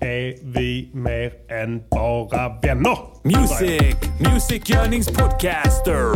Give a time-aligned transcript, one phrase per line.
[0.00, 2.98] är vi mer än bara vänner.
[3.22, 3.96] Music,
[4.32, 6.12] musikgörningspodcaster.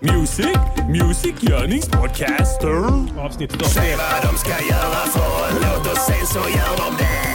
[0.00, 0.58] Music,
[0.88, 2.76] musikgörningspodcaster.
[3.20, 3.64] Avsnitt 40.
[3.64, 7.34] Säg vad de ska göra för en låt och sen så gör de det.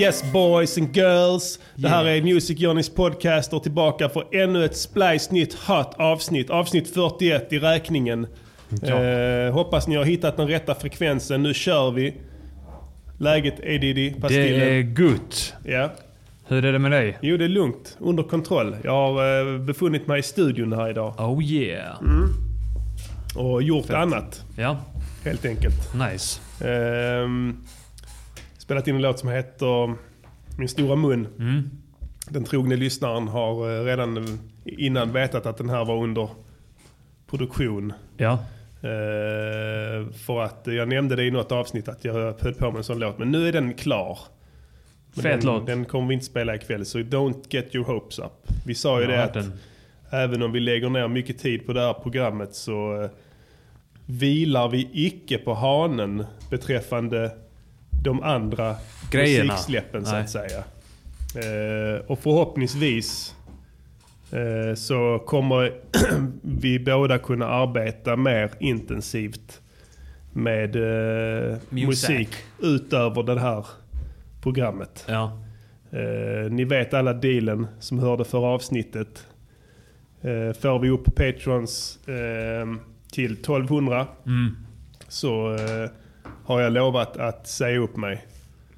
[0.00, 1.58] Yes boys and girls.
[1.74, 6.50] Det här är Music Journeys podcaster tillbaka för ännu ett splice nytt hot avsnitt.
[6.50, 8.26] Avsnitt 41 i räkningen.
[8.82, 11.42] Eh, hoppas ni har hittat den rätta frekvensen.
[11.42, 12.14] Nu kör vi.
[13.18, 15.54] Läget är Diddy, Det är gott.
[15.64, 15.90] Ja.
[16.46, 17.18] Hur är det med dig?
[17.22, 17.96] Jo, det är lugnt.
[18.00, 18.76] Under kontroll.
[18.84, 21.96] Jag har eh, befunnit mig i studion här idag Oh yeah.
[23.36, 24.42] och gjort annat.
[24.56, 24.76] Ja,
[25.24, 25.94] Helt enkelt.
[25.94, 26.40] nice.
[26.68, 27.56] Ehm,
[28.58, 29.94] spelat in en låt som heter
[30.58, 31.26] Min stora mun.
[31.38, 31.70] Mm.
[32.28, 36.28] Den trogne lyssnaren har eh, redan innan vetat att den här var under
[37.30, 37.92] produktion.
[38.16, 38.38] Ja.
[38.84, 42.84] Eh, för att jag nämnde det i något avsnitt att jag höll på med en
[42.84, 43.18] sån låt.
[43.18, 44.18] Men nu är den klar.
[45.14, 45.66] Fet den, låt.
[45.66, 48.32] Den kommer vi inte spela ikväll, så don't get your hopes up.
[48.66, 49.52] Vi sa ju Jag det att den.
[50.10, 53.10] även om vi lägger ner mycket tid på det här programmet så eh,
[54.06, 57.30] vilar vi icke på hanen beträffande
[58.04, 58.76] de andra
[59.10, 59.52] Grejerna.
[59.52, 60.20] musiksläppen så Nej.
[60.22, 60.58] att säga.
[61.36, 63.34] Eh, och förhoppningsvis
[64.74, 65.72] så kommer
[66.42, 69.60] vi båda kunna arbeta mer intensivt
[70.32, 71.86] med eh, Music.
[72.08, 72.28] musik
[72.62, 73.66] utöver det här
[74.42, 75.04] programmet.
[75.08, 75.40] Ja.
[75.92, 79.26] Eh, ni vet alla dealen som hörde förra avsnittet.
[80.22, 82.66] Eh, får vi upp Patrons eh,
[83.12, 84.56] till 1200 Mm.
[85.08, 85.90] så eh,
[86.44, 88.24] har jag lovat att säga upp mig.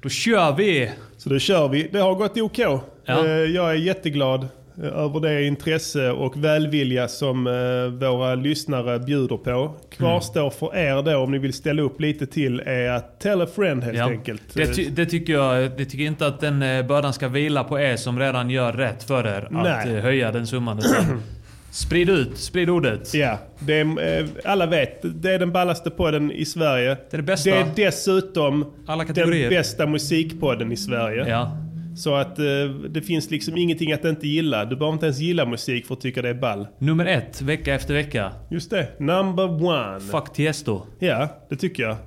[0.01, 0.91] Då kör vi!
[1.17, 1.89] Så då kör vi.
[1.91, 2.59] Det har gått OK.
[2.59, 2.81] Ja.
[3.25, 4.49] Eh, jag är jätteglad eh,
[4.83, 9.75] över det intresse och välvilja som eh, våra lyssnare bjuder på.
[9.97, 13.47] Kvarstår för er då om ni vill ställa upp lite till är att tell a
[13.55, 14.09] friend helt Ja.
[14.09, 14.41] enkelt.
[14.53, 15.71] Det, ty- det tycker jag.
[15.77, 19.03] Det tycker inte att den eh, bördan ska vila på er som redan gör rätt
[19.03, 19.95] för er att Nej.
[19.95, 20.81] eh, höja den summan.
[21.71, 23.13] Sprid ut, sprid ordet.
[23.13, 24.99] Ja, det är, eh, alla vet.
[25.03, 26.87] Det är den ballaste podden i Sverige.
[26.89, 27.49] Det är det bästa.
[27.49, 28.65] Det är dessutom
[29.13, 31.25] den bästa musikpodden i Sverige.
[31.29, 31.57] Ja.
[31.97, 32.45] Så att eh,
[32.89, 34.65] det finns liksom ingenting att inte gilla.
[34.65, 36.67] Du behöver inte ens gilla musik för att tycka det är ball.
[36.79, 38.31] Nummer ett, vecka efter vecka.
[38.49, 39.99] Just det, number one.
[39.99, 40.81] Fuck Tiesto.
[40.99, 41.97] Ja, det tycker jag.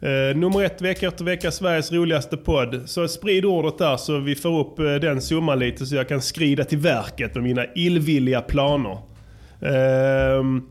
[0.00, 2.82] Eh, nummer ett, vecka efter vecka, Sveriges roligaste podd.
[2.84, 6.22] Så sprid ordet där så vi får upp eh, den summan lite så jag kan
[6.22, 8.98] skrida till verket med mina illvilliga planer.
[9.62, 10.62] Ehm,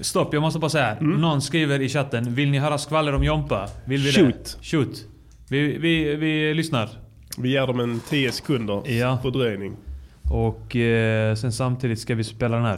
[0.00, 0.96] Stopp, jag måste bara säga.
[1.00, 2.34] Någon skriver i chatten.
[2.34, 3.68] Vill ni höra skvaller om Jompa?
[3.84, 4.58] Vill vi Shoot.
[4.60, 4.66] det?
[4.66, 5.04] Shoot.
[5.48, 7.03] Vi, vi, vi lyssnar.
[7.38, 9.18] Vi ger dem en 10 sekunder Ja.
[9.22, 9.76] fördröjning.
[10.30, 12.76] Och eh, sen samtidigt ska vi spela den här.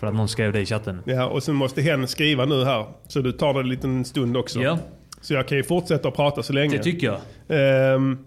[0.00, 1.00] För att någon skrev det i chatten.
[1.04, 2.86] Ja, och sen måste hen skriva nu här.
[3.08, 4.60] Så du tar det en liten stund också.
[4.60, 4.78] Ja,
[5.20, 6.76] Så jag kan ju fortsätta att prata så länge.
[6.76, 7.18] det tycker jag.
[7.94, 8.18] Ehm,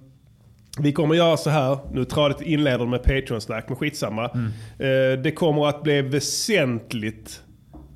[0.80, 1.78] vi kommer göra så här.
[1.94, 4.28] Nu tradigt inleder med Patreon-snack, men skitsamma.
[4.30, 4.46] Mm.
[4.80, 7.42] Eh, det kommer att bli väsentligt,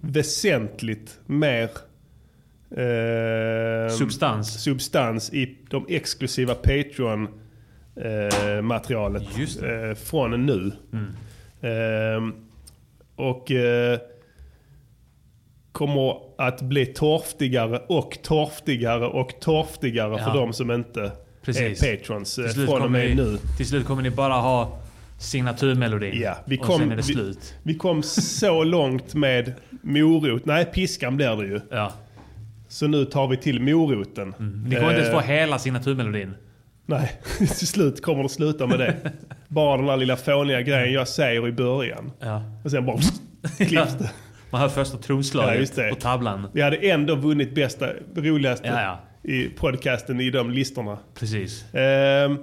[0.01, 1.69] väsentligt mer
[2.77, 4.63] ehm, Substans.
[4.63, 10.71] substans i de exklusiva Patreon-materialet Just eh, från nu.
[10.93, 11.15] Mm.
[11.61, 12.33] Ehm,
[13.15, 13.99] och eh,
[15.71, 20.25] kommer att bli torftigare och torftigare och torftigare Ja.
[20.25, 21.11] för de som inte
[21.41, 21.83] Precis.
[21.83, 23.37] är patrons eh, från och med ni, nu.
[23.57, 24.79] till slut kommer ni bara ha
[25.19, 26.21] signaturmelodin.
[26.21, 27.53] Ja, vi och kom, sen är det vi, slut.
[27.63, 30.45] vi kom så långt med morot.
[30.45, 31.61] Nej, piskan blir det ju.
[31.71, 31.93] Ja.
[32.75, 34.27] Så nu tar vi till moroten.
[34.67, 36.33] Ni kommer inte ens Eh, få hela signaturmelodin.
[36.85, 38.95] Nej, till slut kommer det sluta med det.
[39.47, 42.11] Bara den där lilla fåniga grejen jag säger i början.
[42.19, 42.43] Ja.
[42.63, 42.97] Och sen bara
[43.57, 44.11] klipps det.
[44.49, 45.89] Man hör första Ja, trumslaget det.
[45.89, 46.47] på tavlan.
[46.53, 48.81] Vi hade ändå vunnit bästa, roligaste Ja,
[49.23, 49.29] ja.
[49.31, 50.97] i podcasten i de listorna.
[51.19, 51.73] Precis.
[51.73, 52.37] Ehm,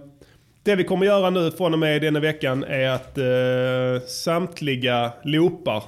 [0.63, 5.83] det vi kommer göra nu från och med denna veckan är att eh, samtliga loopar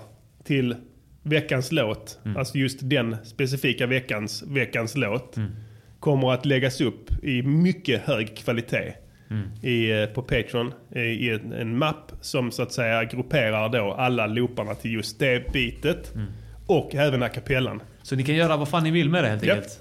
[0.45, 0.77] till
[1.25, 2.37] veckans låt, Mm.
[2.37, 5.37] alltså just den specifika veckans, veckans låt,
[6.01, 8.93] kommer att läggas upp i mycket hög kvalitet
[9.31, 9.49] Mm.
[9.63, 13.93] i, eh, på Patreon i, i en, en mapp som så att säga grupperar då
[13.93, 16.27] alla looparna till just det bitet Mm.
[16.67, 17.83] och även a cappellan.
[18.03, 19.81] Så ni kan göra vad fan ni vill med det helt enkelt.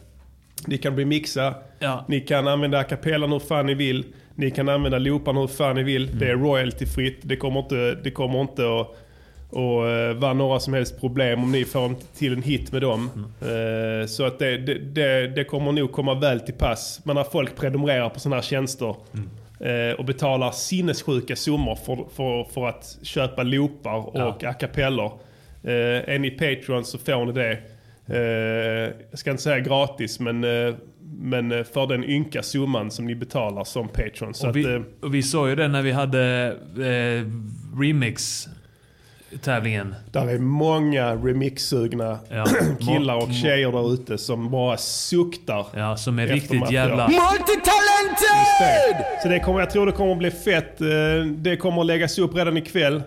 [0.68, 2.06] Ni kan remixa, Ja.
[2.08, 4.06] ni kan använda a cappellan hur fan ni vill.
[4.36, 6.20] Ni kan använda looparna hur fan ni vill.
[6.20, 7.20] Det är royaltyfritt.
[7.22, 8.98] Det kommer inte, det kommer inte att,
[9.54, 13.10] att eh, några som helst problem om ni får en, till en hit med dem.
[13.42, 17.02] Eh, så att det, det, det, det kommer nog komma väl till pass.
[17.04, 18.96] Men när folk prenumererar på sådana här tjänster
[19.60, 25.12] eh, och betalar sinnessjuka summor för, för, för att köpa loopar och a cappellor.
[25.64, 27.60] Eh, är ni Patreon så får ni det
[29.10, 30.40] jag ska inte säga gratis, men,
[31.00, 34.34] men för den ynka summan som ni betalar som Patreon.
[34.34, 36.48] Så Och att, vi, eh, och vi såg ju det när vi hade
[36.78, 37.28] eh,
[39.34, 39.96] remix-tävlingen.
[40.12, 42.46] där är många remix-sugna Ja.
[42.80, 45.66] killar och tjejer där ute som bara suktar.
[45.76, 47.08] Ja, som är riktigt jävla...
[47.08, 49.06] Multitalented!
[49.24, 50.82] Så det kommer, jag tror det kommer att bli fett.
[50.82, 50.88] Eh,
[51.38, 52.96] Det kommer att läggas upp redan ikväll.
[52.96, 53.02] eh,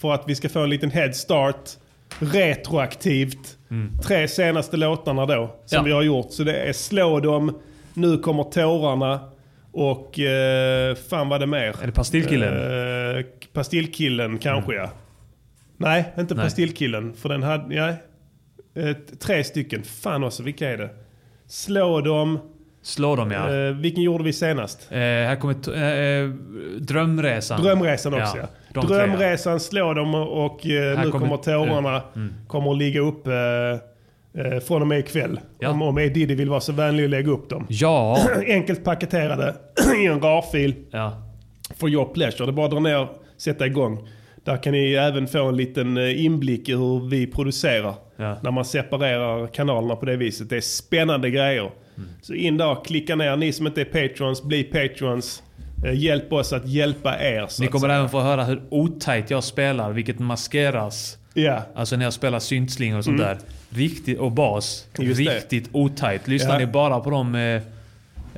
[0.00, 1.70] För att vi ska få en liten head start.
[2.18, 3.56] Retroaktivt.
[4.06, 5.54] Tre senaste låtarna då.
[5.66, 5.82] Som Ja.
[5.82, 6.26] vi har gjort.
[6.32, 7.58] Så det är Slå dem,
[7.94, 9.20] Nu kommer tårarna
[9.74, 11.82] och eh, fan vad det mer?
[11.82, 12.54] Är det Pastillkillen?
[13.16, 14.90] Eh, pastillkillen kanske ja.
[15.76, 16.44] Nej, inte Nej.
[16.44, 17.14] Pastillkillen.
[17.14, 17.88] För den hade, ja,
[18.82, 19.82] eh, tre stycken.
[19.82, 20.90] Fan också, vilka är det?
[21.46, 22.38] Slå dem.
[22.82, 23.54] Slå dem ja.
[23.54, 24.86] Eh, vilken gjorde vi senast?
[24.90, 26.28] Eh, här kommer eh, eh,
[26.80, 27.62] Drömresan.
[27.62, 28.46] Drömresan också ja.
[28.74, 32.02] de tre, Drömresan slår dem och eh, nu kommer- kommer tårarna.
[32.46, 33.26] Kommer att ligga upp
[34.38, 35.40] eh, från och med ikväll.
[35.58, 35.70] Ja.
[35.70, 37.66] Om, om Diddy vill vara så vänlig att lägga upp dem.
[37.68, 38.18] Ja.
[38.46, 39.54] Enkelt paketerade
[40.02, 41.22] i en RAR-fil ja.
[41.76, 42.46] for your pleasure.
[42.46, 44.08] Det är bara att dra ner och sätta igång.
[44.44, 47.94] Där kan ni även få en liten eh, inblick i hur vi producerar.
[48.16, 48.36] Ja.
[48.42, 50.50] När man separerar kanalerna på det viset.
[50.50, 51.70] Det är spännande grejer.
[51.96, 52.08] Mm.
[52.22, 53.36] Så in där, klicka ner.
[53.36, 55.42] Ni som inte är patrons, bli patrons.
[55.86, 57.60] Eh, Hjälp oss att hjälpa er.
[57.60, 61.18] Ni kommer även få höra hur otajt jag spelar, vilket maskeras.
[61.34, 61.62] Ja.
[61.74, 63.38] Alltså när jag spelar syntslingor och sånt där.
[63.70, 64.86] Riktigt, och bas.
[64.98, 65.08] Mm.
[65.08, 65.36] Just det.
[65.36, 66.28] riktigt otajt.
[66.28, 66.58] Lyssnar Ja.
[66.58, 67.62] ni bara på de, eh,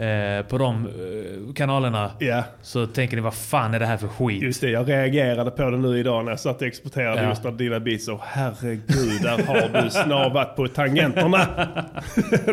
[0.07, 4.09] eh, på de eh, kanalerna Ja, så tänker ni vad fan är det här för
[4.09, 4.43] skit?
[4.43, 4.71] just det.
[4.71, 7.29] Jag reagerade på det nu idag när jag satt och exporterade Ja.
[7.29, 8.09] just när dina beats.
[8.09, 11.47] Och herregud, där har du snavat på tangenterna.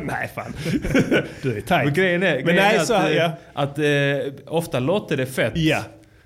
[0.04, 0.54] nej, fan.
[1.42, 1.86] du är tajt.
[1.86, 3.32] Men grejen är, Men grejen nej, är att, så eh, ja.
[3.54, 5.54] att eh, ofta låter det fett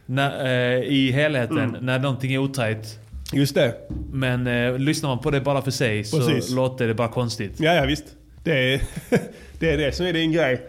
[0.06, 1.86] när, eh, i helheten Mm.
[1.86, 3.00] när någonting är otajt.
[3.34, 3.76] Just det.
[4.12, 6.48] Men eh, lyssnar man på det bara för sig Precis.
[6.50, 7.60] så låter det bara konstigt.
[7.60, 8.06] Ja, ja visst.
[8.44, 8.82] Det är,
[9.60, 10.62] det är det som är din grej.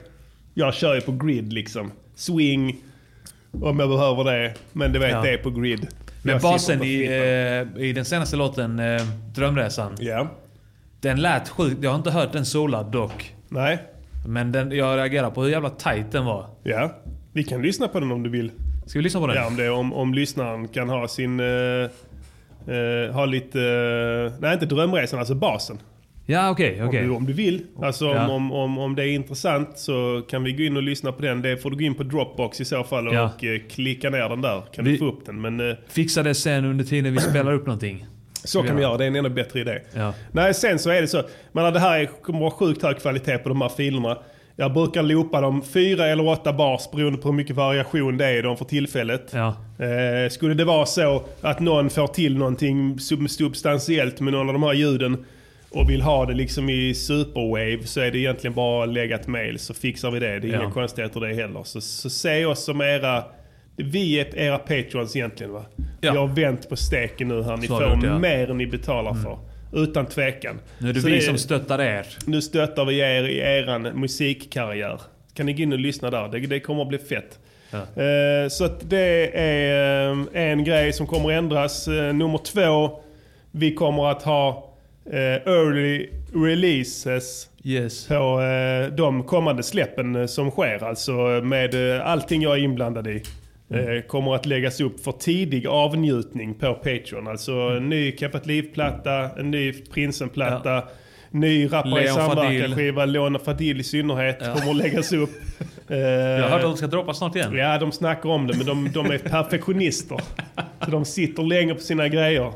[0.55, 1.93] Jag kör ju på grid liksom.
[2.15, 2.77] Swing,
[3.53, 4.55] om jag behöver det.
[4.73, 5.23] Men du vet, Ja.
[5.23, 5.87] det är på grid.
[6.23, 7.05] Men Jag basen i,
[7.77, 9.03] eh, i den senaste låten, eh,
[9.35, 10.31] Drömresan, Ja.
[11.01, 11.83] den lät sjukt.
[11.83, 13.35] Jag har inte hört den solad dock.
[13.49, 13.79] Nej.
[14.27, 16.47] Men den, jag reagerar på hur jävla tight den var.
[16.63, 16.93] Ja.
[17.33, 18.51] Vi kan lyssna på den om du vill.
[18.87, 19.37] Ska vi lyssna på den?
[19.37, 21.41] Ja, om, det, om, om lyssnaren kan ha sin...
[21.41, 21.47] eh,
[22.69, 23.61] eh, ha lite...
[23.63, 25.79] eh, nej, inte drömresan, alltså basen.
[26.31, 27.01] Ja, okej, okej.
[27.03, 27.63] Om, du, om du vill.
[27.83, 28.29] Alltså Ja.
[28.29, 31.23] om, om, om, om det är intressant så kan vi gå in och lyssna på
[31.23, 31.43] den.
[31.43, 33.33] Det får du gå in på Dropbox i så fall och, Ja.
[33.37, 34.63] och eh, klicka ner den där.
[34.75, 35.41] Kan Vi- du få upp den.
[35.41, 38.07] Men eh, Fixa det sen under tiden vi spelar upp någonting.
[38.45, 38.97] så kan vi göra.
[38.97, 39.79] Det är en ännu bättre idé.
[39.95, 40.15] Ja.
[40.33, 41.23] Nej, sen så är det så.
[41.53, 44.19] Men det här är- kommer vara sjukt hög kvalitet på de här filerna.
[44.61, 48.39] Jag brukar loopa dem fyra eller åtta bars beroende på hur mycket variation det är
[48.39, 49.31] i dem för tillfället.
[49.35, 49.47] Ja.
[49.85, 54.53] Eh, skulle det vara så att någon får till någonting sub- substantiellt med någon av
[54.53, 55.25] de här ljuden
[55.71, 59.27] och vill ha det liksom i superwave så är det egentligen bara att lägga ett
[59.27, 60.39] mail så fixar vi det.
[60.41, 60.63] Det är Ja.
[60.63, 61.63] inga konstigheter det heller.
[61.65, 63.25] Så, så se oss som era...
[63.77, 65.65] Vi är era patrons egentligen va?
[66.01, 66.13] Ja.
[66.13, 67.57] Vi har vänt på steken nu här.
[67.57, 68.19] Ni har får ja.
[68.19, 69.39] mer än ni betalar för.
[69.73, 70.61] Utan tvekan.
[70.79, 72.07] Nu är det Så vi som stöttar er.
[72.27, 75.01] nu stöttar vi er i eran musikkarriär.
[75.35, 76.29] Kan ni gå in och lyssna där?
[76.29, 77.39] Det, det kommer att bli fett.
[77.71, 78.03] Ja.
[78.03, 81.89] Eh, så att det är eh, en grej som kommer att ändras.
[81.89, 83.01] Eh, nummer två,
[83.51, 84.75] vi kommer att ha
[85.13, 88.07] eh, early releases Yes.
[88.07, 88.41] på
[88.97, 90.85] de kommande släppen som sker.
[90.85, 91.13] Alltså
[91.43, 93.23] med allting jag är inblandad i.
[93.71, 97.29] Eh, kommer att läggas upp för tidig avnjutning på Patreon.
[97.29, 100.83] Alltså en ny Keppat Liv-platta, en ny Prinsen-platta,
[101.31, 104.55] ny Rappare i samverkan-skiva, Leon Fadil i synnerhet Ja.
[104.55, 105.31] kommer att läggas upp.
[105.91, 107.57] Eh, Jag har hört att de ska droppa snart igen.
[107.57, 110.21] Ja, de snackar om det, men de, de är perfektionister.
[110.85, 112.53] Så de sitter länge på sina grejer.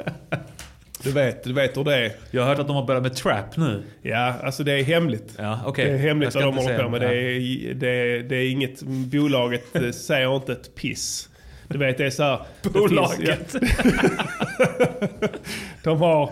[1.03, 2.13] Du vet, du vet hur det är.
[2.31, 3.83] Jag har hört att de har börjat med trap nu.
[4.03, 5.35] Ja, alltså det är hemligt.
[5.39, 5.85] Ja, okej.
[5.85, 7.01] Det är hemligt vad de håller på med.
[7.01, 7.09] det.
[7.09, 11.29] Det är, det, är, det är inget, bolaget eh, säger inte ett piss.
[11.69, 12.39] Du vet, det är så här.
[12.63, 13.55] det finns- Bolaget.
[13.55, 15.29] ja,
[15.85, 16.31] de har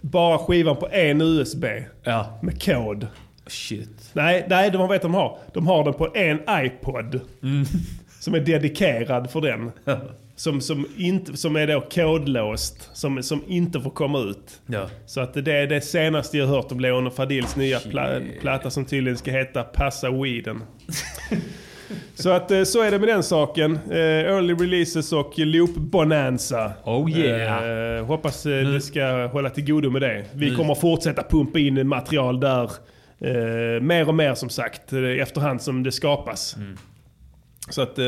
[0.00, 1.64] bara skivan på en USB
[2.02, 2.38] Ja.
[2.42, 3.06] med kod.
[3.46, 4.10] Shit.
[4.12, 5.38] Nej, nej, de vet de har.
[5.54, 7.20] De har den på en iPod.
[7.42, 7.64] Mm.
[8.20, 9.72] Som är dedikerad för den.
[10.42, 12.90] Som, som, inte, som är då kodlåst.
[12.92, 14.60] Som, som inte får komma ut.
[14.66, 14.88] Ja.
[15.06, 18.70] Så att det är det senaste jag hört om Leon och Fadils nya pla platta
[18.70, 20.62] som tydligen ska heta Passa Weeden.
[22.14, 23.78] så att eh, så är det med den saken.
[23.90, 26.72] Eh, early releases och loop bonanza.
[26.84, 27.98] Oh yeah.
[27.98, 30.24] Eh, hoppas eh, det ska hålla till godo med det.
[30.32, 32.70] Vi Nu- kommer fortsätta pumpa in material där.
[33.20, 36.56] Eh, mer och mer som sagt efterhand som det skapas.
[36.56, 36.76] Mm.
[37.70, 38.04] Så att eh,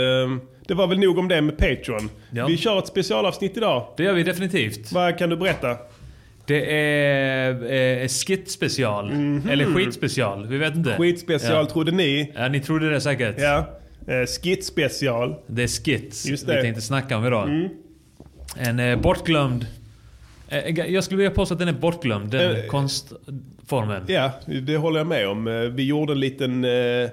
[0.67, 2.11] det var väl nog om det med Patreon.
[2.31, 2.47] Ja.
[2.47, 3.87] Vi kör ett specialavsnitt idag.
[3.97, 4.93] Det gör vi definitivt.
[4.93, 5.77] Vad kan du berätta?
[6.47, 7.51] Det är
[8.03, 9.11] eh, skit-special.
[9.51, 10.47] Eller skit-special.
[10.47, 10.97] Vi vet inte.
[10.97, 11.67] Skitspecial Ja.
[11.73, 12.33] trodde ni.
[12.35, 13.35] Ja, ni trodde det säkert.
[13.39, 13.59] Ja.
[14.09, 15.35] Eh, Skit-special.
[15.47, 16.63] Det är skits Just vi det.
[16.63, 17.49] tänkte snacka om idag.
[17.49, 17.69] Mm.
[18.57, 19.67] En eh, bortglömd...
[20.49, 24.03] Eh, jag skulle vilja påstå att den är bortglömd, den Eh, konstformen.
[24.07, 24.31] Ja,
[24.63, 25.49] det håller jag med om.
[25.49, 27.09] Eh, Vi gjorde en liten eh,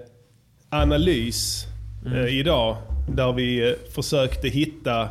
[0.69, 1.65] analys
[2.05, 2.17] Mm.
[2.17, 2.77] eh, idag
[3.09, 5.09] där vi eh, försökte hitta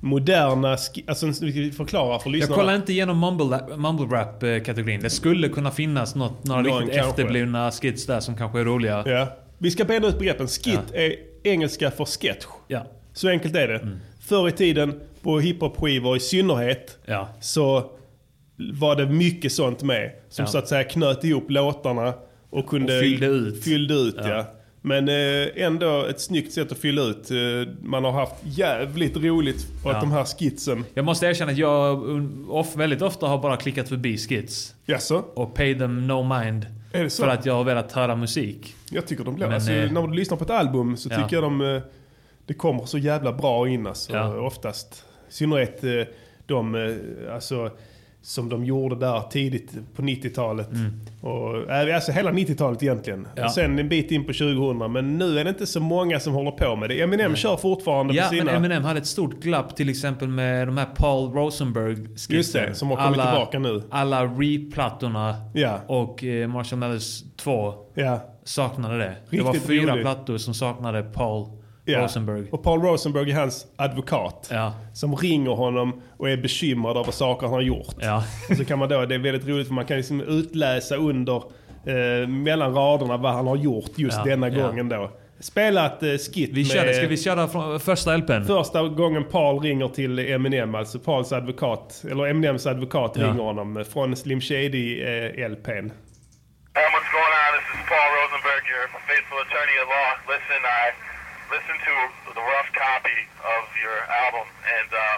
[0.00, 0.76] moderna...
[1.06, 1.32] Alltså, vi
[1.72, 2.56] ska förklara för Jag lyssnarna.
[2.62, 5.00] kollar inte igenom mumble, mumble rap-kategorin.
[5.00, 7.10] Det skulle kunna finnas något, några Någon riktigt kanske.
[7.10, 9.02] efterblivna skits där som kanske är roliga.
[9.06, 9.26] Ja.
[9.58, 10.46] Vi ska bena ut begreppen.
[10.48, 10.98] Skit Ja.
[11.00, 12.44] är engelska för sketch.
[12.68, 12.86] Ja.
[13.12, 13.78] Så enkelt är det.
[13.78, 13.96] Mm.
[14.20, 17.28] Förr i tiden, på hiphop-skivor i synnerhet, Ja.
[17.40, 17.90] så
[18.72, 20.10] var det mycket sånt med.
[20.28, 20.50] Som Ja.
[20.50, 22.14] så att säga knöt ihop låtarna
[22.50, 22.94] och kunde...
[22.96, 23.64] Och fyllde ut.
[23.64, 24.28] Fyllde ut, ja.
[24.28, 24.44] Ja.
[24.82, 27.30] Men eh, ändå ett snyggt sätt att fylla ut.
[27.30, 27.36] Eh,
[27.82, 30.00] man har haft jävligt roligt på Ja.
[30.00, 30.84] de här skitsen...
[30.94, 32.02] Jag måste erkänna att jag
[32.48, 34.74] off, väldigt ofta har bara klickat förbi skits.
[34.86, 35.24] Jaså?
[35.34, 36.66] Och pay them no mind.
[36.92, 37.22] Är det så?
[37.22, 38.74] För att jag har velat höra musik.
[38.90, 39.46] Jag tycker de blir...
[39.46, 41.16] Men, alltså, eh, när du lyssnar på ett album så ja.
[41.22, 41.80] tycker jag de...
[42.46, 44.40] Det kommer så jävla bra in alltså, Ja.
[44.40, 45.04] oftast.
[45.28, 45.84] I synnerhet
[46.46, 46.94] de,
[47.32, 47.70] alltså,
[48.22, 50.68] som de gjorde där tidigt på 90-talet.
[51.20, 53.18] Och, eh, alltså hela 90-talet egentligen.
[53.18, 53.30] Mm.
[53.36, 53.44] Ja.
[53.44, 54.92] Och sen en bit in på 2000.
[54.92, 57.00] Men nu är det inte så många som håller på med det.
[57.02, 58.44] Eminem kör fortfarande Ja, på sina...
[58.44, 62.36] men Eminem hade ett stort glapp till exempel med de här Paul Rosenberg skitsen.
[62.36, 63.82] Just det, som har kommit tillbaka nu.
[63.90, 65.80] Alla re-plattorna Ja.
[65.86, 68.20] och eh, Marshall Mathers 2 Ja.
[68.44, 69.16] saknade det.
[69.30, 70.04] det var Riktigt fyra roligt.
[70.04, 71.46] plattor som saknade Paul
[71.92, 72.02] Ja.
[72.04, 72.44] Rosenberg.
[72.52, 74.48] Och Paul Rosenberg är hans advokat.
[74.52, 74.72] Ja.
[74.94, 77.94] Som ringer honom och är bekymrad över saker han har gjort.
[77.98, 78.24] Ja.
[78.50, 81.36] Och så kan man då, det är väldigt roligt för man kan liksom utläsa under,
[81.86, 84.66] eh, mellan raderna vad han har gjort just Ja, denna ja.
[84.66, 85.10] gången då.
[85.40, 88.44] Spela ett eh, skit Vi med körde, ska vi köra från första LPn?
[88.46, 93.22] första gången Paul ringer till Eminem, alltså Pauls advokat, eller Eminems advokat Ja.
[93.26, 95.08] ringer honom från Slim Shady eh.
[96.76, 97.50] Hey, what's going on?
[97.56, 100.10] This is Paul Rosenberg, your faithful attorney at law.
[100.34, 100.84] Listen, I
[101.56, 101.94] listened to
[102.38, 103.18] the rough copy
[103.56, 105.16] of your album, and uh,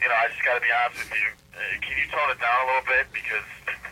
[0.00, 1.30] you know, I just got to be honest with you.
[1.56, 3.46] Uh, can you tone it down a little bit because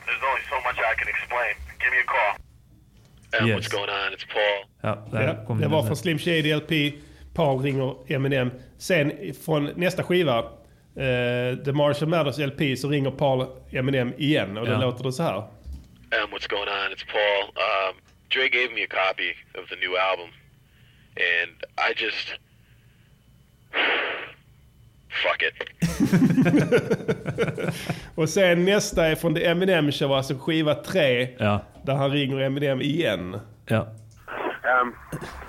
[0.07, 1.53] there's only so much I can explain.
[1.83, 2.33] Give me a call.
[3.41, 3.55] Um, Yes.
[3.57, 4.13] What's going on?
[4.15, 4.59] It's Paul.
[4.83, 6.73] Ja, där Ja, kom det var från Slim Shady LP.
[7.35, 8.51] Paul ringer Eminem.
[8.79, 10.45] Sen från nästa skiva, eh,
[11.65, 14.57] The Marshall Mathers LP, så ringer Paul Eminem igen.
[14.59, 14.79] Och då Ja.
[14.79, 15.37] låter det så här.
[15.37, 15.45] Um,
[16.31, 16.93] what's going on?
[16.95, 17.43] It's Paul.
[17.67, 17.97] Um,
[18.29, 19.31] Dre gave me a copy
[19.63, 20.29] of the new album,
[21.17, 22.29] and I just
[25.23, 25.55] fuck it.
[28.15, 31.29] Och sen nästa är från The Eminem Show, alltså skiva 3.
[31.39, 31.63] Ja.
[31.83, 33.41] Där han ringer Eminem igen.
[33.67, 33.89] Ja.
[34.81, 34.95] Um,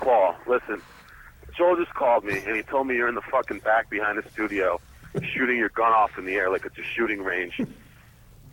[0.00, 0.80] Paul, listen.
[1.58, 4.30] Joel just called me and he told me you're in the fucking back behind the
[4.30, 4.78] studio,
[5.14, 7.60] shooting your gun off in the air like it's a shooting range.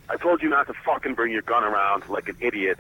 [0.10, 2.79] I told you not to fucking bring your gun around like an idiot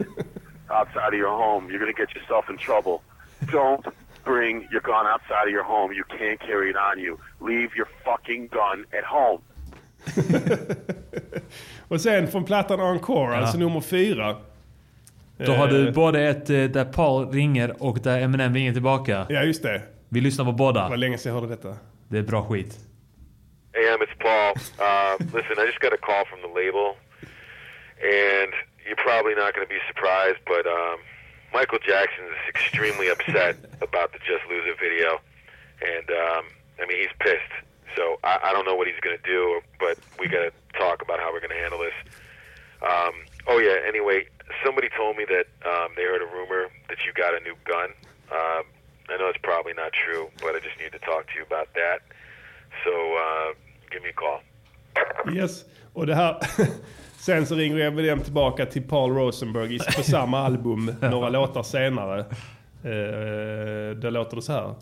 [0.71, 1.69] outside of your home.
[1.69, 3.03] You're gonna get yourself in trouble.
[3.51, 3.85] Don't
[4.25, 5.93] bring your gun outside of your home.
[5.93, 7.17] You can't carry it on you.
[7.39, 9.41] Leave your fucking gun at home.
[11.87, 14.35] Och sen från plattan Encore, alltså nummer 4.
[15.37, 19.25] Då har du både ett eh, där Paul ringer och där Eminem ringer tillbaka.
[19.29, 19.81] Ja, just det.
[20.09, 20.95] Vi lyssnar på Det var båda.
[20.95, 21.75] länge sedan jag hörde detta.
[22.07, 22.79] Det är bra skit.
[23.73, 24.53] Hey, um, it's Paul.
[24.79, 26.87] Uh, listen, I just got a call from the label,
[27.99, 28.51] and
[28.85, 30.97] you're probably not going to be surprised, but um,
[31.55, 35.21] Michael Jackson is extremely upset about the Just Lose It video,
[35.79, 36.43] and um,
[36.81, 37.55] I mean he's pissed.
[37.95, 41.01] So I, I don't know what he's going to do, but we got to talk
[41.01, 41.95] about how we're going to handle this.
[42.83, 43.13] Um,
[43.47, 43.87] oh yeah.
[43.87, 44.27] Anyway,
[44.65, 47.91] somebody told me that um, they heard a rumor that you got a new gun.
[48.35, 48.67] Um,
[49.07, 51.69] I know it's probably not true, but I just need to talk to you about
[51.75, 52.03] that.
[52.83, 53.53] So uh,
[53.91, 54.41] give me a call.
[55.31, 55.63] Yes.
[56.05, 56.39] Det här...
[57.25, 62.19] Sen så ringer Eminem tillbaka till Paul Rosenberg på samma album några låtar senare.
[62.83, 64.73] Eh, då låter det så här.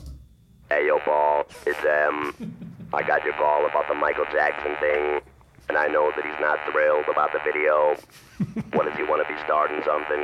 [0.69, 1.43] Hey, yo, Paul.
[1.65, 2.33] It's, um,
[3.00, 5.03] I got your call about the Michael Jackson thing,
[5.67, 7.77] and I know that he's not thrilled about the video.
[8.75, 10.23] what if you want to be starting something?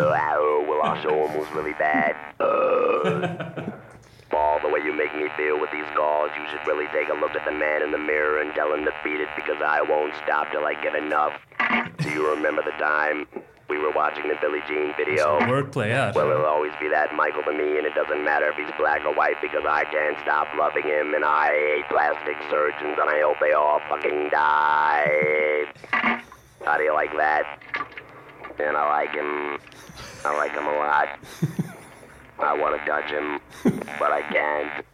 [0.00, 2.14] Uh, oh, well, I'll show him who's really bad.
[2.40, 3.70] Uh,
[4.62, 7.34] The way you make me feel with these calls, you should really take a look
[7.34, 10.14] at the man in the mirror and tell him to beat it because I won't
[10.22, 11.32] stop till I get enough.
[11.98, 13.26] Do you remember the time
[13.68, 15.40] we were watching the Billie Jean video?
[15.40, 16.14] Wordplay här.
[16.14, 19.04] Well, it'll always be that Michael to me, and it doesn't matter if he's black
[19.04, 23.20] or white because I can't stop loving him, and I hate plastic surgeons, and I
[23.20, 25.66] hope they all fucking die.
[26.64, 27.44] How do you like that?
[28.58, 29.58] And I like him.
[30.24, 31.08] I like him a lot.
[32.42, 33.40] I want to touch him,
[33.98, 34.84] but I can't.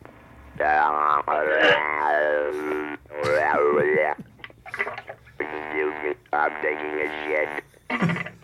[5.39, 7.49] Excuse me, I'm taking a shit.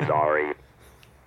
[0.06, 0.52] Sorry.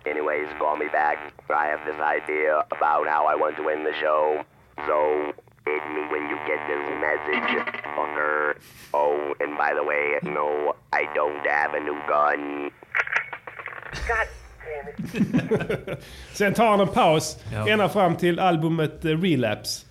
[0.06, 1.34] Anyways, call me back.
[1.50, 4.44] I have this idea about how I want to end the show.
[4.86, 5.34] So,
[5.66, 7.66] hit me when you get this message,
[7.96, 8.56] fucker.
[8.94, 12.72] Oh, and by the way, no, I don't have a new gun.
[14.08, 14.28] God.
[16.34, 17.68] Sen tar han en paus Ja.
[17.70, 19.86] ända fram till albumet eh, Relapse.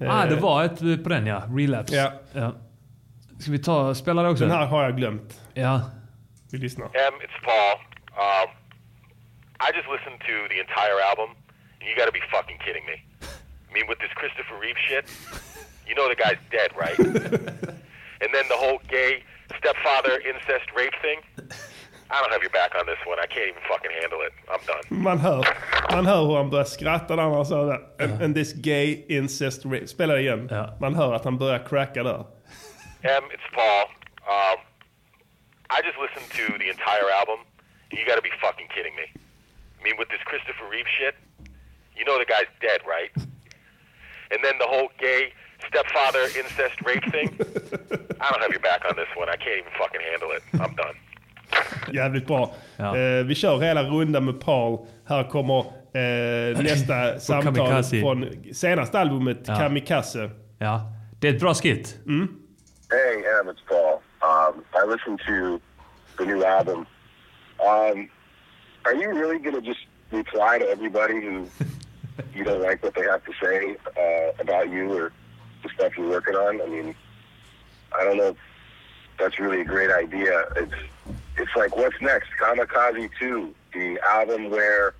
[0.00, 1.42] Ah, det Eh, var ett eh, på den ja.
[1.56, 1.96] Relapse.
[1.96, 2.12] Ja.
[2.32, 2.52] ja.
[3.40, 4.44] Ska vi ta spela det också?
[4.44, 5.40] Den här har jag glömt.
[5.54, 5.90] Ja.
[6.52, 6.86] Vi lyssnar.
[6.86, 7.74] Em, it's Paul.
[8.24, 8.48] Um,
[9.66, 11.30] I just listened to the entire album,
[11.80, 12.96] and you got to be fucking kidding me.
[13.68, 15.04] I mean, with this Christopher Reeve shit,
[15.88, 16.98] you know the guy's dead, right?
[18.22, 19.12] and then the whole gay
[19.58, 21.18] stepfather incest rape thing.
[22.10, 23.18] I don't have your back on this one.
[23.18, 24.32] I can't even fucking handle it.
[24.48, 25.02] I'm done.
[25.02, 25.44] Man hör,
[25.92, 27.80] man hör hur han börjar skratta när han sa det.
[28.04, 29.86] And, and this gay incest rape.
[29.86, 30.48] Spela det igen.
[30.50, 30.76] Ja.
[30.80, 32.24] Man hör att han börjar cracka där.
[33.02, 33.84] Em, it's Paul.
[34.26, 34.58] Um,
[35.70, 37.40] I just listened to the entire album,
[37.90, 39.06] you got to be fucking kidding me.
[39.78, 41.14] I mean, with this Christopher Reeve shit,
[41.96, 43.12] you know the guy's dead, right?
[44.30, 45.32] And then the whole gay
[45.68, 47.28] stepfather incest rape thing.
[48.20, 49.28] I don't have your back on this one.
[49.28, 50.42] I can't even fucking handle it.
[50.54, 50.96] I'm done.
[51.92, 52.54] Jävligt bra.
[52.76, 52.96] Ja.
[52.96, 54.86] Eh, vi kör hela rundan med Paul.
[55.04, 58.00] Här kommer eh, nästa samtal Kamikaze.
[58.00, 59.54] från senaste albumet Ja.
[59.56, 60.30] Kamikaze.
[60.58, 60.90] ja.
[61.18, 61.98] Det är ett bra skit.
[62.90, 63.98] Hey, Em, it's Paul.
[64.22, 65.60] Um, I listened to
[66.18, 66.78] the new album.
[67.58, 68.08] Um,
[68.84, 71.46] are you really going to just reply to everybody who
[72.34, 75.12] you don't like what they have to say uh, about you or
[75.62, 76.60] the stuff you're working on?
[76.60, 76.94] I mean,
[78.00, 78.36] I don't know if
[79.18, 80.32] that's really a great idea.
[80.56, 80.74] It's
[81.36, 82.28] it's like what's next?
[82.40, 84.94] Kamikaze 2, the album where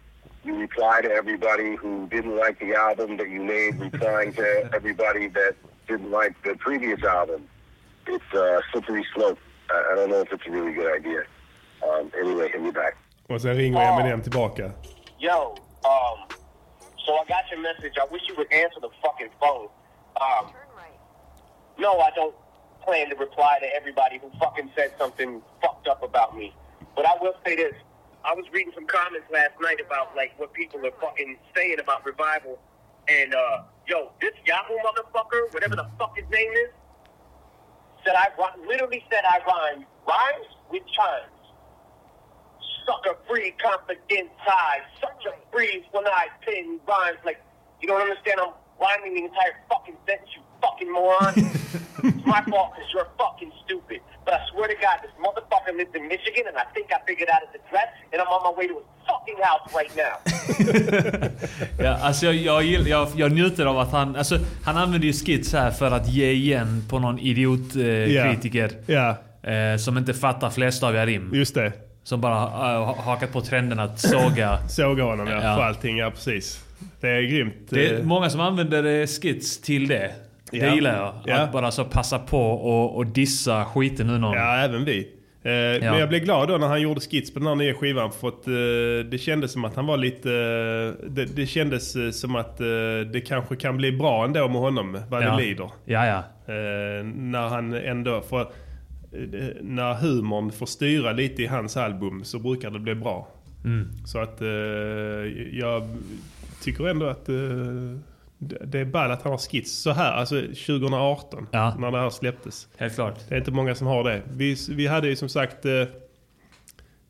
[0.45, 5.29] you reply to everybody who didn't like the album that you made, replying to everybody
[5.29, 5.55] that
[5.89, 7.47] didn't like the previous album.
[8.07, 9.39] It's a slippery slope.
[9.71, 11.25] I, I don't know if it's a really good idea.
[11.89, 12.97] Um, anyway, hit me back.
[13.29, 14.73] Och sen ringer Eminem tillbaka.
[15.19, 16.29] Yo, um,
[17.07, 17.95] so I got your message.
[18.01, 19.69] I wish you would answer the fucking phone.
[20.21, 20.53] Um,
[21.79, 22.35] no, I don't
[22.85, 26.55] plan to reply to everybody who fucking said something fucked up about me.
[26.95, 27.75] But I will say this.
[28.25, 32.05] I was reading some comments last night about like what people are fucking saying about
[32.07, 32.59] revival.
[33.09, 36.71] And uh, yo, this Yahoo motherfucker, whatever the fuck his name is,
[38.05, 38.29] said I
[38.67, 41.35] literally said I rhyme rhymes with chimes
[42.87, 47.41] sucker free confident ties, such a breeze when I pin rhymes like
[47.81, 51.35] you don't understand I'm rhyming the entire fucking sentence, you fucking moron.
[52.09, 54.01] it's my fault because you're fucking stupid.
[54.25, 57.29] But I swear to God, this motherfucker lives in Michigan and I think I figured
[57.35, 60.15] out his address and I'm on my way to his fucking house right now.
[61.79, 64.17] Ja, alltså jag, jag, jag, jag njuter av att han...
[64.17, 68.09] Alltså, han använder ju skits här för att ge igen på någon idiotkritiker.
[68.09, 68.25] Ja.
[68.27, 69.17] Eh, kritiker, Ja,
[69.51, 71.31] eh, som inte fattar flerstaviga rim.
[71.35, 71.73] just det.
[72.05, 74.59] Som bara ha- hakat på trenden att såga.
[74.69, 75.57] Såga honom ja, Ja.
[75.57, 75.97] för allting.
[75.99, 76.61] Ja, precis.
[77.01, 77.55] Det är grymt.
[77.69, 80.11] Det är Eh, många som använder eh, skits till det.
[80.61, 80.75] Det Ja.
[80.75, 81.15] gillar jag.
[81.27, 81.41] Ja.
[81.43, 84.35] Att bara så passa på och, och dissa skiten ur någon.
[84.37, 84.99] Ja, även vi.
[85.43, 88.13] Eh, Men jag blev glad då när han gjorde skits på den här nya skivan.
[88.13, 90.31] För att eh, det kändes som att han var lite...
[90.31, 92.67] eh, det, det kändes eh, som att eh,
[93.13, 95.31] det kanske kan bli bra ändå med honom, vad ja.
[95.37, 95.71] det lider.
[95.85, 96.19] Ja, ja.
[96.55, 98.21] Eh, när han ändå...
[98.21, 98.47] För,
[99.63, 103.29] när humorn får styra lite i hans album så brukar det bli bra.
[103.65, 103.89] Mm.
[104.07, 104.41] Så att
[105.53, 105.83] jag
[106.63, 107.29] tycker ändå att
[108.67, 111.75] det är ball att han har skits så här, alltså 2018, Ja.
[111.79, 112.69] när det här släpptes.
[112.79, 113.19] Helt klart.
[113.29, 114.23] Det är inte många som har det.
[114.33, 115.65] Vi, vi hade ju som sagt...
[115.65, 115.73] Eh,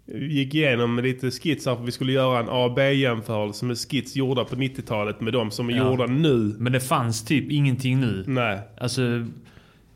[0.07, 4.45] vi gick igenom lite skitsar för vi skulle göra en A B-jämförelse med skits gjorda
[4.45, 5.91] på 90-talet med de som är Ja.
[5.91, 6.55] gjorda nu.
[6.59, 8.25] Men det fanns typ ingenting nu.
[8.27, 8.59] Nej.
[8.81, 9.03] Alltså,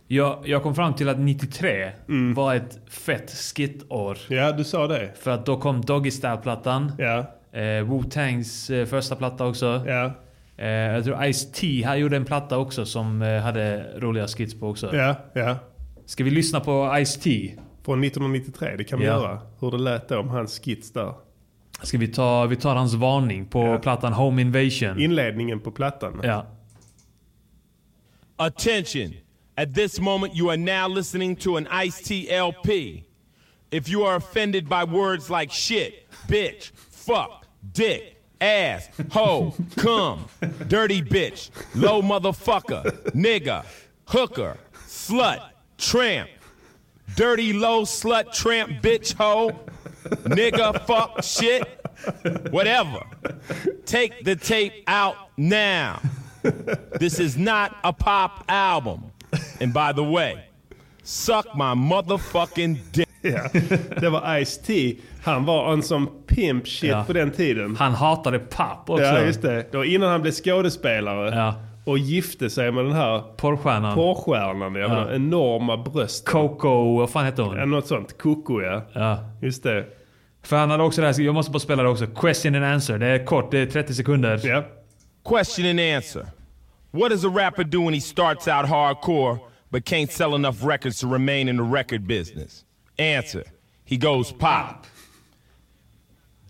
[0.06, 2.34] jag, jag kom fram till att 93 Mm.
[2.34, 4.18] var ett fett skitår.
[4.28, 5.10] Ja, du sa det.
[5.20, 6.92] För att då kom Doggy Style-plattan.
[6.98, 9.82] Ja, Eh, Wu-Tangs eh, första platta också.
[9.86, 10.12] ja,
[10.58, 14.68] Eh, jag tror Ice-T här gjorde en platta också som eh, hade roliga skits på
[14.68, 14.96] också.
[14.96, 15.56] ja, ja.
[16.06, 17.54] Ska vi lyssna på Ice-T?
[17.84, 19.12] Från 1993, det kan vi Ja.
[19.12, 19.40] göra.
[19.60, 21.14] Hur det lät då om hans skits där.
[21.82, 23.78] Ska vi ta, vi tar hans varning på Ja.
[23.78, 25.00] plattan Home Invasion?
[25.00, 26.20] Inledningen på plattan.
[26.24, 26.46] ja.
[28.36, 29.14] Attention.
[29.56, 33.04] At this moment, you are now listening to an Ice T LP.
[33.70, 35.92] If you are offended by words like shit,
[36.28, 40.26] bitch, fuck, dick, ass, hoe, cum,
[40.66, 43.64] dirty bitch, low motherfucker, nigga,
[44.06, 46.30] hooker, slut, tramp,
[47.16, 49.50] dirty low slut, tramp, bitch, hoe,
[50.24, 51.66] nigga, fuck, shit,
[52.50, 53.04] whatever.
[53.86, 56.00] Take the tape out now.
[56.98, 59.12] This is not a pop album.
[59.60, 60.44] And by the way,
[61.02, 63.07] suck my motherfucking dick.
[63.32, 63.60] Ja,
[64.00, 64.96] det var Ice-T.
[65.22, 67.04] Han var en sån pimp shit Ja.
[67.06, 67.76] på den tiden.
[67.76, 69.04] Han hatade papp också.
[69.04, 69.66] Ja, just det.
[69.70, 71.54] Det var innan han blev skådespelare Ja.
[71.84, 73.94] och gifte sig med den här Porrstjärnan.
[73.94, 74.74] porrstjärnan.
[74.74, 74.88] Ja.
[75.08, 75.14] Ja.
[75.14, 76.26] Enorma bröst.
[76.28, 77.56] Coco, vad fan hette hon?
[77.56, 78.18] Ja, något sånt.
[78.18, 78.82] Koko ja.
[78.92, 79.18] Ja.
[79.42, 79.84] Just det.
[80.42, 82.06] För han hade också det här, jag måste bara spela det också.
[82.06, 82.98] Question and answer.
[82.98, 84.40] Det är kort, det är 30 sekunder.
[84.44, 84.64] Ja.
[85.28, 86.26] Question and answer.
[86.90, 89.38] What does a rapper do when he starts out hardcore
[89.70, 92.64] but can't sell enough records to remain in the record business?
[92.98, 93.44] Answer.
[93.84, 94.86] He goes pop.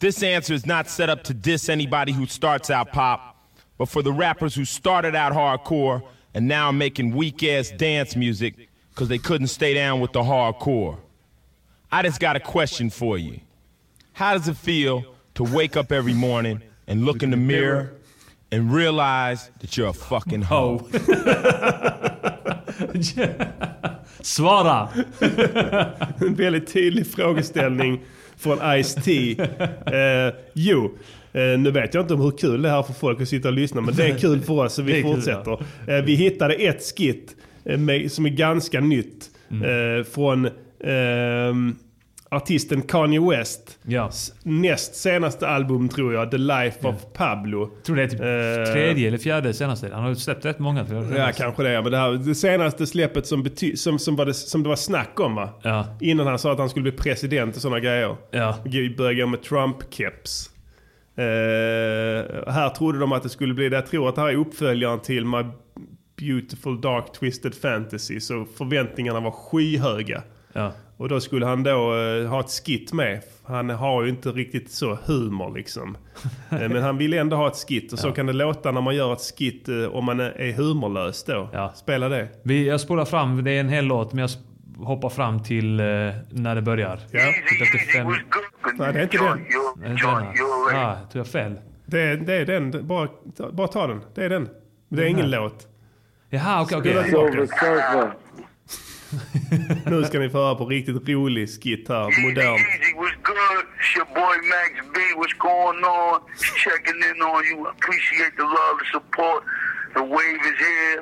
[0.01, 3.37] This answer is not set up to diss anybody who starts out pop,
[3.79, 6.03] but for the rappers who started out hardcore
[6.35, 10.23] and now are making weak ass dance music because they couldn't stay down with the
[10.23, 10.99] hardcore.
[11.91, 13.41] I just got a question for you.
[14.13, 17.93] How does it feel to wake up every morning and look in the mirror
[18.51, 20.89] and realize that you're a fucking hoe?
[24.21, 24.88] Svara!
[26.21, 28.01] En väldigt tydlig frågeställning
[28.37, 29.37] från Ice-T.
[29.87, 30.99] Eh, jo,
[31.33, 33.55] eh, nu vet jag inte om hur kul det är för folk att sitta och
[33.55, 35.53] lyssna, men det är kul för oss så vi är kul, fortsätter.
[35.87, 39.99] eh, vi hittade ett skit eh, med, som är ganska nytt Mm.
[39.99, 40.49] eh, från
[40.85, 41.77] ehm,
[42.31, 43.79] artisten Kanye West.
[43.83, 44.11] Ja.
[44.43, 47.71] Näst senaste album tror jag, The Life of Pablo.
[47.83, 49.91] Tror det är typ Eh, tredje eller fjärde senaste.
[49.93, 50.87] Han har släppt rätt många.
[51.17, 51.83] Ja, kanske det.
[51.83, 55.21] Men det, här, det senaste släppet som, som, som, var det, som det var snack
[55.21, 55.49] om va?
[55.62, 55.87] Ja.
[56.01, 58.17] Innan han sa att han skulle bli president och sådana grejer.
[58.31, 58.57] Ja.
[58.97, 60.51] Började med Trump-keps.
[61.17, 63.77] Eh, här trodde de att det skulle bli det.
[63.77, 65.45] Jag tror att det här är uppföljaren till My
[66.17, 68.21] Beautiful Dark Twisted Fantasy.
[68.21, 70.23] Så förväntningarna var skyhöga.
[70.53, 70.73] Ja.
[70.97, 73.21] Och då skulle han då eh, ha ett skit med.
[73.45, 75.97] Han har ju inte riktigt så humor liksom.
[76.51, 77.93] Eh, men han vill ändå ha ett skit.
[77.93, 81.25] Och så kan det låta när man gör ett skit eh, om man är- humorlös
[81.25, 81.49] då.
[81.53, 81.73] Ja.
[81.77, 82.29] Spela det.
[82.43, 84.29] Vi, jag spolar fram, det är en hel låt, men
[84.77, 85.87] jag hoppar fram till eh,
[86.31, 87.01] när det börjar.
[87.11, 87.21] Ja.
[87.51, 88.07] Typ efter fem...
[88.79, 89.39] Nej, det är inte den.
[89.77, 90.89] Nej, inte denna.
[90.89, 91.55] Ah, jag tror jag fel.
[91.87, 92.87] Det är, det är den.
[92.87, 94.01] Bara, ta- bara ta den.
[94.15, 94.49] Det är den.
[94.89, 95.67] Det är ingen låt.
[96.31, 96.93] Jaha, okej, okej.
[96.93, 98.13] Spela tillbaka.
[99.87, 102.23] Nu ska ni få höra på riktigt rolig skit här.
[102.23, 102.61] Modernt.
[102.61, 103.64] Easy, what's good?
[103.81, 104.99] It's your boy Max B.
[105.21, 106.21] What's going on?
[106.64, 107.57] Checking in on you.
[107.77, 109.42] Appreciate the love, the support.
[109.94, 111.01] The wave is here.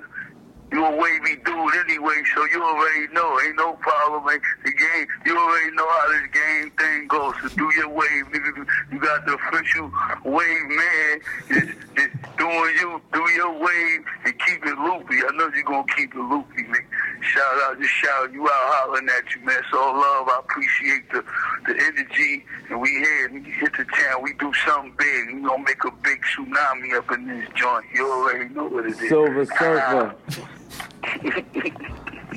[0.76, 3.40] You're a wavy dude anyway, so you already know.
[3.40, 4.28] Ain't no problem.
[4.28, 5.06] Ain't the game.
[5.24, 7.32] You already know how this game thing goes.
[7.40, 8.66] So do your wave, nigga.
[8.92, 9.90] You got the official
[10.26, 11.20] wave man.
[11.48, 15.16] Just, just doing you, do your wave, and keep it loopy.
[15.24, 17.22] I know you're gonna keep it loopy, nigga.
[17.22, 19.62] Shout out, just shout you out, hollering at you, man.
[19.70, 21.24] So love, I appreciate the
[21.66, 23.30] the energy, and we here.
[23.32, 25.36] We hit the town, we do something big.
[25.36, 27.86] We gonna make a big tsunami up in this joint.
[27.94, 29.08] You already know what it is.
[29.08, 30.14] Silver Surfer.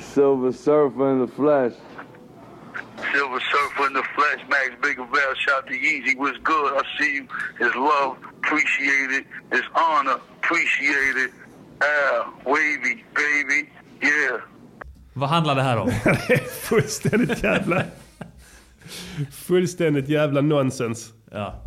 [0.00, 1.72] Silver Surfer in the flesh.
[3.12, 6.72] Silver Surfer in the flesh, Max Biggerville, shout to Yeezy, what's good?
[6.76, 7.26] I see you.
[7.60, 9.26] It's love, appreciate it.
[9.52, 11.30] It's honor, appreciate it.
[11.82, 13.70] Ah, wavy, baby,
[14.02, 14.40] yeah.
[15.12, 15.86] Vad handlar det här om?
[16.04, 17.84] Det är fullständigt jävla...
[19.46, 21.12] fullständigt jävla nonsens.
[21.30, 21.62] Ja.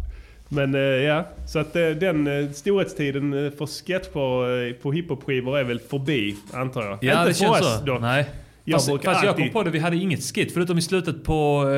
[0.53, 5.79] Men eh, ja, så att eh, den eh, storhetstiden för sketcher på hiphop-skivor är väl
[5.79, 6.97] förbi, antar jag.
[7.01, 7.85] Ja, Inte det för känns oss så.
[7.85, 8.01] dock.
[8.01, 8.29] Nej.
[8.63, 10.53] Jag fast fast jag alltid- kom på det, vi hade inget skit.
[10.53, 11.69] Förutom i slutet på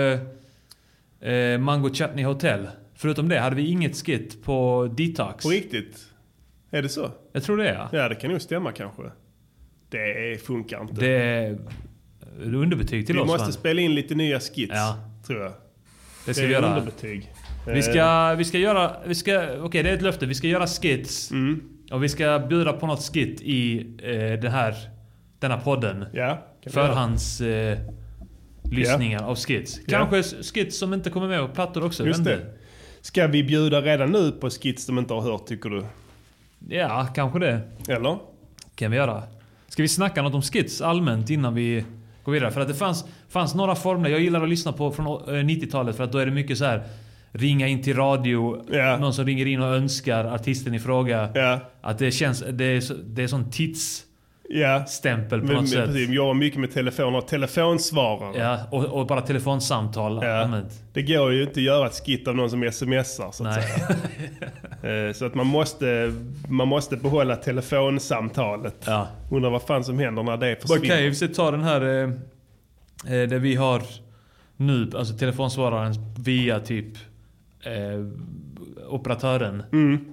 [1.22, 2.68] eh, eh, Mango Chutney Hotel.
[2.96, 5.44] Förutom det hade vi inget skit på Detox.
[5.44, 5.98] På riktigt?
[6.72, 7.12] Är det så?
[7.34, 7.90] Jag tror det ja.
[7.92, 9.02] Ja, det kan nog stämma kanske.
[9.90, 10.94] Det funkar inte.
[11.02, 11.58] Det är
[12.44, 13.28] underbetyg till vi oss.
[13.28, 13.54] måste fan.
[13.54, 14.98] spela in lite nya skits, Ja.
[15.28, 15.52] tror jag.
[16.26, 16.68] Det ska är vi göra.
[16.68, 17.32] underbetyg.
[17.68, 18.92] Vi ska, vi ska göra...
[19.06, 20.26] Vi ska, Okej, det är ett löfte.
[20.26, 21.32] Vi ska göra skits.
[21.32, 21.62] Mm.
[21.92, 24.76] Och vi ska bjuda på något skit i eh, den här,
[25.40, 26.06] denna podden.
[26.14, 27.42] Ja, kan vi Förhands...
[27.42, 27.78] Eh,
[28.72, 29.80] lyssningar av skits.
[29.88, 32.06] Kanske s- skits som inte kommer med på plattor också.
[32.06, 32.40] Just det.
[33.02, 35.86] Ska vi bjuda redan nu på skits de inte har hört, tycker du?
[36.70, 37.60] Ja, kanske det.
[37.90, 38.18] Eller?
[38.76, 39.24] kan vi göra.
[39.68, 41.86] Ska vi snacka något om skits allmänt innan vi
[42.24, 42.52] går vidare?
[42.52, 44.10] För att det fanns, fanns några formler.
[44.10, 46.66] Jag gillar att lyssna på från eh, 90-talet för att då är det mycket så
[46.66, 46.84] här
[47.36, 48.64] ringa in till radio.
[49.00, 51.30] Någon som ringer in och önskar artisten i fråga.
[51.82, 52.44] Att det känns...
[52.52, 55.86] Det är, så, det är sån tidsstämpel på Men, något men, sätt.
[55.86, 58.38] precis, jobbar mycket med telefoner och telefonsvarare.
[58.38, 60.84] Ja, och, och bara telefonsamtal allmänt.
[60.94, 63.64] Det går ju inte att göra ett skit av någon som smsar så att Nej.
[63.64, 63.88] säga.
[64.84, 66.14] Eh, så att man måste,
[66.48, 68.76] man måste behålla telefonsamtalet.
[68.86, 69.08] Ja.
[69.32, 70.86] Undrar vad fan som händer när det försvinner.
[70.86, 71.82] Okej, vi ska ta den här...
[71.82, 72.10] Eh,
[73.14, 73.82] eh, där vi har
[74.58, 76.88] nu, alltså telefonsvararen via typ
[77.66, 78.06] eh,
[78.90, 79.64] operatören.
[79.72, 80.06] Mm.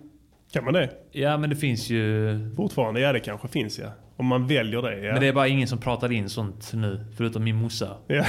[0.53, 0.91] Kan man det?
[1.11, 2.51] Ja, men det finns ju...
[2.57, 3.01] Fortfarande?
[3.01, 3.87] Ja, det kanske finns ja.
[4.17, 5.13] Om man väljer det, ja.
[5.13, 7.89] Men det är bara ingen som pratar in sånt nu, förutom min morsa.
[8.07, 8.25] Ja.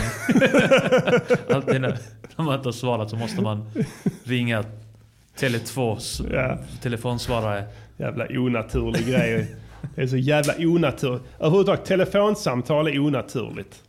[1.55, 1.97] Alltid när
[2.35, 3.65] de inte har svarat så måste man
[4.23, 4.63] ringa
[5.39, 6.57] Tele2s Ja.
[6.81, 7.63] telefonsvarare.
[7.97, 9.55] Jävla onaturlig grej.
[9.95, 11.23] Det är så jävla onaturligt.
[11.39, 13.83] Överhuvudtaget, telefonsamtal är onaturligt.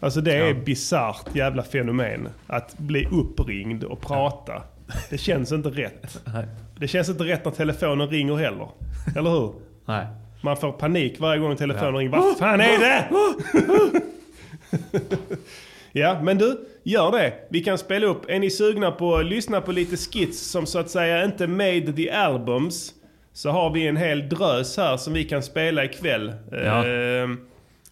[0.00, 0.54] Alltså det är Ja.
[0.54, 2.28] bisarrt jävla fenomen.
[2.46, 4.62] Att bli uppringd och prata.
[5.10, 6.20] Det känns inte rätt.
[6.78, 8.68] Det känns inte rätt när telefonen ringer heller.
[9.16, 9.52] Eller hur?
[9.86, 10.06] Nej.
[10.40, 12.00] Man får panik varje gång telefonen Ja.
[12.00, 12.10] ringer.
[12.16, 13.08] Vad fan är det?
[15.92, 17.32] ja, men du, gör det.
[17.50, 18.30] Vi kan spela upp.
[18.30, 21.92] Är ni sugna på att lyssna på lite skits som så att säga inte made
[21.92, 22.92] the albums?
[23.32, 26.32] Så har vi en hel drös här som vi kan spela ikväll.
[26.50, 26.86] Ja.
[26.88, 27.28] Eh,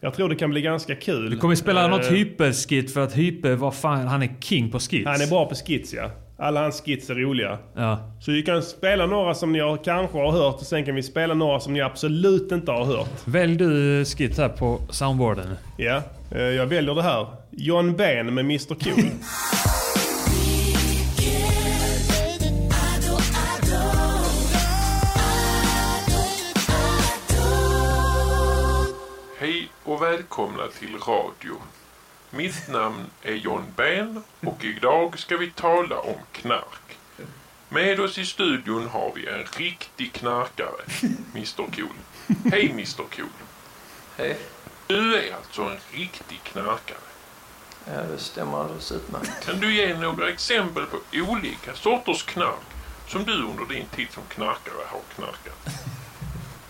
[0.06, 1.30] jag tror det kan bli ganska kul.
[1.30, 4.78] Vi kommer spela Eh, något hyperskit för att Hyper, vad fan, han är king på
[4.78, 5.06] skits.
[5.06, 6.10] Han är bra på skits ja.
[6.38, 7.58] Alla hans skits är roliga.
[7.76, 7.98] Ja.
[8.20, 11.34] Så vi kan spela några som ni kanske har hört och sen kan vi spela
[11.34, 13.10] några som ni absolut inte har hört.
[13.24, 15.56] Välj du skit här på soundboarden.
[15.76, 17.26] Ja, eh, jag väljer det här.
[17.50, 19.04] John Ben med Mr Cool.
[29.86, 31.62] och välkomna till radio.
[32.30, 36.98] Mitt namn är John Ben och idag ska vi tala om knark.
[37.68, 40.84] Med oss i studion har vi en riktig knarkare,
[41.34, 41.88] Mr Cool.
[42.52, 43.28] Hej Mr Cool.
[44.16, 44.38] Hej.
[44.86, 46.98] Du är alltså en riktig knarkare.
[47.84, 49.46] Ja, det stämmer alldeles utmärkt.
[49.46, 52.66] Kan du ge några exempel på olika sorters knark
[53.08, 55.66] som du under din tid som knarkare har knarkat?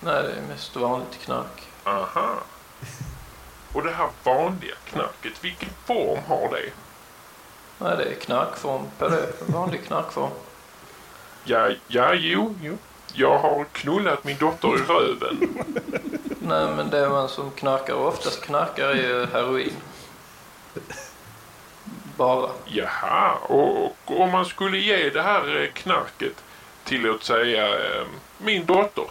[0.00, 1.62] Nej, det är mest vanligt knark.
[1.84, 2.42] Aha.
[3.72, 6.70] Och det här vanliga knarket, vilken form har det?
[7.78, 9.32] Nej, det är knarkform på det.
[9.46, 10.30] Vanlig knarkform.
[11.44, 12.78] Ja, ja, jo, jo.
[13.12, 15.58] Jag har knullat min dotter i röven.
[16.40, 19.72] Nej, men det man som knarkar oftast knarkar är ju heroin.
[22.16, 22.50] Bara.
[22.64, 26.44] Jaha, och, om man skulle ge det här eh, knarket
[26.84, 28.06] till, låt säga, eh,
[28.38, 29.04] min dotter.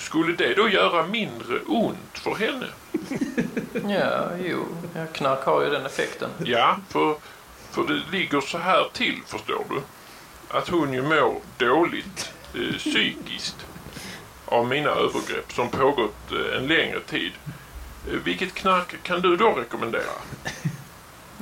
[0.00, 2.66] Skulle det då göra mindre ont för henne?
[3.88, 4.64] Ja, jo.
[4.94, 6.30] Ja, knark har ju den effekten.
[6.44, 7.16] Ja, för,
[7.70, 9.80] för det ligger så här till, förstår du.
[10.58, 13.56] Att hon ju mår dåligt eh, psykiskt
[14.46, 17.32] av mina övergrepp som pågått eh, en längre tid.
[18.08, 20.12] Eh, vilket knark kan du då rekommendera?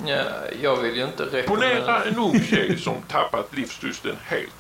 [0.07, 0.23] Ja,
[0.63, 1.81] jag vill ju inte rekommendera...
[1.81, 4.58] Ponera en ung tjej som tappat livslusten helt.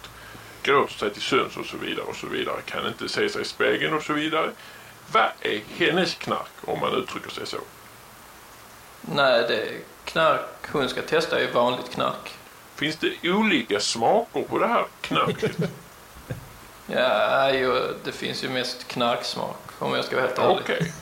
[0.62, 2.57] Gråter sig till sömns och så vidare och så vidare.
[2.64, 4.51] Kan inte se sig i spegeln och så vidare.
[5.12, 7.59] Vad är hennes knark om man uttrycker sig så?
[9.01, 9.68] Nej, det
[10.05, 10.40] knark
[10.73, 12.35] hon ska testa är vanligt knark.
[12.75, 15.57] Finns det olika smaker på det här knarket?
[16.90, 20.59] Ja, jo, det finns ju mest knarksmak om jag ska vara helt ärlig.
[20.62, 20.92] Okej.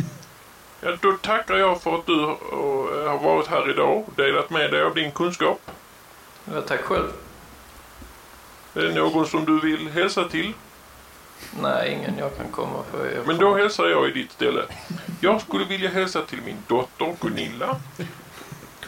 [0.81, 4.71] Ja, då tackar jag för att du eh, har varit här idag och delat med
[4.71, 5.61] dig av din kunskap.
[6.45, 7.12] Ja, tack själv.
[8.77, 10.53] Är det någon som du vill hälsa till?
[11.62, 12.83] Nej, ingen jag kan komma.
[13.15, 14.62] Jag Men då hälsar jag i ditt ställe.
[15.21, 17.77] Jag skulle vilja hälsa till min dotter Gunilla.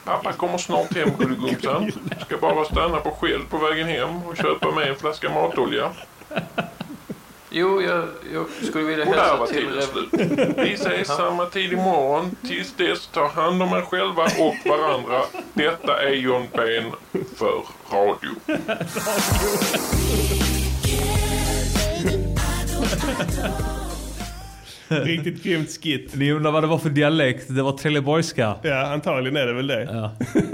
[0.05, 1.93] Pappa kommer snart hem Gulligumsan.
[2.27, 5.91] Ska bara stanna på Shell på vägen hem och köpa med en flaska matolja.
[7.51, 9.57] Jo, jag, jag skulle vilja Och hälsa till...
[9.57, 10.55] tiden Rev-.
[10.65, 12.37] Vi ses samma tid imorgon.
[12.49, 15.21] Tills dess, ta hand om er själva och varandra.
[15.55, 16.85] Detta är John Ben
[17.37, 18.31] för radio.
[24.89, 26.15] Riktigt grymt skit.
[26.15, 27.45] Ni undrar vad det var för dialekt?
[27.49, 28.55] Det var trelleborgska.
[28.63, 29.83] Ja, antagligen är det väl det.
[29.93, 30.11] Ja.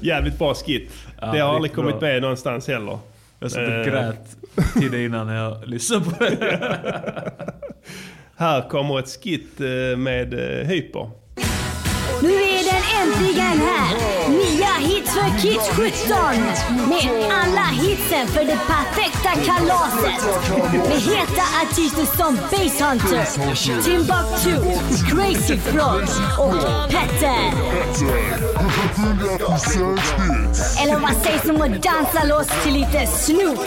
[0.00, 0.90] Jävligt bra skit.
[1.20, 2.08] Ja, det har aldrig kommit bra.
[2.08, 2.98] med någonstans heller.
[3.42, 4.36] Jag satt och Eh, grät
[4.72, 7.32] till det innan jag lyssnade på det.
[8.36, 11.10] Här kommer ett skit eh, med eh, Hyper.
[12.22, 13.88] Nu är den äntligen här!
[14.28, 16.18] Nya hits för Kids 17!
[16.88, 20.50] Med alla hitsen för det perfekta kalaset.
[20.88, 24.54] Med heta artister som Basshunter, Timbuktu,
[25.10, 26.02] Crazy Frog
[26.38, 27.71] och Petter.
[30.82, 33.58] Eller vad sägs om att dansa loss till lite Snook?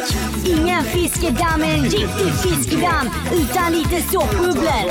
[0.46, 4.86] Ingen fiskedamm är en riktig fiskedamm utan lite såpbubblor.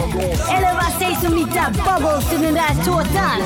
[0.56, 3.40] Eller vad sägs om lite bubbles i den där tårtan?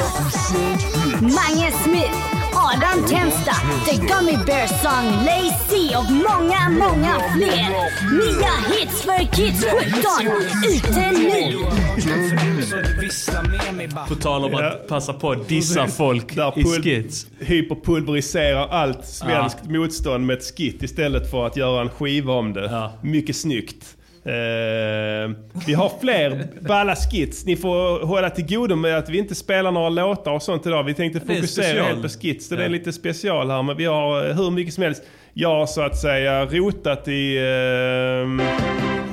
[1.21, 2.38] Mange Smith,
[2.75, 3.53] Adam Tensta,
[3.87, 7.69] The Gummy Bear Song, Lazy och många, många fler.
[8.13, 10.33] Nya hits för Kids 17,
[10.75, 11.65] ute nu!
[14.09, 17.27] På tal om att passa på att dissa folk i skits.
[17.39, 22.53] Hyper pulveriserar allt svenskt motstånd med ett skit istället för att göra en skiva om
[22.53, 22.91] det.
[23.03, 23.98] Mycket snyggt.
[24.29, 25.31] Eh,
[25.67, 27.47] vi har fler balla skits.
[27.47, 30.83] Ni får hålla till godo med att vi inte spelar några låtar och sånt idag.
[30.85, 32.49] Vi tänkte fokusera helt på skits.
[32.49, 32.73] Så det är Ja.
[32.73, 33.63] lite special här.
[33.63, 35.03] Men vi har eh, hur mycket som helst.
[35.35, 37.39] Jag har så att säga rotat i...
[37.39, 38.43] ehm,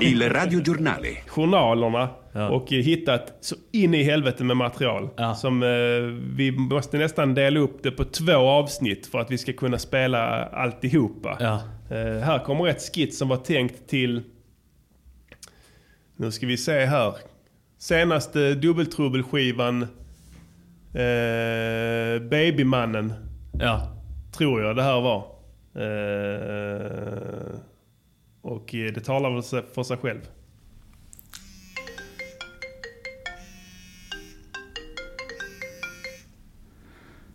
[0.01, 1.07] Il radiogiornale.
[1.27, 2.09] journalerna
[2.51, 5.09] och eh, hittat så in i helvete med material.
[5.35, 5.69] Som eh,
[6.35, 10.45] vi måste nästan dela upp det på två avsnitt för att vi ska kunna spela
[10.45, 11.37] alltihopa.
[11.91, 14.21] Eh, här kommer ett skit som var tänkt till...
[16.17, 17.15] Nu ska vi se här.
[17.77, 19.81] Senaste dubbeltrubbelskivan
[20.93, 23.13] eh, Babymannen.
[23.59, 23.91] Ja.
[24.37, 25.17] Tror jag det här var.
[25.75, 27.59] Eh,
[28.41, 30.21] och eh, det talar väl för sig själv.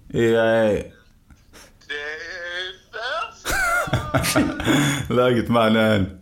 [0.08, 0.76] Ja.
[5.08, 6.19] Läget mannen?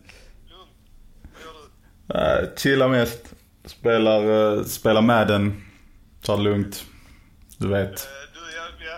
[2.14, 3.34] Uh, chillar mest.
[3.64, 5.62] Spelar, uh, spelar Madden.
[6.22, 6.84] Tar det lugnt.
[7.58, 8.08] Du vet.
[8.34, 8.94] Du, ja, ja.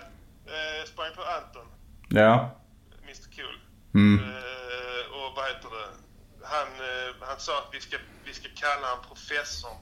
[0.53, 1.67] Eh, sprang på Anton,
[2.09, 2.57] Ja.
[3.03, 3.59] Mr Cool.
[3.95, 4.25] Mm.
[4.25, 5.97] Eh, och vad heter det?
[6.43, 7.97] Han, eh, han sa att vi ska,
[8.27, 9.77] vi ska kalla han professorn.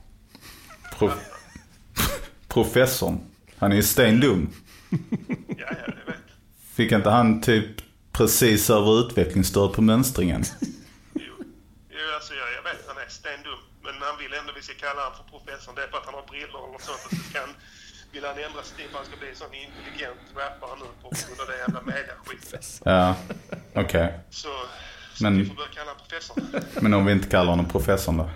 [0.97, 1.11] Pro-
[2.47, 3.19] professorn.
[3.57, 4.49] Han är ju stendum.
[4.89, 4.97] Ja,
[5.57, 6.15] ja, jag vet.
[6.75, 7.65] Fick inte han typ
[8.11, 10.43] precis över utvecklingsstöd på mönstringen?
[11.13, 11.33] Jo,
[12.15, 12.88] alltså, jag, jag vet.
[13.99, 15.73] Men han vill ändå vi ska kalla han för professorn.
[15.77, 17.01] Det är för att han har brillor och sånt.
[17.05, 17.53] Och så ska han,
[18.13, 21.07] vill han ändra stil för att han ska bli en sån intelligent rappare nu på
[21.27, 22.61] grund av det jävla mediaskiten.
[22.93, 23.05] Ja,
[23.83, 24.07] okej.
[24.41, 24.51] Så,
[25.17, 26.39] så Men- vi får börja kalla han professorn.
[26.83, 28.27] Men om vi inte kallar honom professorn då?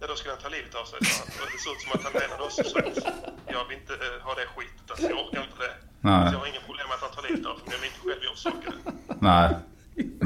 [0.00, 1.32] Ja, då skulle han ta livet av sig, sa han.
[1.42, 2.56] Och Det ser ut som att han menade oss.
[2.72, 2.76] Så
[3.56, 4.86] jag vill inte eh, ha det skitet.
[4.90, 5.74] Alltså, jag orkar inte det.
[6.00, 6.28] Nej.
[6.28, 7.62] Så jag har inga problem med att han tar livet av sig.
[7.64, 8.92] Men jag vill inte själv orsaka det.
[9.30, 9.48] Nej.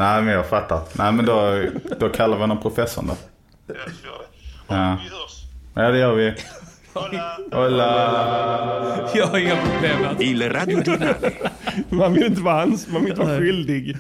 [0.03, 0.81] Nej, men jag fattar.
[0.93, 1.65] Nej, men då,
[1.99, 3.17] då kallar vi honom professorn då.
[3.67, 4.29] Ja, så gör det.
[4.69, 4.99] Ja.
[5.03, 5.43] Vi hörs.
[5.75, 6.35] Ja, det gör vi.
[7.53, 9.11] Hola.
[9.15, 10.21] Jag har inga problem med att...
[10.23, 10.53] Il.
[11.89, 13.97] Man vill inte vara, ans- man vill inte vara skyldig.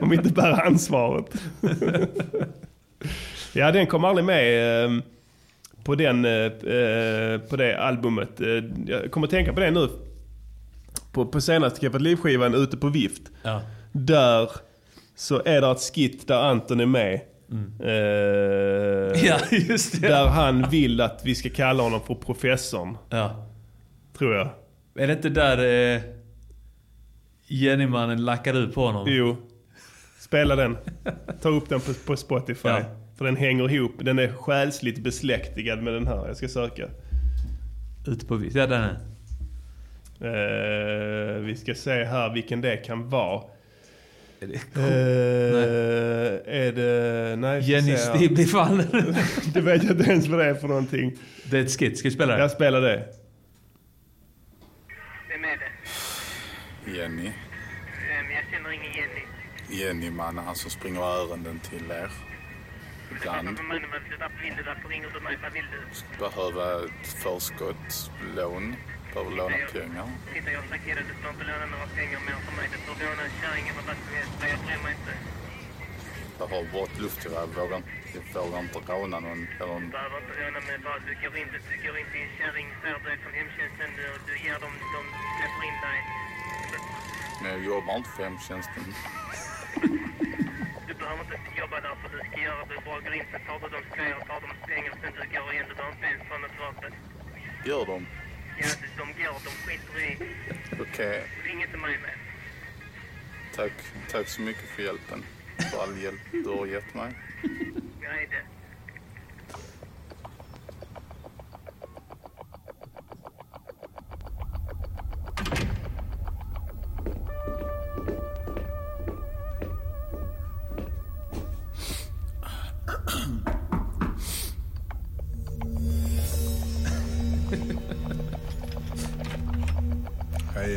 [0.00, 1.26] Man vill inte bära ansvaret.
[3.52, 4.90] ja, den kom aldrig med eh,
[5.84, 8.40] på, den, eh, eh, på det albumet.
[8.40, 8.46] Eh,
[8.86, 9.88] Jag kommer att tänka på det nu.
[11.12, 13.22] På, på senaste Keffat Liv-skivan ute på vift.
[13.42, 13.62] Ja.
[13.92, 14.50] Där
[15.16, 17.20] så är det ett skit där Anton är med.
[17.80, 20.08] Eh, Ja, just det.
[20.08, 22.96] Där han vill att vi ska kalla honom för professorn.
[23.10, 23.46] Ja.
[24.18, 24.48] Tror jag.
[24.98, 26.02] Är det inte där eh,
[27.46, 29.04] Jennymannen lackar ut på honom?
[29.08, 29.36] Jo.
[30.18, 30.76] Spela den.
[31.42, 32.68] Ta upp den på, på Spotify.
[32.68, 32.80] Ja.
[33.18, 33.92] För den hänger ihop.
[33.98, 36.26] Den är själsligt besläktigad med den här.
[36.26, 36.88] Jag ska söka.
[38.06, 38.56] Ute på vift.
[38.56, 38.96] Ja, den är.
[40.20, 43.42] Eh, vi ska se här vilken det kan vara.
[44.42, 47.36] Är det Eh, är det...
[47.36, 48.86] Nej, Jenny blir fallen.
[49.54, 51.18] det vet jag inte ens vad det är för någonting.
[51.44, 51.98] Det är ett skit.
[51.98, 52.40] Ska vi spela det?
[52.40, 53.06] Jag spelar det.
[55.28, 55.70] Vem är det?
[56.98, 57.26] Jenny.
[57.26, 57.32] Ehm,
[58.34, 59.82] jag känner ingen Jenny.
[59.82, 62.10] Jenny, mannen, han som springer ärenden till er.
[63.16, 63.58] Ibland.
[66.18, 68.76] Behöver ett förskottslån.
[69.14, 70.06] Behöver låna pengar.
[70.34, 72.66] Titta, jag har dig, du får inte låna några pengar mer för mig.
[72.72, 74.32] Du får låna en kärring eller vad som helst.
[74.52, 75.12] Jag bryr mig inte.
[76.38, 77.46] Behöver bort luftgevär.
[77.56, 77.80] Vågar
[78.34, 79.40] vågar inte råna någon.
[79.60, 80.76] Eller Du behöver inte råna mig.
[80.86, 83.88] Bara du går in, du går in till en kärring, du är från hemtjänsten.
[83.98, 85.00] Du, du ger dem, de
[85.36, 85.98] släpper in dig.
[87.40, 88.84] Men jag jobbar inte för hemtjänsten.
[90.88, 92.74] Du behöver inte jobba där för du ska göra det.
[92.74, 95.48] Du bara går in, så tar du deras grejer, tar deras pengar, sen du går
[95.52, 95.66] igen.
[95.68, 96.92] Du behöver inte ens ha något vapen.
[97.70, 98.06] Gör de?
[98.96, 100.16] De, går, de skiter i.
[100.80, 101.22] Okej.
[101.44, 102.10] Ring inte mig med.
[103.54, 103.72] Tack.
[104.10, 105.24] Tack så mycket för hjälpen.
[105.70, 107.12] För all hjälp du har gett mig.
[108.00, 108.59] Nej, det.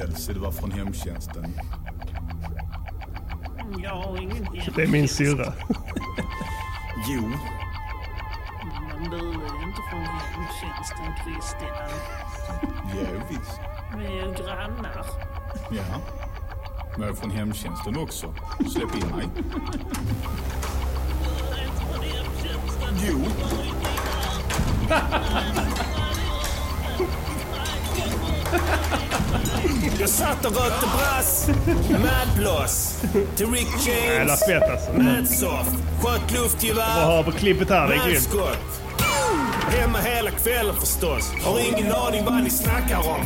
[0.03, 1.55] Elsie, det var från hemtjänsten.
[3.83, 4.73] Jag har ingen hem.
[4.75, 5.53] Det är min syrra.
[7.09, 7.21] Jo.
[8.89, 11.89] Men du är inte från hemtjänsten Christian.
[12.95, 13.59] Jo, visst.
[13.97, 15.05] Vi är ju grannar.
[15.71, 15.99] Ja.
[16.91, 18.33] Men jag är från hemtjänsten också.
[18.69, 19.27] Släpp in mig.
[23.09, 23.19] Jo.
[29.99, 31.49] Jag satt och brass.
[31.89, 33.01] Madblås.
[33.35, 34.45] Till Rick Jävla James.
[34.45, 34.93] fett alltså.
[34.93, 35.75] Madsoft.
[36.01, 36.95] Sköt luftgevär.
[36.95, 37.87] Vad har på klippet här?
[37.87, 38.13] Det är grymt.
[38.13, 38.81] Madskott.
[39.69, 41.33] Hemma hela kvällen förstås.
[41.43, 43.21] Har ingen aning vad ni snackar om.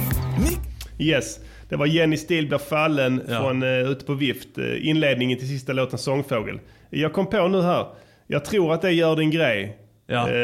[0.99, 1.39] Yes.
[1.69, 4.57] Det var Jenny Stil blir fallen från uh, Ute på vift.
[4.57, 6.59] Uh, inledningen till sista låten Sångfågel.
[6.89, 7.87] Jag kom på nu här.
[8.27, 9.77] Jag tror att det gör din grej.
[10.07, 10.29] Ja.
[10.29, 10.35] Eh,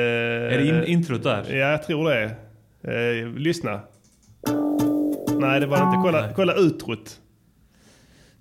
[0.54, 1.46] Är det in, introt där?
[1.50, 2.36] Ja, jag tror det.
[2.88, 3.80] Uh, lyssna.
[5.40, 6.00] Nej, det var det inte.
[6.02, 7.20] Kolla, kolla utrot.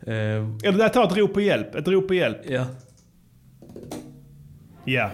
[0.06, 1.74] Eller där, ta ett rop på hjälp.
[1.74, 2.38] Ett rop på hjälp.
[2.48, 2.66] Ja.
[4.84, 5.10] Ja.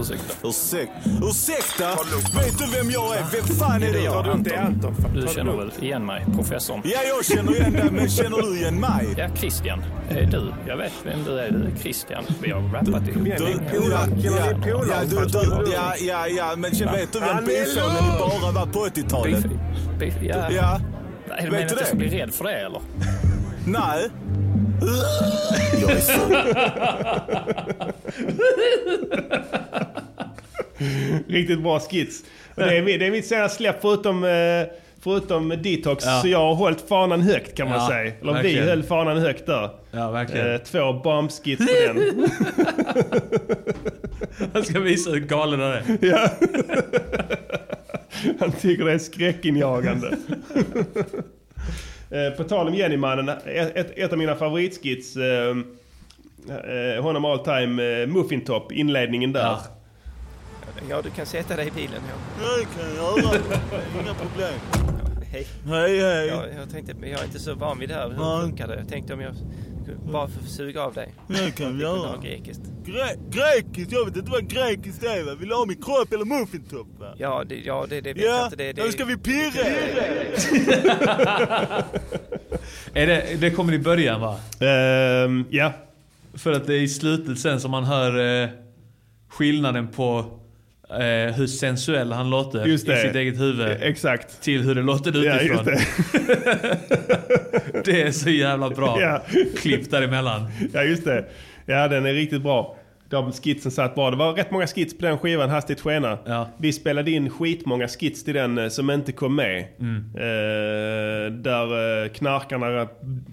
[0.00, 0.34] Ursäkta.
[0.48, 0.92] Ursäkta.
[1.22, 1.88] Ursäkta?
[2.38, 3.24] Vet du vem jag är?
[3.32, 4.00] Vem fan är Det är du?
[4.00, 4.58] jag, du Anton.
[4.58, 4.94] Anton?
[5.14, 6.80] Du känner du- väl igen mig, professorn?
[6.84, 9.14] Ja, jag känner igen dig, men känner du igen mig?
[9.18, 9.84] Ja, Christian.
[10.10, 10.52] Är du?
[10.68, 11.50] Jag vet vem du är.
[11.50, 12.24] Du är Christian.
[12.42, 13.24] Vi har rappat ihop.
[13.24, 14.40] Du, ja, ja,
[14.88, 18.86] ja, du, du, ja, ja, ja, men känn- vet du vem bifågeln bara var på
[18.86, 19.44] 80-talet?
[19.98, 20.50] Beef, ja.
[20.50, 20.80] Ja.
[21.28, 21.84] Nej, du Vet menar du att jag det?
[21.86, 22.80] ska bli rädd för det eller?
[23.66, 24.08] Nej.
[25.82, 26.20] Jag är så...
[31.28, 32.24] Riktigt bra skits.
[32.54, 34.30] Och det, är, det är mitt senaste släpp förutom, eh,
[35.00, 36.04] förutom Detox.
[36.04, 36.20] Ja.
[36.22, 38.12] Så jag har hållit fanan högt kan man Ja, säga.
[38.20, 38.64] Eller verkligen.
[38.64, 39.70] vi höll fanan högt där.
[39.90, 40.52] Ja, verkligen.
[40.54, 42.02] Eh, två bombskits på den.
[44.54, 45.82] Jag ska visa hur galen han är.
[46.00, 46.28] Ja.
[48.40, 50.16] Han tycker det är skräckinjagande.
[52.10, 55.54] Eh, På tal om Jennymannen, ett, ett, av mina favoritskits, eh,
[57.02, 59.40] honom all time, eh, Muffin Top, inledningen där.
[59.40, 59.60] Ja,
[61.04, 62.00] du kan sätta dig i bilen.
[62.08, 62.46] Ja.
[62.58, 63.40] Det kan jag göra.
[64.02, 64.54] Inga problem.
[65.32, 65.46] Hej.
[65.66, 66.26] Hej, hej.
[66.26, 68.08] Ja, jag tänkte, men jag är inte så van vid det här.
[68.10, 68.40] Hur Nej.
[68.42, 68.76] funkar det?
[68.76, 69.34] Jag tänkte om jag
[70.12, 71.14] bara för att suga av dig.
[71.28, 72.16] Det kan vi göra.
[72.22, 72.62] grekiskt.
[72.84, 73.92] Gre- grekiskt?
[73.92, 75.34] Jag vet inte vad grekiskt är va?
[75.34, 77.14] Vill du ha min kropp eller muffintopp va?
[77.18, 78.56] Ja, det, ja, det, det vet jag Ja, inte.
[78.56, 79.64] Det, det, då ska vi pirra!
[82.94, 84.36] Är det, det kommer i början va?
[84.66, 85.72] Ehm, ja.
[86.34, 88.48] För att det är i slutet sen som man hör eh,
[89.28, 90.24] skillnaden på
[90.90, 93.76] eh, hur sensuell han låter i sitt eget huvud.
[93.80, 94.42] Exakt.
[94.42, 95.66] Till hur det låter Ja, utifrån.
[95.66, 97.80] just det.
[97.84, 99.22] det är så jävla bra Ja.
[99.58, 100.46] klipp däremellan.
[100.72, 101.24] Ja, just det.
[101.66, 102.76] Ja, den är riktigt bra.
[103.08, 104.10] De skitsen satt bra.
[104.10, 106.18] Det var rätt många skits på den skivan, Hastigt skena.
[106.58, 109.64] Vi spelade in skitmånga skits till den eh, som inte kom med.
[109.80, 109.96] Mm.
[110.14, 112.88] Eh, där eh, knarkarna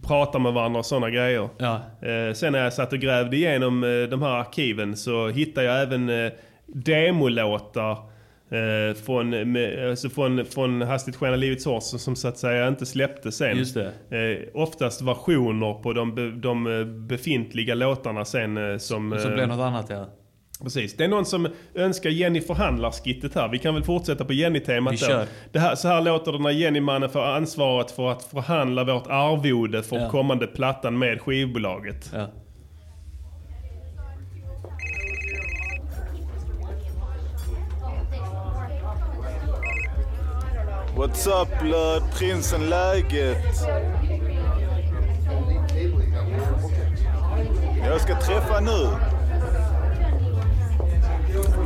[0.07, 1.41] pratar med varandra och sådana grejer.
[1.43, 5.81] Eh, sen när jag satt och grävde igenom eh, de här arkiven så hittade jag
[5.81, 6.09] även
[6.67, 7.91] demolåtar
[8.51, 12.67] eh, från, med, alltså från, från Hastigt skena Livets Hårs som, som så att säga
[12.67, 13.57] inte släpptes sen.
[13.57, 13.87] Just Eh,
[14.53, 19.19] oftast versioner på de, be, de eh, befintliga låtarna sen eh, som...
[19.19, 20.05] Som eh, blev något annat ja.
[20.63, 20.97] Precis.
[20.97, 23.47] Det är någon som önskar Jenny förhandlar-skittet här.
[23.47, 25.05] Vi kan väl fortsätta på Jenny-temat Vi då.
[25.05, 25.25] kör.
[25.51, 29.83] Det här, så här låter det när Jenny-mannen får ansvaret för att förhandla vårt arvode
[29.83, 30.09] för Ja.
[30.09, 32.11] kommande plattan med skivbolaget.
[32.13, 32.27] Ja.
[40.97, 42.03] What's up blood?
[42.11, 43.37] Prinsen läget?
[47.85, 48.87] Jag ska träffa nu.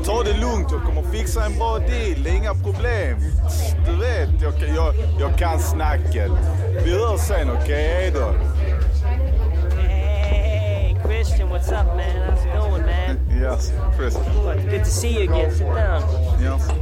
[0.05, 2.23] Ta det lugnt, jag kommer fixa en bra deal.
[2.23, 3.19] Det är inga problem.
[3.85, 6.31] Du vet, jag, jag, jag kan snacket.
[6.85, 7.87] Vi hörs sen, okej?
[7.93, 8.33] Hej då.
[9.81, 11.99] Hey, Christian, what's up, man?
[11.99, 13.41] How's it going, man?
[13.41, 14.69] Yes, Christian.
[14.69, 15.51] Good to see you again.
[15.51, 16.80] Sit down.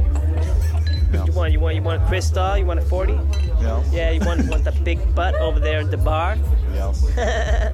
[1.12, 1.26] Yes.
[1.26, 2.56] You want, you want, you want a crystal?
[2.56, 3.18] You want a forty?
[3.60, 3.82] Yeah.
[3.90, 6.36] Yeah, you want, want the big butt over there at the bar?
[6.72, 7.72] Yeah.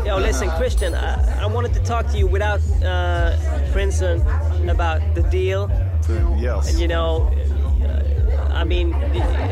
[0.04, 3.36] Yo, listen, Christian, I, I wanted to talk to you without uh,
[3.72, 4.22] Princeton
[4.68, 5.70] about the deal.
[6.38, 6.70] Yes.
[6.70, 7.30] And you know,
[7.82, 8.94] uh, I mean,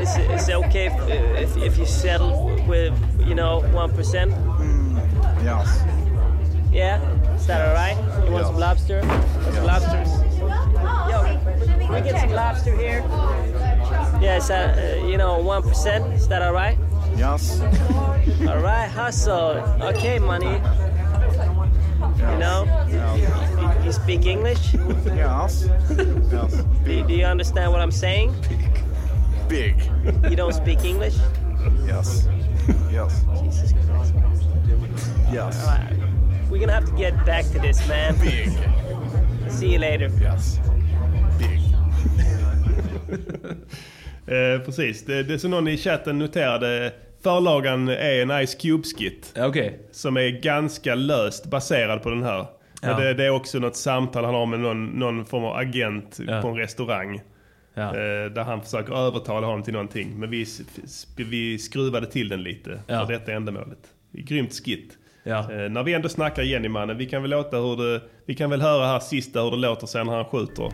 [0.01, 1.09] is, is it okay if,
[1.39, 2.95] if, if you settle with,
[3.27, 4.33] you know, one percent?
[5.45, 5.83] Yes.
[6.73, 7.01] Yeah,
[7.35, 7.97] is that all right?
[8.25, 9.03] You want some lobster?
[9.03, 10.08] Some lobsters?
[11.99, 13.05] We get some lobster here?
[14.21, 16.15] Yeah, is that, uh, you know, 1%?
[16.15, 16.79] Is that all right?
[17.17, 17.61] Yes.
[18.47, 19.59] All right, hustle.
[19.83, 20.61] Okay, money.
[22.19, 22.67] You know?
[22.89, 24.75] You, you speak English?
[25.07, 25.69] Yes.
[26.31, 26.63] Yes.
[26.85, 28.33] Do, do you understand what I'm saying?
[29.49, 29.75] Big.
[30.31, 31.17] You don't speak English?
[31.85, 32.29] Yes.
[32.93, 33.25] Yes.
[33.41, 34.15] Jesus Christ.
[35.33, 35.67] Yes.
[35.67, 35.97] Right.
[36.49, 38.17] We're gonna have to get back to this, man.
[38.21, 38.57] Big.
[39.51, 40.11] See you later.
[40.21, 40.61] Yes.
[44.31, 45.05] Eh, precis.
[45.05, 46.93] Det, det som någon i chatten noterade.
[47.23, 49.35] Förlagan är en Ice Cube-skit.
[49.49, 49.73] Okay.
[49.93, 52.47] Som är ganska löst baserad på den här.
[52.83, 53.01] Ja.
[53.01, 56.49] Det, det är också något samtal han har med någon, någon form av agent på
[56.49, 57.21] en restaurang.
[57.75, 57.83] Ja.
[57.83, 60.21] Eh, där han försöker övertala honom till någonting.
[60.21, 60.47] Men vi,
[61.17, 63.07] vi skruvade till den lite Ja.
[63.07, 63.79] för detta ändamålet.
[64.13, 64.93] Grymt skit.
[65.25, 65.53] Ja.
[65.53, 68.01] Eh, när vi ändå snackar Jenny-mannen, vi kan väl låta hur det...
[68.27, 70.73] Vi kan väl höra här sista hur det låter sen när han skjuter.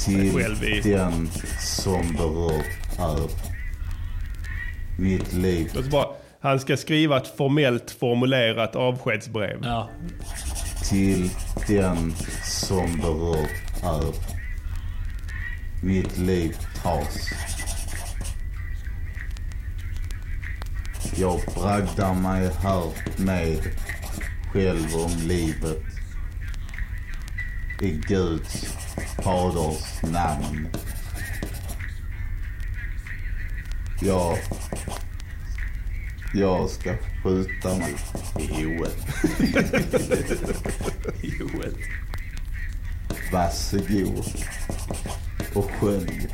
[0.00, 1.28] Till Själv i- den
[1.60, 2.62] som berör
[2.98, 3.28] är
[4.98, 5.70] mitt liv.
[6.40, 9.58] Han ska skriva ett formellt formulerat avskedsbrev.
[9.62, 9.90] Ja.
[10.90, 11.30] Till
[11.68, 12.14] den
[12.44, 13.46] som berör
[13.82, 14.14] är
[15.84, 17.28] mitt liv tas.
[21.16, 22.84] Jag bragdar mig här
[23.16, 23.58] med
[24.52, 25.82] själv om livet.
[27.82, 28.64] I Guds
[29.22, 30.68] faders namn.
[34.00, 34.38] Jag...
[36.34, 37.94] Jag ska skjuta mig
[38.38, 38.96] i huvudet.
[41.22, 41.76] I huvudet.
[43.32, 44.24] Varsågod
[45.54, 46.28] och skölj.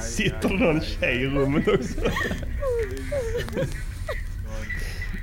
[0.00, 2.00] Sitter det någon tjej i rummet också?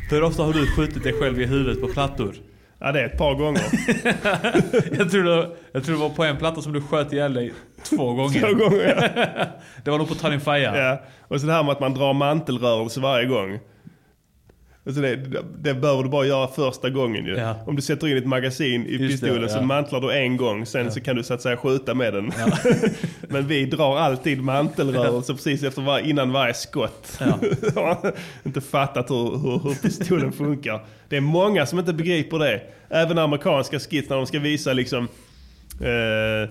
[0.10, 2.36] Hur ofta har du skjutit dig själv i huvudet på plattor?
[2.80, 3.62] Ja, det är ett par gånger.
[4.98, 7.54] jag, tror det, jag tror det var på en platta som du sköt ihjäl dig
[7.84, 8.40] två gånger.
[8.40, 9.46] Två gånger, ja.
[9.84, 10.78] det var nog på Faja.
[10.78, 11.02] Ja.
[11.28, 13.60] Och så det här med att man drar mantelrörelse varje gång.
[14.90, 15.16] Alltså det,
[15.58, 17.36] det bör du bara göra första gången ju.
[17.36, 17.56] Ja.
[17.66, 19.62] Om du sätter in ett magasin i Just det, pistolen så ja.
[19.62, 22.32] mantlar du en gång, sen så kan du så att säga skjuta med den.
[23.28, 27.20] Men vi drar alltid mantelrörelse precis efter var, innan varje skott.
[28.44, 30.86] Inte fattat hur, hur, hur pistolen funkar.
[31.10, 32.62] Det är många som inte begriper det.
[32.90, 35.08] Även amerikanska skits när de ska visa liksom
[35.82, 36.50] eh,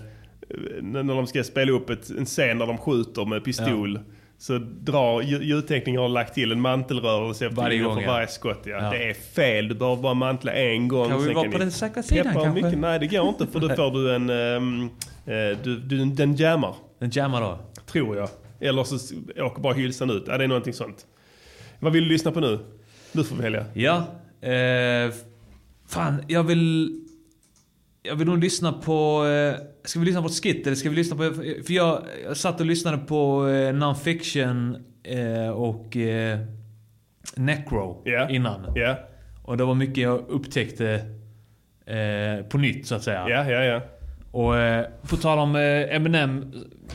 [0.83, 3.99] när när de ska spela upp ett, en scen där de skjuter med pistol.
[4.41, 8.13] Så drar lju- ljudtekniker har lagt till en mantelrörelse efter Varje gång, ja.
[8.13, 8.61] varje skott.
[8.65, 8.71] Ja.
[8.71, 8.91] Ja.
[8.91, 11.09] Det är fel, du behöver bara mantla en gång.
[11.09, 12.63] Kan vi vara på ni den säkra sidan kanske?
[12.63, 12.79] Mycket.
[12.79, 14.31] Nej det går inte för då får du en...
[14.31, 16.75] eh, du, du, den jammar.
[16.99, 17.59] Den jammar då?
[17.87, 18.29] Tror jag.
[18.61, 18.97] Eller så
[19.37, 20.25] åker bara hylsan ut.
[20.27, 21.07] Ja, det är någonting sånt.
[21.81, 22.59] Vad vill du lyssna på nu?
[23.13, 23.65] Du får välja.
[23.75, 23.97] Ja.
[24.49, 25.13] Eh,
[25.89, 26.95] fan, jag vill...
[28.03, 29.27] Jag vill nog lyssna på...
[29.27, 29.55] Eh,
[29.89, 31.23] ska vi lyssna på ett skit eller ska vi lyssna på...
[31.67, 36.39] För jag, jag satt och lyssnade på eh, non-fiction eh, och eh,
[37.37, 38.67] Necro innan.
[39.43, 40.95] Och det var mycket jag upptäckte
[41.87, 43.29] eh, på nytt så att säga.
[43.29, 43.81] Ja, ja, ja.
[44.31, 46.53] Och eh, på tal om eh, Eminem,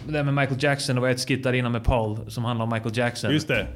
[0.07, 2.63] det där med Michael Jackson, det var ett skit där innan med Paul som handlar
[2.65, 3.31] om Michael Jackson.
[3.31, 3.67] Just det.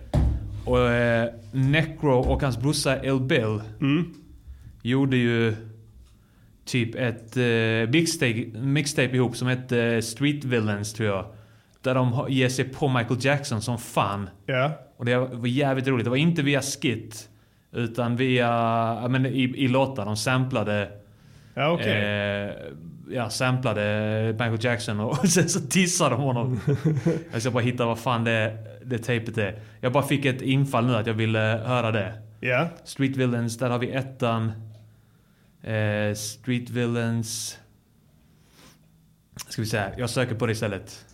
[0.66, 4.14] Och eh, Necro och hans brorsa El Bill Mm.
[4.82, 5.56] gjorde ju
[6.68, 11.26] typ ett eh, mixtape, mixtape ihop som hette eh, Street Villains tror jag.
[11.82, 14.30] Där de ger sig på Michael Jackson som fan.
[14.46, 14.72] Ja.
[14.98, 16.04] Och det var jävligt roligt.
[16.04, 17.30] Det var inte via skit.
[17.72, 20.06] Utan via, men i, i låtar.
[20.06, 20.90] De samplade...
[21.54, 21.92] Ja, okej.
[21.92, 22.52] Eh,
[23.10, 26.60] ja, samplade Michael Jackson och sen så dissade de honom.
[27.32, 29.60] jag ska bara hitta vad fan det, det tejpet är.
[29.82, 32.14] Jag bara fick ett infall nu att jag ville höra det.
[32.40, 32.68] Ja.
[32.84, 34.52] Street Villains, där har vi ettan.
[35.68, 37.58] Eh, Street Villains...
[39.50, 41.06] Ska vi säga, jag söker på det istället.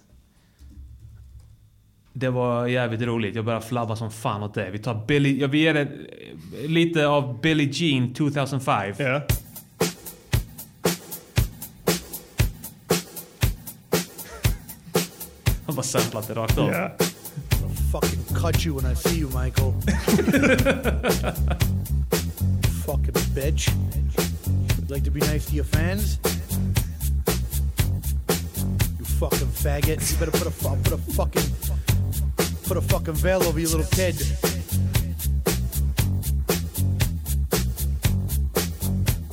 [2.13, 3.35] Det var jävligt roligt.
[3.35, 4.71] Jag började flabba som fan åt det.
[4.71, 5.39] Vi tar Billy...
[5.39, 5.87] Jag vill ge det eh,
[6.69, 8.93] lite av Billie Jean 2005.
[8.97, 9.21] Ja.
[15.65, 16.69] Han bara samplat det rakt av.
[16.69, 16.91] Ja.
[17.91, 19.73] fucking cut you when I see you, Michael.
[22.85, 23.69] fucking bitch.
[24.93, 26.19] Like to be nice to your fans?
[28.99, 30.11] You fucking faggot.
[30.11, 31.41] You better put a put a fucking
[32.67, 34.21] put a fucking veil over your little kid.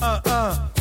[0.01, 0.80] Uh uh.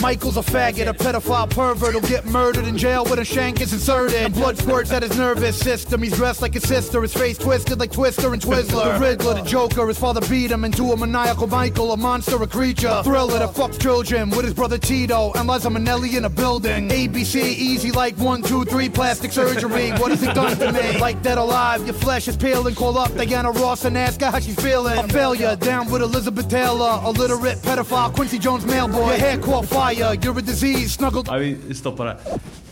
[0.00, 3.72] Michael's a faggot, a pedophile pervert who'll get murdered in jail when a shank is
[3.72, 4.32] inserted.
[4.34, 6.02] Blood squirts at his nervous system.
[6.02, 8.94] He's dressed like his sister, his face twisted like Twister and Twizzler.
[8.94, 12.46] The Riddler, the Joker, his father beat him into a maniacal Michael, a monster, a
[12.46, 13.00] creature.
[13.04, 16.88] Thriller that fucks children with his brother Tito and Liza Minnelli in a building.
[16.88, 19.90] ABC, easy like one, two, three, plastic surgery.
[19.92, 20.98] What has he done to me?
[20.98, 24.38] Like dead alive, your flesh is and call up Diana Ross and ask her how
[24.38, 24.98] she's feeling.
[24.98, 29.08] A failure, down with Elizabeth Taylor, illiterate pedophile, Quincy Jones mailboy.
[29.08, 32.16] Your hair caught fire, you're a disease, snuggled Ja, vi stoppar det.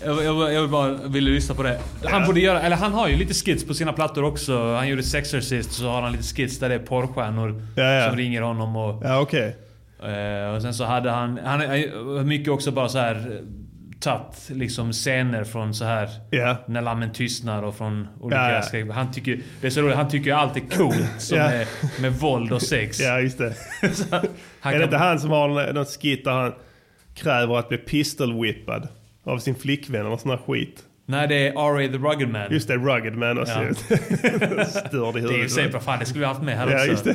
[0.04, 1.78] Jag, jag, jag bara ville lyssna på det.
[2.04, 4.74] Han borde göra, eller han har ju lite skits på sina plattor också.
[4.74, 8.08] Han gjorde Sexorcist, så har han lite skits där det är porrstjärnor Ja, ja.
[8.08, 9.02] som ringer honom och...
[9.04, 9.56] Ja, okej.
[10.02, 13.38] Eh, och sen så hade han, han mycket också bara så här eh,
[14.00, 16.56] tagit liksom scener från så här Ja.
[16.66, 18.90] När lammen tystnar och från olika skräck.
[18.92, 21.44] Han tycker, det är så roligt, han tycker allt är coolt som Ja.
[21.44, 21.66] är
[22.00, 23.00] med våld och sex.
[23.00, 23.54] Ja, just det.
[24.60, 26.52] Han är det inte han som har någon skit där han
[27.14, 28.88] kräver att bli pistol-whippad
[29.24, 30.82] av sin flickvän eller sån här skit?
[31.06, 31.88] Nej, det är R.A.
[31.92, 32.46] the Rugged Man.
[32.52, 33.52] Just det, Rugged Man också.
[33.52, 33.74] Ja.
[34.64, 35.72] Störd i Det är ju huvudet.
[35.72, 37.14] vad fan det skulle vi haft med här Ja, också.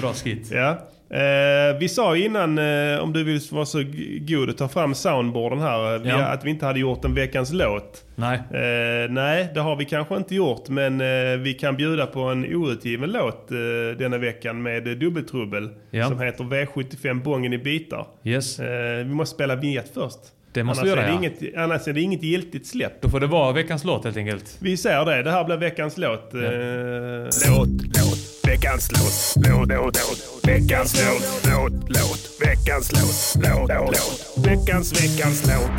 [0.00, 0.48] Bra skit.
[0.52, 0.78] Ja.
[1.10, 3.82] Eh, vi sa innan, eh, om du vill vara så
[4.20, 6.16] god att ta fram soundboarden här, eh, vi, Ja.
[6.24, 8.04] att vi inte hade gjort en veckans låt.
[8.16, 8.38] Nej.
[8.38, 12.54] Eh, nej, det har vi kanske inte gjort, men eh, vi kan bjuda på en
[12.54, 13.56] outgiven låt eh,
[13.98, 15.68] denna veckan med Dubbeltrubbel.
[15.90, 16.08] Ja.
[16.08, 18.06] Som heter V75 Bången i bitar.
[18.24, 18.60] Yes.
[18.98, 20.18] Vi måste spela vignett först.
[20.54, 21.18] Det måste annars vi göra, är det ja.
[21.18, 23.02] inget, Annars är det inget giltigt släpp.
[23.02, 24.56] Då får det vara veckans låt helt enkelt.
[24.58, 26.34] Vi säger det, det här blir veckans låt.
[26.34, 33.70] Eh, låt, låt, veckans låt, låt, låt, låt, veckans låt, låt, låt, veckans låt, låt,
[33.70, 35.70] låt, veckans, veckans låt.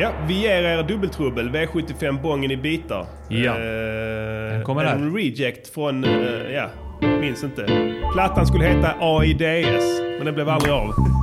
[0.00, 3.06] Ja, vi ger er dubbeltrubbel, V75 Bången i bitar.
[3.28, 3.52] Ja.
[3.52, 6.70] Eh, Den kommer en reject från, eh, ja,
[7.20, 7.66] minns inte.
[8.12, 11.17] Plattan skulle heta AIDS, men det blev aldrig av.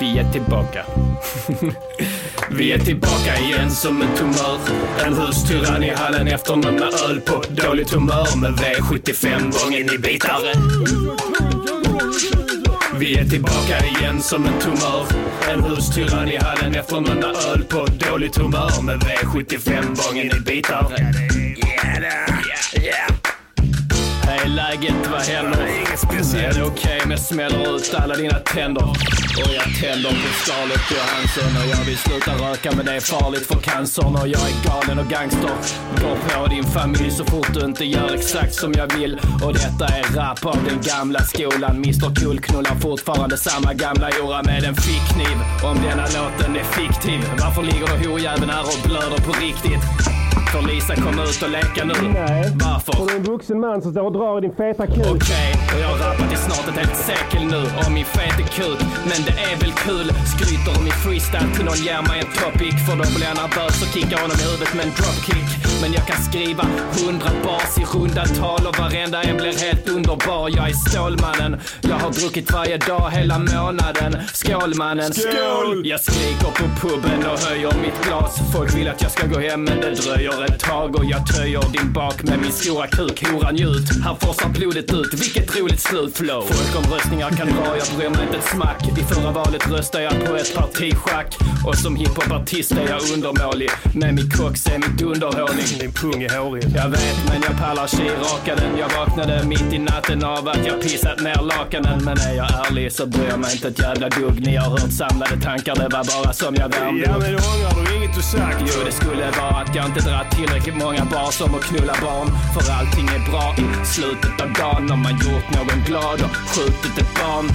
[0.00, 0.84] Vi är tillbaka.
[2.50, 4.58] Vi är tillbaka igen som en tumör.
[5.06, 10.40] En hustyrann i hallen efter några öl på dåligt humör med V75 bången i bitar.
[12.98, 15.06] Vi är tillbaka igen som en tumör.
[15.52, 21.14] En hustyrann i hallen efter några öl på dåligt humör med V75 bången i bitar.
[24.44, 25.66] Hej läget, vad händer?
[25.66, 26.56] Inget speciellt.
[26.56, 28.82] Är det okej om jag smäller ut alla dina tänder?
[29.40, 33.46] Och jag tänder på Scarlett Johansson och jag vill sluta röka men det är farligt
[33.46, 35.50] för cancern och jag är galen och gangster.
[36.00, 39.20] Går på din familj så fort du inte gör exakt som jag vill.
[39.44, 41.76] Och detta är rap av den gamla skolan.
[41.76, 45.36] Mr Cool knullar fortfarande samma gamla hora med en fickkniv.
[45.62, 50.13] Om denna låten är fiktiv, varför ligger då horjäveln här och blöder på riktigt?
[50.54, 51.94] Får Lisa komma ut och leka nu?
[52.14, 52.52] Nej.
[52.64, 52.92] Varför?
[52.92, 55.14] För du är en vuxen man som står och drar i din feta kuk.
[55.16, 58.80] Okej, och jag har rappat i snart ett helt sekel nu om min feta kuk.
[59.10, 60.06] Men det är väl kul.
[60.34, 62.74] Skryter om min freestyle till någon ger mig en topic.
[62.86, 65.48] För då blir jag nervös och kickar honom i huvudet med en dropkick.
[65.82, 66.64] Men jag kan skriva
[66.98, 70.42] hundra bars i runda tal och varenda en blir helt underbar.
[70.56, 71.52] Jag är Stålmannen.
[71.90, 74.12] Jag har druckit varje dag hela månaden.
[74.40, 75.10] Skålmannen.
[75.14, 75.82] Skål!
[75.92, 78.32] Jag skriker på puben och höjer mitt glas.
[78.54, 81.62] Folk vill att jag ska gå hem men det dröjer ett tag och jag töjer
[81.72, 83.24] din bak med min stora kuk.
[83.30, 85.14] Hora njut, här forsar blodet ut.
[85.14, 86.42] Vilket roligt slut flow.
[86.42, 88.98] Folkomröstningar kan dra, jag bryr mig inte ett smack.
[88.98, 91.36] I förra valet röstade jag på ett parti schack.
[91.66, 93.70] Och som hiphopartist är jag undermålig.
[93.94, 95.64] Men min kox är mitt underhålig.
[95.80, 96.64] Din pung är hårig.
[96.74, 98.78] Jag vet, men jag pallar tjejraka den.
[98.78, 102.04] Jag vaknade mitt i natten av att jag pissat ner lakanen.
[102.04, 104.46] Men är jag ärlig så bryr jag mig inte ett jävla dugg.
[104.46, 107.96] Ni har hört samlade tankar, det var bara som jag värmde Ja, men ångrar du
[107.96, 108.58] inget du sagt?
[108.60, 112.28] Jo, det skulle vara att jag inte dratt tillräckligt många barn som att knulla barn.
[112.54, 116.98] För allting är bra i slutet av dagen När man gjort någon glad och skjutit
[116.98, 117.46] ett barn.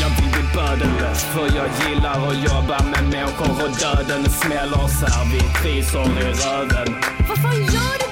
[0.00, 6.06] Jag vill bli bödelös för jag gillar att jobba med människor och döden smäller servitriser
[6.20, 6.88] i röven.
[7.28, 8.07] Vad fan gör du?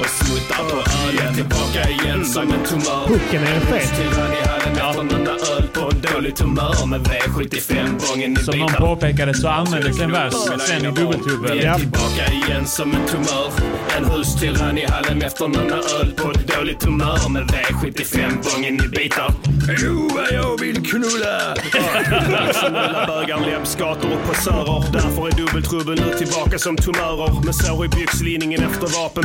[0.00, 0.76] Och smuttar på
[1.08, 1.34] ölen.
[1.34, 3.06] Tillbaka igen som en tumör.
[3.06, 3.96] Pucken är fet.
[3.96, 8.72] Tyrann i hallen efter några öl på dåligt humör med V75 bången i Som någon
[8.72, 10.34] påpekade så användes en vers
[10.68, 11.58] sen i dubbeltrubbel.
[11.58, 13.50] Vi är tillbaka igen som en tumör.
[13.98, 19.28] En hustyrann i hallen efter några öl på dåligt humör med V75 bången i bitar.
[19.28, 21.54] Oh, vad jag vill knulla!
[22.30, 24.84] Nationella bögar, läbbskator och posörer.
[24.92, 27.44] Därför är dubbeltrubbel nu tillbaka som tumörer.
[27.44, 29.24] Med sår i byxlinningen efter vapen,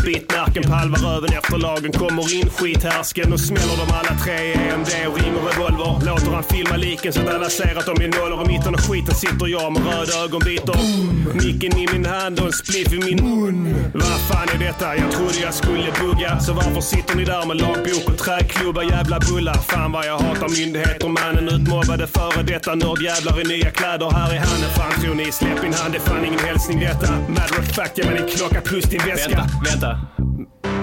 [0.65, 1.91] bitmärken halva röven efter lagen.
[1.91, 6.05] Kommer in skithärsken och smäller de alla tre i EMD och ringer revolver.
[6.05, 8.45] Låter han filma liken så att alla ser att de är nollor.
[8.45, 10.77] I mitten av skiten sitter jag med röda ögonbitar.
[11.33, 13.75] Micken i min hand och en spliff i min mun.
[13.93, 14.95] Vad fan är detta?
[14.95, 16.39] Jag trodde jag skulle bugga.
[16.39, 19.53] Så varför sitter ni där med lagbok och träklubba jävla bullar?
[19.53, 21.09] Fan vad jag hatar myndigheter.
[21.09, 24.09] Mannen utmobbade före detta nördjävlar i nya kläder.
[24.11, 24.59] Här är han.
[24.77, 25.31] Fan tror ni?
[25.31, 25.93] Släpp min hand.
[25.93, 27.11] Det är fan ingen hälsning detta.
[27.27, 29.29] Matter of fact, ge mig din klocka plus din väska.
[29.29, 30.15] Vänta, vänta.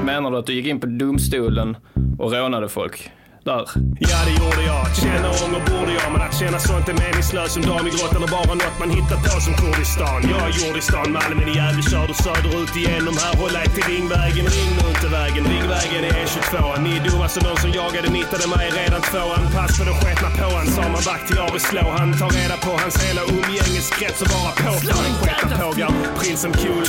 [0.05, 1.77] Menar du att du gick in på domstolen
[2.19, 3.11] och rånade folk?
[3.45, 3.67] Där.
[4.11, 4.85] Ja, det gjorde jag.
[5.03, 8.31] Känna ånger borde jag, men att känna sånt är meningslöst som dam i grott eller
[8.37, 10.21] bara något man hittar på som Kurdistan.
[10.33, 13.35] Jag är gjord i stan, Malmö i Gävle kör du söderut igenom här.
[13.41, 15.45] Håll dig till Ringvägen, ring nu inte vägen.
[15.53, 16.55] Ringvägen är E22.
[16.85, 19.43] Ni är dumma så de som jagade nittade mig redan tvåan.
[19.57, 21.85] Pass för det sketna på han, sa man back till Ari slå.
[21.99, 24.73] Han tar reda på hans hela umgängeskrets och bara på.
[25.01, 25.91] Han sketar armbågar.
[26.19, 26.85] Prinsen cool.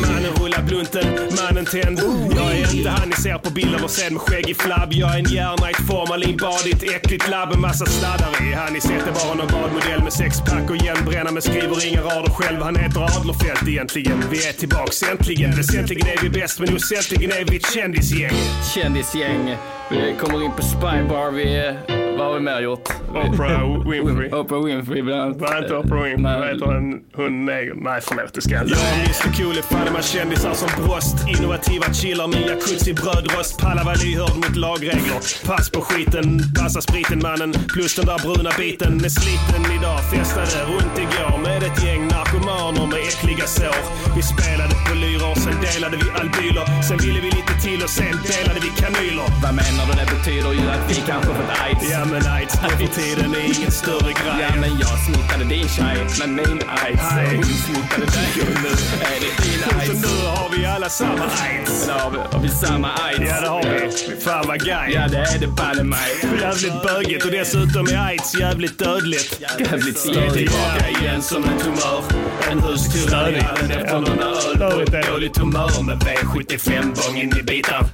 [0.00, 1.06] Mannen rullar blunten,
[1.38, 1.98] mannen tänd.
[2.36, 4.92] Jag är inte han ni ser på bilden och sen med skäggig flabb.
[4.92, 7.52] Jag är en hjärna i formalinbadigt äckligt labb.
[7.52, 8.52] En massa sladdar i.
[8.52, 12.30] Han i sett är bara någon badmodell med sexpack och jämnbränna men skriver inga rader
[12.30, 12.62] själv.
[12.62, 14.24] Han heter Adlerfelt egentligen.
[14.30, 15.50] Vi är tillbaks äntligen.
[15.50, 18.36] Väsentligen är vi bäst men osäntligen är vi ett kändisgäng.
[18.74, 19.56] Kändisgäng.
[19.90, 21.30] Vi kommer in på Spybar.
[21.30, 22.88] Vi, är vad har vi mer gjort?
[23.10, 24.30] Oprah Winfrey.
[24.32, 25.36] Oprah Winfrey bland annat.
[25.40, 26.38] Vad heter Oprah Winfrey?
[26.38, 27.74] Vad heter en hund neger?
[27.76, 28.74] Nej förlåt, det ska jag inte.
[28.78, 31.16] Jag är Mr Cool är fan man kändisar som brost.
[31.38, 33.60] Innovativa chillar med jacuzzi brödrost.
[33.60, 35.46] Pallar vara lyhörd mot lagregler.
[35.46, 36.26] Pass på skiten,
[36.60, 37.52] passa spriten mannen.
[37.74, 39.98] Plus den där bruna biten är sliten idag.
[40.10, 43.80] Festade runt igår med ett gäng narkomaner med äckliga sår.
[44.16, 46.66] Vi spelade på lyror, sen delade vi albyler.
[46.88, 49.28] Sen ville vi lite till och sen delade vi kanyler.
[49.44, 49.92] Vad menar du?
[50.00, 51.84] Det betyder ju att vi kanske fått aids.
[51.92, 54.34] Ja men aids nu för tiden är ingen större grej.
[54.40, 57.02] Ja men jag smittade din tjej med min aids.
[57.02, 58.28] Och hon smittade dig.
[58.42, 58.68] Och nu
[59.12, 60.02] är det din Så aids.
[60.02, 61.86] nu har vi alla samma aids.
[61.86, 63.30] Nu har vi, har vi samma aids.
[63.30, 64.20] Ja det har vi.
[64.20, 64.92] Fan vad gay.
[64.94, 66.10] Ja det är det banne mig.
[66.40, 69.40] Jävligt bögigt och dessutom är aids jävligt dödligt.
[69.58, 72.02] Jävligt är tillbaka igen som en tumör.
[72.50, 74.86] En hustyrann i hallen efter någon öl.
[74.86, 77.86] På dåligt humör med V75 bången i bitar.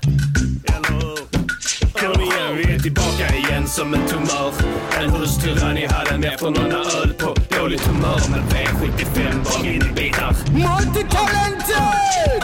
[2.00, 4.52] Kom igen, vi är tillbaka igen som en tumör.
[5.00, 7.14] En hustyrann i hallen efter någon öl.
[7.18, 10.34] På dåligt humör med V75 bången i bitar.
[10.52, 12.42] Multitalented!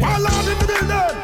[0.00, 1.16] Pallar in i bilden!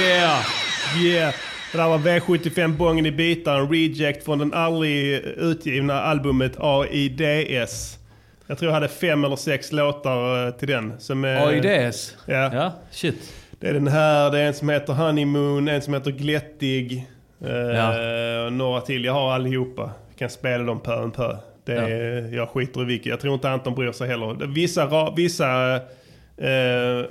[0.00, 0.44] Yeah!
[1.02, 1.34] Yeah!
[1.72, 7.98] Det där var V75 Bången i bitar, en reject från den aldrig utgivna albumet AIDS.
[8.52, 10.92] Jag tror jag hade fem eller sex låtar eh, till den.
[10.98, 12.16] Som är, AIDS?
[12.26, 12.50] Ja.
[12.54, 13.32] Ja, shit.
[13.60, 17.06] Det är den här, det är en som heter Honeymoon, en som heter Glättig.
[17.44, 17.94] Eh, Ja.
[18.46, 19.82] och Några till, jag har allihopa.
[20.08, 21.36] Jag kan spela dem pö om pö.
[21.64, 23.06] Det är, Jag skiter i vilket.
[23.06, 24.46] Jag tror inte Anton bryr sig heller.
[24.46, 25.74] Vissa, ra, vissa
[26.36, 27.04] eh,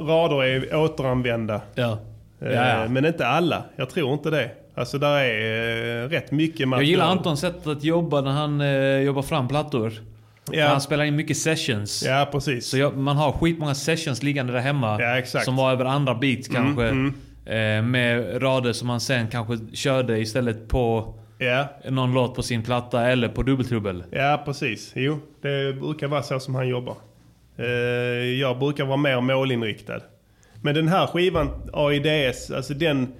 [0.00, 1.60] rader är återanvända.
[1.74, 1.98] Ja.
[2.42, 2.88] Eh, Ja, ja.
[2.88, 3.62] Men inte alla.
[3.76, 4.50] Jag tror inte det.
[4.74, 6.88] Alltså där är eh, rätt mycket Jag material.
[6.90, 9.92] gillar Antons sätt att jobba när han eh, jobbar fram plattor.
[10.52, 10.68] Ja.
[10.68, 12.02] Han spelar in mycket sessions.
[12.06, 12.66] Ja, precis.
[12.66, 14.98] Så jag, man har skitmånga sessions liggande där hemma.
[15.44, 16.84] Som var över andra beats Mm, kanske.
[16.88, 17.14] mm.
[17.46, 21.14] Eh, med rader som man sen kanske körde istället på
[21.88, 24.04] någon låt på sin platta eller på dubbeltrubbel.
[24.10, 24.92] Ja, precis.
[24.96, 26.96] Jo, det brukar vara så som han jobbar.
[27.56, 27.66] Eh,
[28.40, 30.00] jag brukar vara mer målinriktad.
[30.62, 33.12] Men den här skivan, AIDS, alltså den...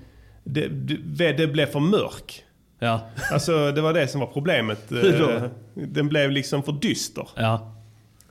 [0.45, 2.43] Det, det, det blev för mörk.
[2.79, 3.01] Ja.
[3.33, 4.93] Alltså det var det som var problemet.
[4.93, 5.43] Eh,
[5.75, 7.29] Den blev liksom för dyster.
[7.37, 7.75] Ja.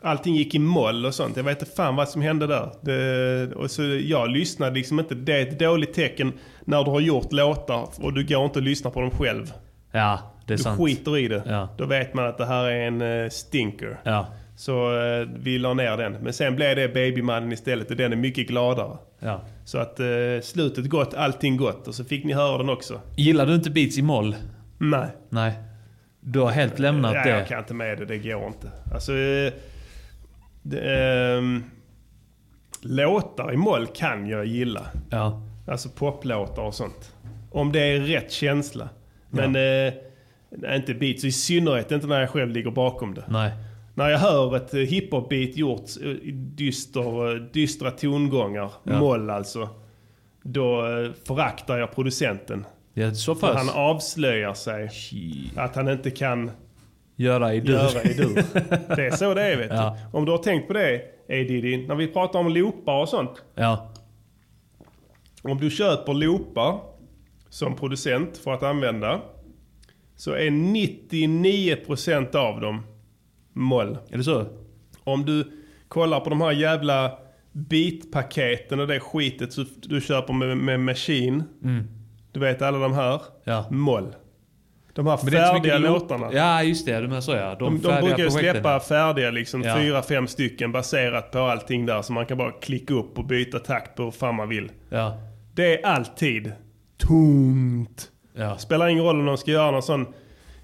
[0.01, 1.37] Allting gick i moll och sånt.
[1.37, 2.71] Jag vet inte fan vad som hände där.
[2.81, 5.15] Det, och så jag lyssnade liksom inte.
[5.15, 6.33] Det är ett dåligt tecken
[6.65, 9.53] när du har gjort låtar och du går inte och lyssnar på dem själv.
[9.91, 10.79] Ja, det är du sant.
[10.81, 11.43] skiter i det.
[11.45, 11.69] Ja.
[11.77, 13.99] Då vet man att det här är en eh, stinker.
[14.03, 14.27] Ja.
[14.57, 16.13] Så eh, vi la ner den.
[16.13, 18.97] Men sen blev det Babymannen istället och den är mycket gladare.
[19.19, 19.41] Ja.
[19.65, 20.05] Så att eh,
[20.43, 21.87] slutet gott, allting gott.
[21.87, 23.01] Och så fick ni höra den också.
[23.15, 24.35] Gillar du inte beats i moll?
[24.77, 25.07] Nej.
[25.29, 25.53] Nej.
[26.19, 27.29] Du har helt lämnat Nej, det.
[27.37, 28.05] jag kan inte med det.
[28.05, 28.71] Det går inte.
[28.93, 29.13] Alltså...
[29.13, 29.53] eh,
[30.61, 30.79] Det,
[31.37, 31.63] ehm,
[32.81, 34.85] låtar i moll kan jag gilla.
[35.09, 35.41] Ja.
[35.67, 37.13] Alltså poplåtar och sånt.
[37.51, 38.89] Om det är rätt känsla.
[39.29, 39.93] Men eh,
[40.49, 41.23] nej, inte beats.
[41.23, 43.23] I synnerhet inte när jag själv ligger bakom det.
[43.27, 43.51] Nej.
[43.97, 48.99] När jag hör ett eh, hiphop-beat gjort eh, i dyster, eh, dystra tongångar, Ja.
[48.99, 49.69] moll alltså.
[50.43, 50.81] Då
[51.27, 52.65] föraktar jag producenten.
[52.93, 53.57] Ja, så För pass.
[53.57, 54.89] han avslöjar sig.
[55.55, 56.51] Att han inte kan
[57.15, 57.73] Göra i dur.
[57.73, 58.33] göra i dur.
[58.95, 59.97] Det är så det är vet Ja.
[60.11, 60.17] du.
[60.17, 60.95] Om du har tänkt på det,
[61.29, 63.43] A Diddy, när vi pratar om loopar och sånt.
[63.55, 63.93] Ja.
[65.43, 66.79] Om du köper loopar
[67.49, 69.21] som producent för att använda
[70.15, 72.83] så är 99% av dem
[73.57, 73.97] moll.
[74.09, 74.45] Är det så?
[75.03, 75.51] Om du
[75.87, 77.11] kollar på de här jävla
[77.51, 81.43] beatpaketen och det skitet så du köper med, med Machine.
[81.63, 81.87] Mm.
[82.31, 83.21] Du vet alla de här.
[83.43, 83.65] Ja.
[83.71, 84.15] Moll.
[84.93, 86.29] De här färdiga låtarna.
[86.33, 86.99] Ja, just det.
[86.99, 87.55] Du menar så ja.
[87.59, 89.75] De, de, färdiga brukar ju släppa färdiga liksom, Ja.
[89.75, 92.01] fyra, fem stycken baserat på allting där.
[92.01, 94.71] Så man kan bara klicka upp och byta takt på hur fan man vill.
[94.89, 95.17] Ja.
[95.53, 96.51] Det är alltid
[96.97, 98.11] tomt.
[98.33, 98.57] Ja.
[98.57, 100.05] Spelar ingen roll om de ska göra någon sån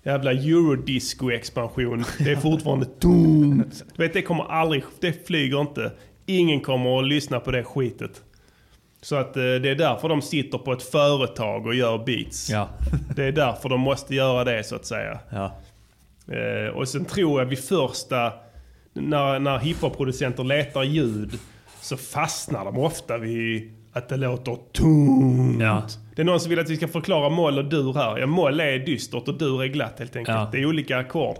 [0.03, 2.05] jävla eurodisco-expansion.
[2.19, 3.83] Det är fortfarande tomt.
[3.95, 5.91] Du vet, det kommer aldrig, det flyger inte.
[6.25, 8.21] Ingen kommer att lyssna på det skitet.
[9.01, 12.49] Så att eh, det är därför de sitter på ett företag och gör beats.
[12.49, 12.69] Ja.
[13.15, 15.19] Det är därför de måste göra det så att säga.
[15.29, 15.55] Ja.
[16.33, 18.33] Eh, och sen tror jag vid första,
[18.93, 21.39] när, när hiphop-producenter letar ljud
[21.81, 25.99] så fastnar de ofta vid att det låter tungt.
[26.15, 28.17] Det är någon som vill att vi ska förklara moll och dur här.
[28.17, 30.37] Ja, moll är dystert och dur är glatt helt enkelt.
[30.37, 30.49] Ja.
[30.51, 31.35] Det är olika ackord.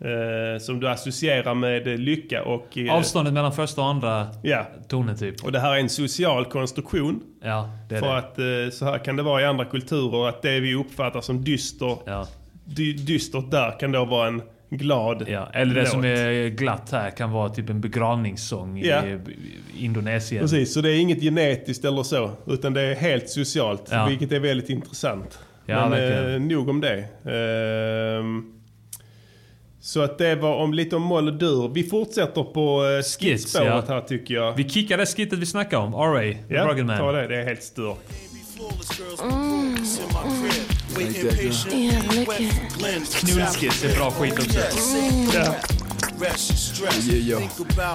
[0.00, 2.78] Eh, som du associerar med lycka och...
[2.78, 4.66] eh, Avståndet mellan första och andra Ja.
[4.88, 5.44] tonen typ.
[5.44, 7.20] Och det här är en social konstruktion.
[7.42, 8.16] Ja, det är för det.
[8.18, 10.28] att eh, så här kan det vara i andra kulturer.
[10.28, 11.96] Att det vi uppfattar som dyster,
[12.64, 15.90] dy, dystert där kan då vara en glad Ja, eller det låt.
[15.90, 19.06] som är glatt här kan vara typ en begravningssång Ja.
[19.06, 19.18] i
[19.78, 20.42] Indonesien.
[20.42, 22.30] Precis, så det är inget genetiskt eller så.
[22.46, 23.88] Utan det är helt socialt.
[23.90, 24.06] Ja.
[24.06, 25.38] Vilket är väldigt intressant.
[25.66, 26.34] Ja, Men verkligen.
[26.34, 27.04] eh, nog om det.
[28.18, 28.52] Ehm,
[29.80, 31.70] så att det var om lite om moll och dur.
[31.74, 34.52] Vi fortsätter på uh, skitspåret här tycker jag.
[34.52, 36.98] Vi kickade skittet vi snackade om, RA, The Ja, Rugged Man.
[36.98, 37.26] ta det.
[37.28, 37.98] Det är helt stört.
[43.24, 44.58] Knullskits är bra skit också.
[46.20, 47.40] Yeah, yo.
[47.40, 47.48] You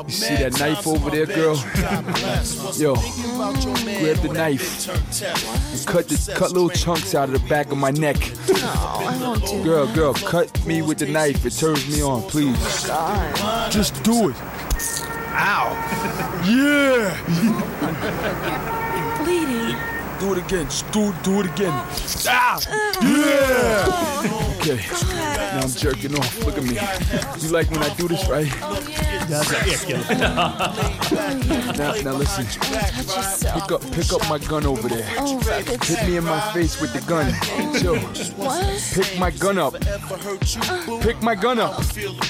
[0.09, 1.55] see that knife over there, girl?
[2.75, 4.89] Yo, grab the knife.
[4.89, 8.17] and Cut the cut little chunks out of the back of my neck.
[9.63, 11.45] Girl, girl, cut me with the knife.
[11.45, 12.57] It turns me on, please.
[13.69, 14.35] Just do it.
[15.33, 16.31] Ow.
[16.45, 17.17] Yeah.
[19.23, 19.94] Bleeding.
[20.19, 20.65] Do it again.
[20.65, 21.73] Just do do it again.
[22.27, 22.59] Ah.
[23.01, 24.55] Yeah.
[24.57, 24.79] Okay.
[25.55, 26.45] Now I'm jerking off.
[26.45, 26.79] Look at me.
[27.41, 28.49] You like when I do this, right?
[31.77, 32.45] now, now listen.
[33.53, 35.07] Pick up, pick up my gun over there.
[35.17, 35.39] Oh,
[35.83, 37.31] Hit me in my face with the gun.
[37.79, 37.99] Chill.
[38.93, 39.73] Pick my gun up.
[41.01, 41.79] Pick my gun up.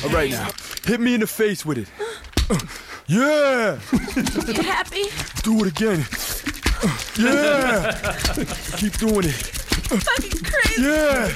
[0.04, 0.50] All right now.
[0.86, 1.88] Hit me in the face with it.
[3.08, 3.78] Yeah.
[4.48, 5.04] You happy?
[5.44, 6.04] Do it again.
[7.18, 7.92] Yeah.
[8.78, 9.36] Keep doing it.
[9.90, 10.82] Fucking crazy.
[10.82, 11.30] Yeah.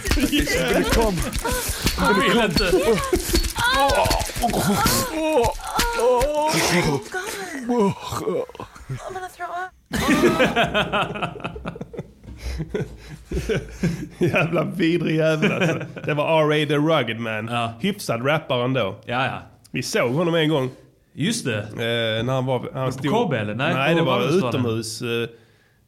[0.74, 1.18] Gonna come.
[1.98, 2.72] I'm inte.
[2.72, 4.00] come.
[7.72, 8.68] Oh, oh, God.
[9.06, 9.72] I'm gonna throw up.
[14.18, 15.80] Jävla vidrig jävel alltså.
[16.06, 16.66] Det var R.A.
[16.68, 17.50] the Rugged Man.
[17.80, 19.02] Hyfsad rappare ändå.
[19.06, 19.42] Ja, ja.
[19.72, 20.72] Vi såg honom en gång.
[21.22, 21.58] Just det.
[21.58, 22.70] Eh, när han var...
[22.74, 23.56] Han På KB eller?
[23.56, 25.02] Nej, Nej, det var utomhus.
[25.02, 25.08] Eh,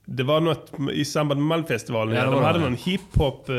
[0.06, 2.16] det var något i samband med Malmfestivalen.
[2.16, 2.64] Ja, Ja, de hade det.
[2.64, 3.56] någon hiphop, eh,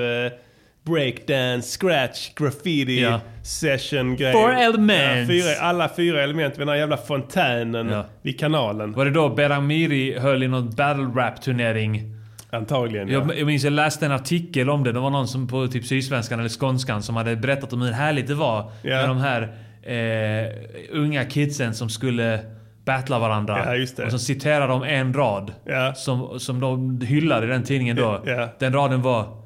[0.85, 3.21] breakdance, scratch, graffiti Ja.
[3.45, 4.33] session grej.
[4.33, 5.31] Four elements.
[5.33, 8.93] Ja, fyra, alla fyra element vid den här jävla fontänen vid kanalen.
[8.93, 12.03] Var det då Beramiri höll i någon battle rap turnering?
[12.51, 13.15] Antagligen ja.
[13.29, 14.93] Jag, jag minns jag läste en artikel om det.
[14.93, 18.27] Det var någon som på typ Sydsvenskan eller Skånskan som hade berättat om hur härligt
[18.29, 18.91] det var Ja.
[18.97, 20.49] med de här eh,
[20.91, 22.41] unga kidsen som skulle
[22.85, 23.63] battla varandra.
[23.67, 23.99] Ja, just.
[23.99, 25.53] Och så citerade de en rad
[25.97, 28.23] som, som de hyllade i den tidningen då.
[28.27, 28.49] Ja.
[28.59, 29.43] Den raden var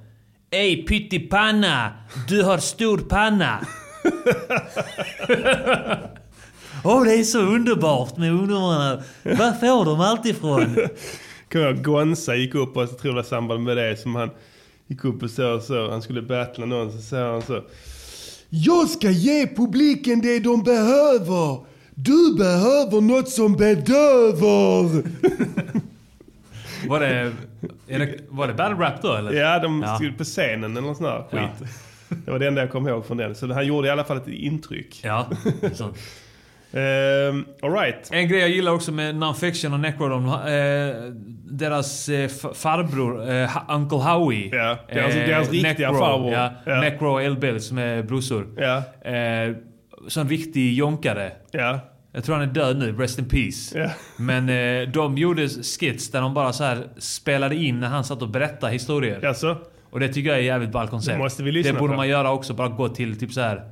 [0.51, 1.93] Ey pyttipanna!
[2.28, 3.61] Du har stor panna!
[6.84, 9.03] Åh, det är så underbart med ungdomarna.
[9.22, 10.76] Var får de allt ifrån?
[11.53, 14.30] Kommer jag Gonza gick upp och jag tror det var samband med det som han
[14.87, 17.62] gick upp och så, så han skulle battla någon så säger han så.
[18.51, 21.59] Jag ska ge publiken det de behöver.
[21.94, 25.03] Du behöver något som bedöver.
[26.88, 27.32] Var det,
[27.88, 29.32] är det, var det battle rap då eller?
[29.32, 31.49] Ja, de stod på scenen eller något sånt där Ja.
[31.59, 31.68] skit.
[32.24, 33.34] Det var det enda jag kom ihåg från den.
[33.34, 35.01] Så han gjorde i alla fall ett intryck.
[35.05, 35.26] Ja,
[35.74, 35.97] sånt.
[36.73, 38.09] Um, all right.
[38.12, 40.95] En grej jag gillar också med Nonfiction och Necrodome, eh,
[41.51, 44.49] deras f- farbror, Ha- Uncle Howie.
[44.57, 46.33] Ja, deras- deras riktiga farbror.
[46.33, 46.81] Ja, Ja.
[46.81, 48.47] Necro och L-Bill som är brorsor.
[48.57, 48.77] Ja.
[49.11, 49.55] Eh,
[50.09, 51.33] som riktig jonkare.
[51.51, 51.81] Ja.
[52.12, 53.79] Jag tror han är död nu, rest in peace.
[53.79, 53.91] Ja.
[54.19, 58.23] Men eh, de gjorde skits där de bara så här spelade in när han satt
[58.23, 59.21] och berättade historier.
[59.23, 59.57] Jaså?
[59.91, 61.14] Och det tycker jag är ett jävligt ball koncept.
[61.17, 61.97] Det måste vi lyssna Det borde på.
[61.97, 63.62] man göra också, bara gå till typ så här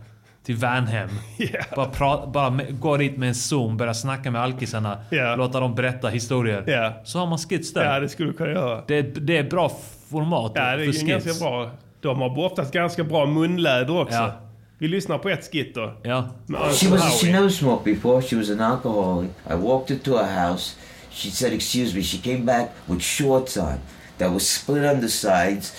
[0.45, 1.09] till Vanhem.
[1.77, 4.99] Bara, pra, bara gå dit med en zoom, börja snacka med alkisarna.
[5.11, 5.37] Ja.
[5.37, 6.65] Låta dem berätta historier.
[6.67, 6.93] Ja.
[7.05, 7.85] Så har man skits där.
[7.95, 8.85] Ja, det skulle du kunna göra.
[8.87, 9.73] Det, det är bra
[10.11, 11.03] format Ja, det för är skits.
[11.03, 11.71] ganska bra.
[12.01, 14.15] De har oftast ganska bra munläder också.
[14.17, 14.33] Ja.
[14.79, 15.93] Vi lyssnar på ett skit då.
[16.03, 16.29] Ja.
[16.49, 17.33] She was Howie.
[17.33, 18.23] never smoked before.
[18.23, 19.31] She was an alcoholic.
[19.51, 20.77] I walked her to her house.
[21.11, 23.73] She said, "Excuse me." She came back with shorts on
[24.19, 25.73] that was split on the sides.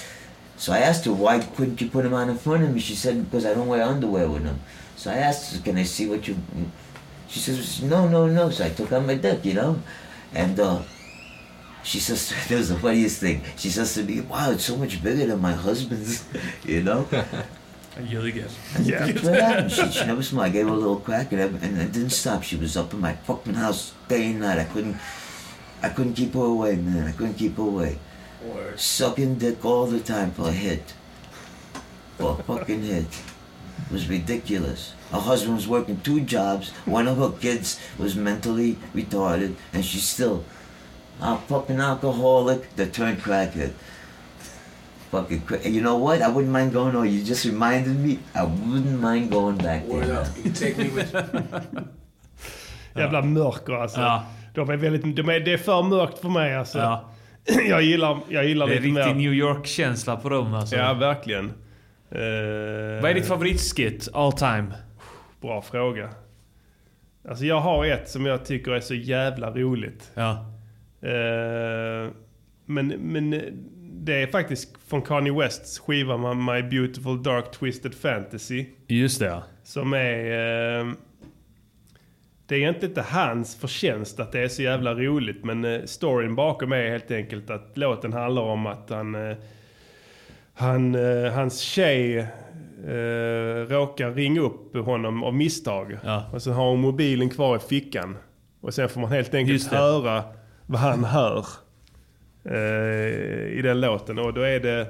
[0.57, 2.79] So I asked her why couldn't you put them on in front of me.
[2.79, 4.59] She said because I don't wear underwear with them.
[4.95, 6.37] So I asked her, "Can I see what you?"
[7.27, 9.79] She says, "No, no, no." So I took out my dick, you know,
[10.33, 10.81] and uh,
[11.83, 15.03] she says, "That was the funniest thing." She says to me, "Wow, it's so much
[15.03, 16.23] bigger than my husband's,"
[16.65, 17.07] you know.
[17.95, 18.49] Ljuger.
[18.75, 19.71] And that's what happened.
[19.71, 20.47] She, she never smiled.
[20.47, 22.43] I gave her a little crack, and, I- and it didn't stop.
[22.43, 24.59] She was up in my fucking house day and night.
[24.59, 24.97] I couldn't,
[25.81, 27.07] I couldn't keep her away, man.
[27.07, 27.97] I couldn't keep her away.
[28.75, 30.93] Sucking dick all the time for a hit,
[32.17, 33.05] for a fucking hit.
[33.85, 34.93] It was ridiculous.
[35.11, 36.71] Her husband was working two jobs.
[36.85, 40.43] One of her kids was mentally retarded, and she still
[41.21, 43.71] I'm fucking alcoholic that turned crackhead.
[45.11, 46.21] Fucking cra- You know what?
[46.21, 46.95] I wouldn't mind going.
[46.95, 48.19] Oh, you just reminded me.
[48.33, 50.07] I wouldn't mind going back there.
[50.07, 50.23] now.
[52.95, 53.99] Jävla mörker alltså.
[53.99, 54.23] Ja.
[54.53, 56.77] De är väldigt, de är, det är för mörkt för mig alltså.
[56.77, 57.09] Ja.
[57.69, 59.23] jag gillar, jag gillar Det är lite riktig mer.
[59.23, 60.75] New York-känsla på dem alltså.
[60.75, 61.45] Ja, verkligen.
[62.11, 64.67] Eh, Vad är ditt favoritskit all time?
[65.41, 66.09] Bra fråga.
[67.29, 70.11] Alltså jag har ett som jag tycker är så jävla roligt.
[70.13, 70.31] Ja.
[71.01, 72.09] Eh,
[72.65, 73.29] men, men
[74.05, 78.65] det är faktiskt från Kanye Wests skiva My- Beautiful Dark Twisted Fantasy.
[78.87, 79.43] Just det ja.
[79.63, 80.79] Som är...
[80.79, 80.85] Eh,
[82.47, 85.45] det är egentligen inte hans förtjänst att det är så jävla roligt.
[85.45, 89.15] Men eh, storyn bakom är helt enkelt att låten handlar om att han...
[89.15, 89.37] Eh,
[90.57, 92.17] han eh, hans tjej
[92.87, 95.97] eh, råkar ringa upp honom av misstag.
[96.33, 98.17] Och så har hon mobilen kvar i fickan.
[98.61, 100.23] Och sen får man helt enkelt höra
[100.65, 101.45] vad han hör
[102.43, 104.19] eh, i den låten.
[104.19, 104.87] Och då är det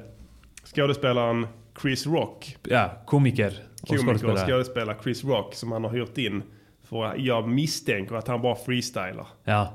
[0.75, 1.47] skådespelaren
[1.81, 2.57] Chris Rock.
[2.63, 6.43] Ja, komiker och Komiker och skådespelare Chris Rock som han har hyrt in.
[6.89, 9.27] För jag misstänker att han bara freestylar.
[9.43, 9.73] Ja.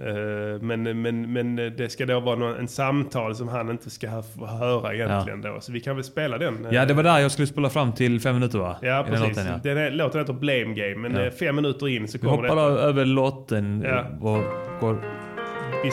[0.00, 4.08] Eh, Men, men, men det ska då vara någon, en samtal som han inte ska
[4.08, 5.58] ha- få höra egentligen då.
[5.60, 6.66] Så vi kan väl spela den.
[6.66, 8.76] eh, Ja, det var där jag skulle spola fram till fem minuter va?
[8.82, 9.28] Ja, I den precis.
[9.36, 9.60] låten, ja.
[9.62, 11.20] Den här låten heter Blame Game, men Ja.
[11.26, 12.80] eh, fem minuter in så Vi kommer hoppar det.
[12.80, 14.04] över låten Ja.
[14.20, 14.42] och
[14.80, 15.02] går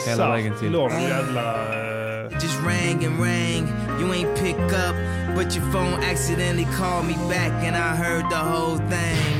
[0.08, 0.72] hela vägen till...
[0.72, 1.54] lång jävla...
[1.74, 3.64] eh, Just rang and rang,
[4.00, 4.96] you ain't pick up,
[5.36, 9.39] but your phone accidentally called me back and I heard the whole thing.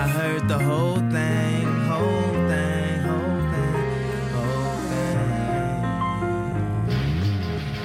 [0.00, 3.82] I heard the whole thing, whole thing, whole thing,
[4.32, 5.84] whole thing.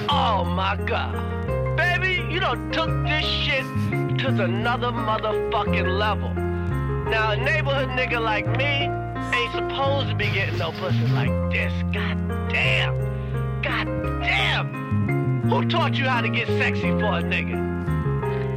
[0.08, 1.12] Oh my god.
[1.76, 3.66] Baby, you done took this shit
[4.20, 6.32] to another motherfucking level.
[7.10, 8.88] Now, a neighborhood nigga like me
[9.36, 11.70] ain't supposed to be getting no pussy like this.
[11.92, 12.16] God
[12.48, 12.96] damn.
[13.60, 13.86] God
[14.22, 15.42] damn.
[15.50, 17.75] Who taught you how to get sexy for a nigga?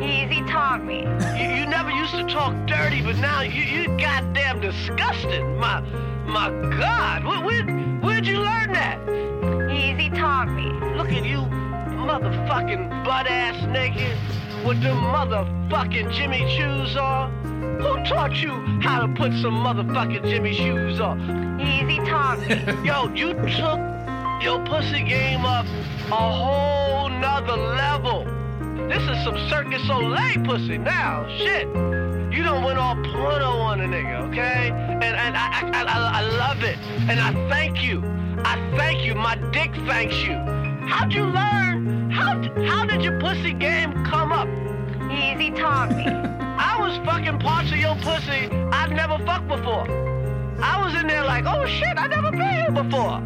[0.02, 1.02] Easy me.
[1.38, 5.58] You, you never used to talk dirty, but now you you goddamn disgusting.
[5.58, 5.82] My
[6.26, 7.64] my God, where, where
[8.00, 8.98] where'd you learn that?
[9.70, 10.72] Easy me.
[10.96, 11.40] Look at you,
[12.08, 14.18] motherfucking butt ass naked
[14.66, 17.80] with them motherfucking Jimmy shoes on.
[17.82, 21.60] Who taught you how to put some motherfucking Jimmy shoes on?
[21.60, 22.86] Easy me.
[22.88, 23.80] Yo, you took
[24.42, 25.66] your pussy game up
[26.08, 28.29] a whole nother level.
[28.90, 31.28] This is some Circus Soleil pussy now.
[31.38, 31.68] Shit.
[32.34, 34.72] You done went all porno on a nigga, okay?
[34.72, 36.80] And and I, I, I, I love it.
[37.08, 38.04] And I thank you.
[38.44, 39.14] I thank you.
[39.14, 40.34] My dick thanks you.
[40.88, 42.10] How'd you learn?
[42.10, 44.48] How, how did your pussy game come up?
[45.12, 45.60] Easy me.
[45.62, 49.86] I was fucking parts of your pussy I'd never fucked before.
[50.64, 53.22] I was in there like, oh shit, I never been here before.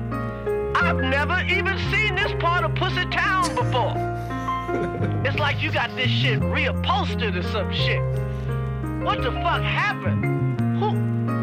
[0.76, 4.13] I've never even seen this part of Pussy Town before.
[5.26, 8.02] It's like you got this shit reupholstered or some shit.
[9.04, 10.60] What the fuck happened?
[10.80, 10.90] Who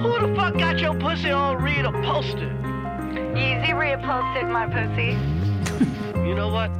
[0.02, 2.54] who the fuck got your pussy all reupholstered?
[3.36, 5.16] Easy reupholstered my pussy.
[6.20, 6.70] You know what?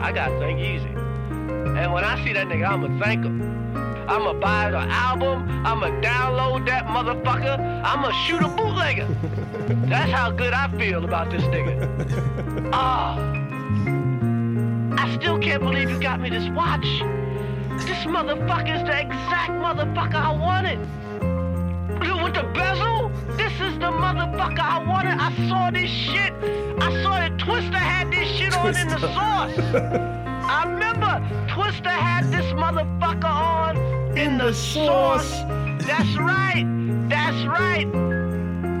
[0.00, 0.86] I got to thank Easy.
[0.86, 3.42] And when I see that nigga, I'ma thank him.
[4.08, 5.66] I'ma buy the album.
[5.66, 7.58] I'ma download that motherfucker.
[7.84, 9.08] I'ma shoot a bootlegger.
[9.88, 12.70] That's how good I feel about this nigga.
[12.72, 13.33] Ah.
[14.96, 16.86] I still can't believe you got me this watch.
[17.86, 20.78] This motherfucker's the exact motherfucker I wanted.
[22.22, 23.10] With the bezel?
[23.36, 25.18] This is the motherfucker I wanted.
[25.18, 26.32] I saw this shit.
[26.80, 29.58] I saw that Twister had this shit on in the sauce.
[30.46, 31.20] I remember
[31.52, 33.76] Twister had this motherfucker on
[34.16, 35.30] in the sauce.
[35.86, 36.64] That's right.
[37.08, 37.86] That's right.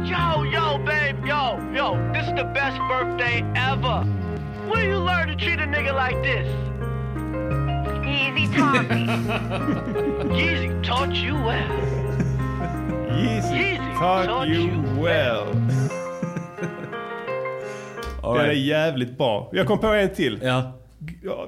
[0.06, 4.06] Yo, yo, babe, yo, yo, this is the best birthday ever.
[4.70, 6.48] Where you learn to treat a nigga like this?
[8.06, 9.06] Easy taught me.
[10.38, 11.70] Yeezy taught you well.
[13.10, 15.46] Yeezy Yeezy taught taught you you well.
[18.22, 19.50] Den är jävligt bra.
[19.52, 20.40] Jag kom på en till.
[20.42, 20.72] Ja.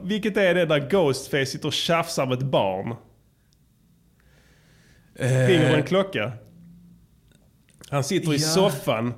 [0.02, 2.94] Vilket är det där Ghostface sitter och tjafsar med ett barn?
[5.18, 5.46] Eh.
[5.46, 6.32] Ringer på en klocka.
[7.90, 8.38] Han sitter i Ja.
[8.40, 9.14] soffan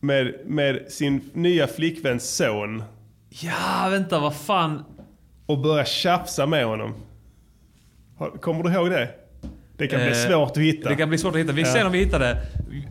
[0.00, 2.82] med, med sin nya flickväns son.
[3.28, 4.84] Ja, vänta, vad fan.
[5.46, 6.94] Och börjar tjafsa med honom.
[8.40, 9.08] Kommer du ihåg det?
[9.76, 10.88] Det kan bli Eh, svårt att hitta.
[10.88, 11.52] Det kan bli svårt att hitta.
[11.52, 11.72] Vi Ja.
[11.72, 12.36] ser om vi hittar det.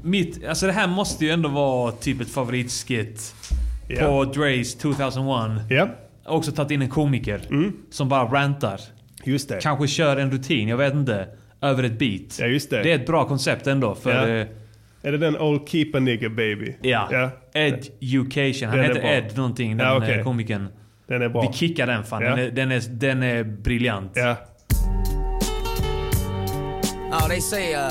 [0.04, 3.36] Mitt, alltså det här måste ju ändå vara typ ett favoritskit.
[3.90, 4.00] Ja.
[4.06, 5.62] På Dre's 2001.
[5.70, 5.90] Ja.
[6.26, 7.42] Också tagit in en komiker.
[7.90, 8.82] Som bara rantar.
[9.24, 9.60] Just det.
[9.62, 11.28] Kanske kör en rutin, jag vet inte.
[11.62, 12.40] över ett beat.
[12.40, 12.84] Ja, just det.
[12.84, 13.96] Det är ett bra koncept ändå.
[13.96, 14.46] För, Ja.
[15.08, 16.76] Är det den Old Keep a Nigga Baby?
[16.82, 17.32] Ja.
[17.54, 18.70] Education.
[18.70, 19.28] Han Den är heter.
[19.28, 20.16] Ed någonting, den Ja, okej.
[20.18, 20.68] eh, komikern.
[21.08, 21.42] Den är bra.
[21.42, 22.24] Vi kickar den fan.
[22.24, 22.30] Ja.
[22.36, 24.12] Den, är, den, är, den är briljant.
[24.16, 24.36] Ja.
[27.12, 27.90] Oh, they say uh,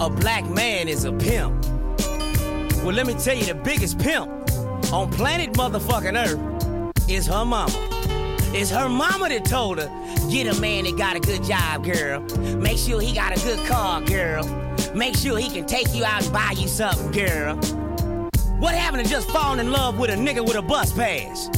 [0.00, 1.64] a black man is a pimp.
[2.84, 4.28] Well, let me tell you, the biggest pimp
[4.92, 7.72] on planet motherfucking Earth is her mama.
[8.54, 9.88] It's her mama that told her,
[10.30, 12.20] get a man that got a good job, girl.
[12.58, 14.65] Make sure he got a good car, girl.
[14.94, 17.56] Make sure he can take you out and buy you something, girl.
[18.58, 21.48] What happened to just falling in love with a nigga with a bus pass?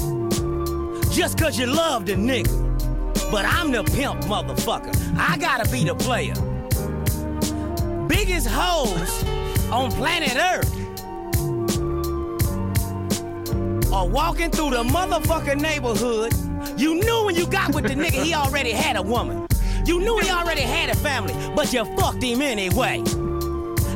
[1.15, 2.69] Just cause you love the nigga.
[3.31, 4.95] But I'm the pimp, motherfucker.
[5.19, 6.35] I gotta be the player.
[8.09, 9.25] Biggest hoes
[9.71, 10.73] on planet Earth
[13.93, 16.33] are walking through the motherfucking neighborhood.
[16.79, 19.48] You knew when you got with the nigga he already had a woman.
[19.89, 22.99] You knew he already had a family, but you fucked him anyway.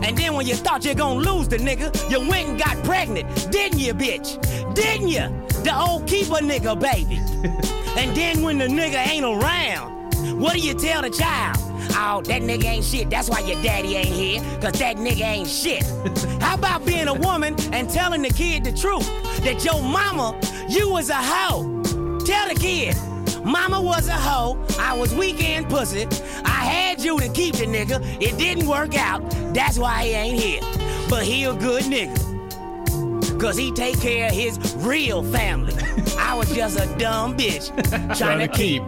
[0.02, 3.28] And then when you thought you're gonna lose the nigga, you went and got pregnant,
[3.52, 4.42] didn't you, bitch?
[4.74, 5.28] Didn't you?
[5.64, 7.16] The old keeper nigga, baby.
[8.00, 11.58] and then when the nigga ain't around, what do you tell the child?
[11.94, 13.10] Oh, that nigga ain't shit.
[13.10, 15.82] That's why your daddy ain't here, cause that nigga ain't shit.
[16.40, 19.06] How about being a woman and telling the kid the truth?
[19.44, 20.40] That your mama,
[20.70, 21.82] you was a hoe.
[22.24, 22.96] Tell the kid,
[23.44, 24.58] mama was a hoe.
[24.78, 26.06] I was weekend pussy.
[26.44, 28.00] I had you to keep the nigga.
[28.20, 29.22] It didn't work out.
[29.54, 30.60] That's why he ain't here.
[31.08, 32.32] But he a good nigga.
[33.40, 35.74] Cause he take care of his real family.
[36.18, 37.70] I was just a dumb bitch
[38.18, 38.82] trying to keep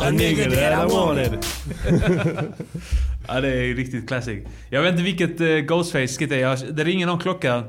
[0.00, 1.44] a nigga that I wanted.
[3.28, 4.44] ja, det är riktigt classic.
[4.70, 6.72] Jag vet inte vilket uh, Ghostface-skit det är.
[6.72, 7.64] Det ringer någon klocka.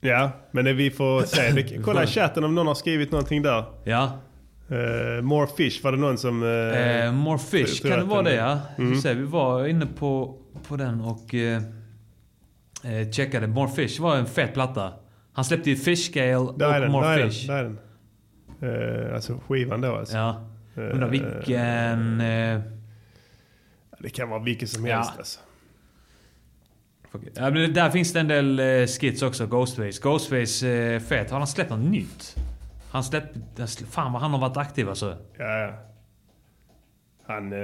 [0.00, 1.50] Ja, men det vi får se.
[1.50, 3.64] Det, kolla i chatten om någon har skrivit någonting där.
[3.84, 4.20] Ja.
[4.72, 6.42] Uh, more fish var det någon som...
[6.42, 8.60] Uh, Eh, more fish, kan det vara den- det ja?
[8.78, 8.88] Mm.
[8.90, 9.00] Mm.
[9.00, 11.62] Se, vi var inne på, på den och eh,
[13.12, 13.46] checkade.
[13.46, 14.92] More fish var en fet platta.
[15.32, 17.46] Han släppte ju Fish Scale och Där den, More där är den, fish.
[17.46, 17.78] där är den.
[19.08, 20.16] Eh, alltså skivan då alltså.
[20.16, 20.48] Ja.
[20.76, 22.18] Undrar vilken...
[23.98, 24.96] Det kan vara vilken som Ja.
[24.96, 25.40] helst alltså.
[27.34, 30.00] ja, där finns det en del skits också, Ghostface.
[30.02, 31.30] Ghostface, fet.
[31.30, 32.36] Har han släppt något nytt?
[32.92, 33.66] Han släppte...
[33.90, 35.16] Fan vad han har varit aktiv alltså.
[35.38, 35.72] Ja, ja.
[37.26, 37.58] Han, eh,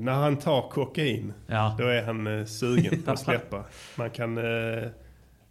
[0.00, 1.76] när han tar kokain, Ja.
[1.78, 3.64] då är han eh, sugen på att släppa.
[3.96, 4.38] Man kan...
[4.38, 4.82] Eh,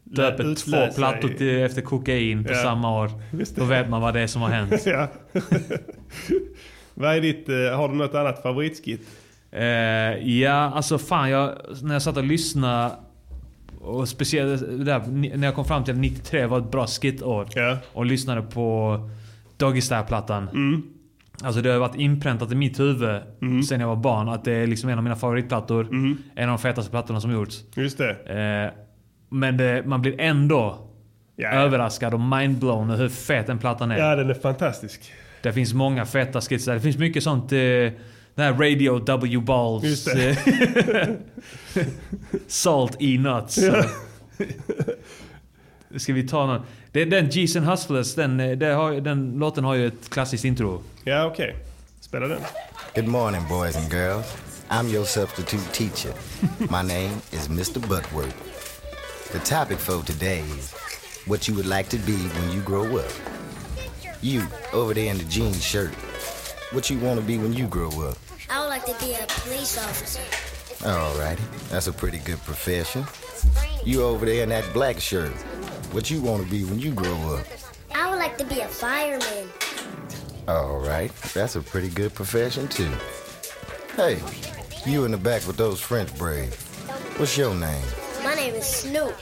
[0.05, 2.55] Döper två plattor till, efter kokain på Ja.
[2.63, 3.09] samma år.
[3.55, 4.81] Då vet man vad det är som har hänt.
[4.85, 5.07] ja.
[6.93, 9.07] Vad är ditt, eh, har du något annat favoritskit?
[9.51, 9.63] Eh,
[10.39, 11.51] ja, alltså fan jag,
[11.81, 12.91] när jag satt och lyssnade
[13.83, 15.01] och speciellt där,
[15.37, 17.47] när jag kom fram till att 93 var ett bra skitår.
[17.93, 18.99] Och lyssnade på
[19.57, 20.49] Doggy Style-plattan.
[20.49, 20.83] Mm.
[21.43, 23.21] Alltså det har varit inpräntat i mitt huvud
[23.67, 25.87] sen jag var barn att det är liksom en av mina favoritplattor.
[26.35, 27.63] En av de fetaste plattorna som gjorts.
[27.75, 28.11] Just det.
[28.11, 28.79] Eh,
[29.29, 30.87] men det, man blir ändå
[31.35, 31.49] ja.
[31.49, 33.97] överraskad och mindblown hur fet den plattan är.
[33.97, 35.11] Ja, den är fantastisk.
[35.41, 36.73] Det finns många feta skits där.
[36.73, 37.51] Det finns mycket sånt...
[37.51, 37.59] Eh,
[38.35, 39.83] den här Radio W Balls.
[39.83, 40.37] Just det.
[42.47, 43.57] Salt E Nuts.
[43.57, 43.85] Ja.
[45.97, 46.61] Ska vi ta någon?
[46.91, 50.45] Det, den G's and Hustlers, den, eh, det har, den låten har ju ett klassiskt
[50.45, 50.83] intro.
[51.03, 51.55] Ja, okej.
[51.99, 52.41] Spela den.
[52.95, 54.37] Good morning, boys and girls.
[54.69, 56.13] I'm your substitute teacher.
[56.59, 57.79] My name is Mr.
[57.79, 58.35] Butworth.
[59.31, 60.73] The topic for today is
[61.27, 63.11] what you would like to be when you grow up.
[64.21, 64.41] You,
[64.73, 65.91] over there in the jean shirt,
[66.71, 68.17] what you want to be when you grow up.
[68.49, 70.21] I would like to be a police officer.
[70.85, 73.05] Alrighty, that's a pretty good profession.
[73.85, 75.31] You over there in that black shirt,
[75.91, 77.45] what you want to be when you grow up.
[77.95, 79.49] I would like to be a fireman.
[80.47, 82.91] Alright, that's a pretty good profession too.
[83.95, 84.21] Hey,
[84.85, 86.55] you in the back with those French braids.
[87.17, 87.83] What's your name?
[88.23, 89.15] My name is Snoop.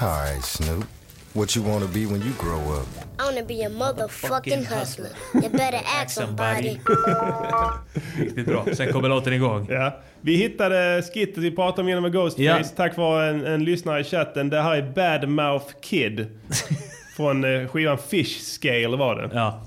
[0.00, 0.86] Alright, Snoop.
[1.34, 2.86] What you want to be when you grow up?
[3.18, 5.10] I want to be a motherfucking hustler.
[5.34, 6.80] You better ask somebody.
[8.18, 8.66] Riktigt bra.
[8.74, 9.66] Sen kommer låten igång.
[9.70, 10.00] Ja.
[10.20, 12.42] Vi hittade skittet vi pratade om genom med Ghostface.
[12.42, 12.64] Ja.
[12.76, 14.50] Tack vare en, en lyssnare i chatten.
[14.50, 16.26] Det här är Badmouth Kid.
[17.16, 19.30] Från eh, skivan Fish Scale var det.
[19.34, 19.62] Ja.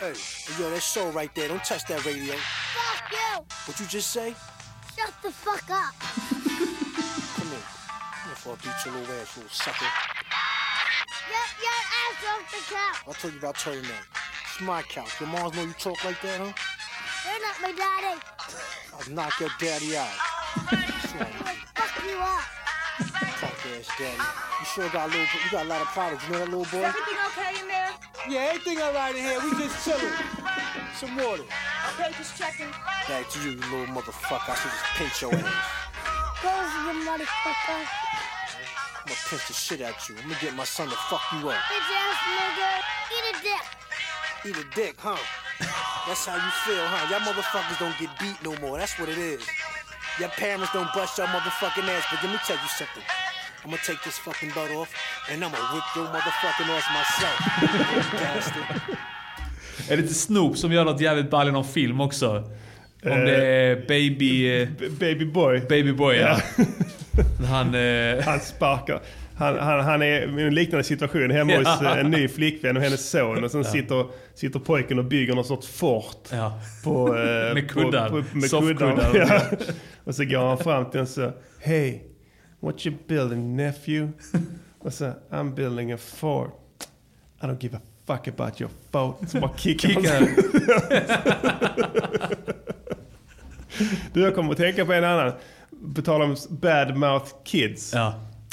[0.00, 0.14] Hey,
[0.58, 1.48] yo, that show right there.
[1.48, 2.34] Don't touch that radio.
[2.34, 3.44] Fuck you!
[3.66, 4.34] What you just say?
[4.96, 5.94] Shut the fuck up.
[6.00, 7.58] Come here.
[7.58, 9.86] Come here before I beat your little ass, you little sucker.
[11.28, 12.98] Get your ass off the couch.
[13.06, 14.04] I'll tell you about turning that.
[14.44, 15.20] It's my couch.
[15.20, 16.52] Your moms know you talk like that, huh?
[17.26, 18.20] You're not my daddy.
[18.94, 20.08] I'll knock your daddy out.
[21.74, 22.60] Fuck you up.
[23.60, 24.16] Ass daddy.
[24.16, 26.24] You sure got a little, you got a lot of problems.
[26.24, 26.80] You know that little boy?
[26.80, 27.92] Everything okay in there?
[28.24, 29.36] Yeah, everything all right in here.
[29.44, 30.16] We just chilling.
[30.96, 31.44] Some water.
[31.92, 32.72] Okay, just checking.
[33.04, 34.48] Back to you, you little motherfucker.
[34.48, 35.80] I should just pinch your ass.
[36.40, 37.84] Goes you motherfucker.
[38.96, 40.16] I'm gonna pinch the shit out you.
[40.16, 41.60] I'm gonna get my son to fuck you up.
[41.68, 42.70] Bitch ass nigga.
[43.12, 43.64] Eat a dick.
[44.48, 45.20] Eat a dick, huh?
[46.08, 47.12] That's how you feel, huh?
[47.12, 48.78] Y'all motherfuckers don't get beat no more.
[48.78, 49.44] That's what it is.
[50.18, 52.04] Your parents don't bust your motherfucking ass.
[52.10, 53.04] But let me tell you something.
[53.62, 54.88] I'm gonna take this fucking butt off
[55.32, 57.36] and I'm gonna whip your motherfucking ass myself.
[59.90, 62.28] Är det inte Snoop som gör något jävligt ball i någon film också?
[63.04, 64.66] Om Eh, det är Baby...
[64.90, 65.60] Baby Boy.
[65.60, 66.38] Baby Boy, ja.
[67.48, 67.74] Han...
[67.74, 69.00] Eh, Han sparkar.
[69.36, 71.92] Han, han, han är i en liknande situation hemma hos Ja.
[71.94, 73.44] eh, en ny flickvän och hennes son.
[73.44, 73.70] Och sen Ja.
[73.70, 76.28] sitter, sitter pojken och bygger någon sorts fort.
[76.84, 77.22] På, eh,
[77.54, 78.08] Med kuddar.
[78.08, 79.10] På, på, med kuddar.
[79.14, 79.40] Ja.
[80.04, 81.32] Och så går han fram till en så.
[81.60, 81.98] Hey,
[82.60, 84.08] what you building nephew?
[84.78, 86.50] och så, I'm building a fort.
[87.42, 89.28] I don't give a fuck about your fort.
[89.30, 90.28] Så bara kickar.
[94.12, 95.32] Du, jag kommer att tänka på en annan.
[95.96, 97.94] På tal om bad mouth kids.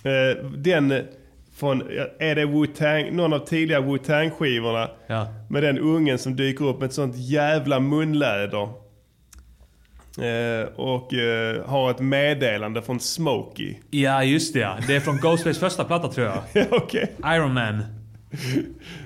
[0.04, 1.08] Eh, Den
[1.56, 1.82] från,
[2.20, 4.90] är det Wu-Tang, någon av tidiga Wu-Tang skivorna.
[5.50, 8.70] Med den ungen som dyker upp med ett sånt jävla munläder.
[10.18, 13.76] Eh, och eh, har ett meddelande från Smokey.
[13.90, 14.78] ja, just det ja.
[14.88, 16.44] Det är från Ghostface första platta tror jag.
[16.54, 17.12] Ja, okej.
[17.26, 17.84] Iron Man.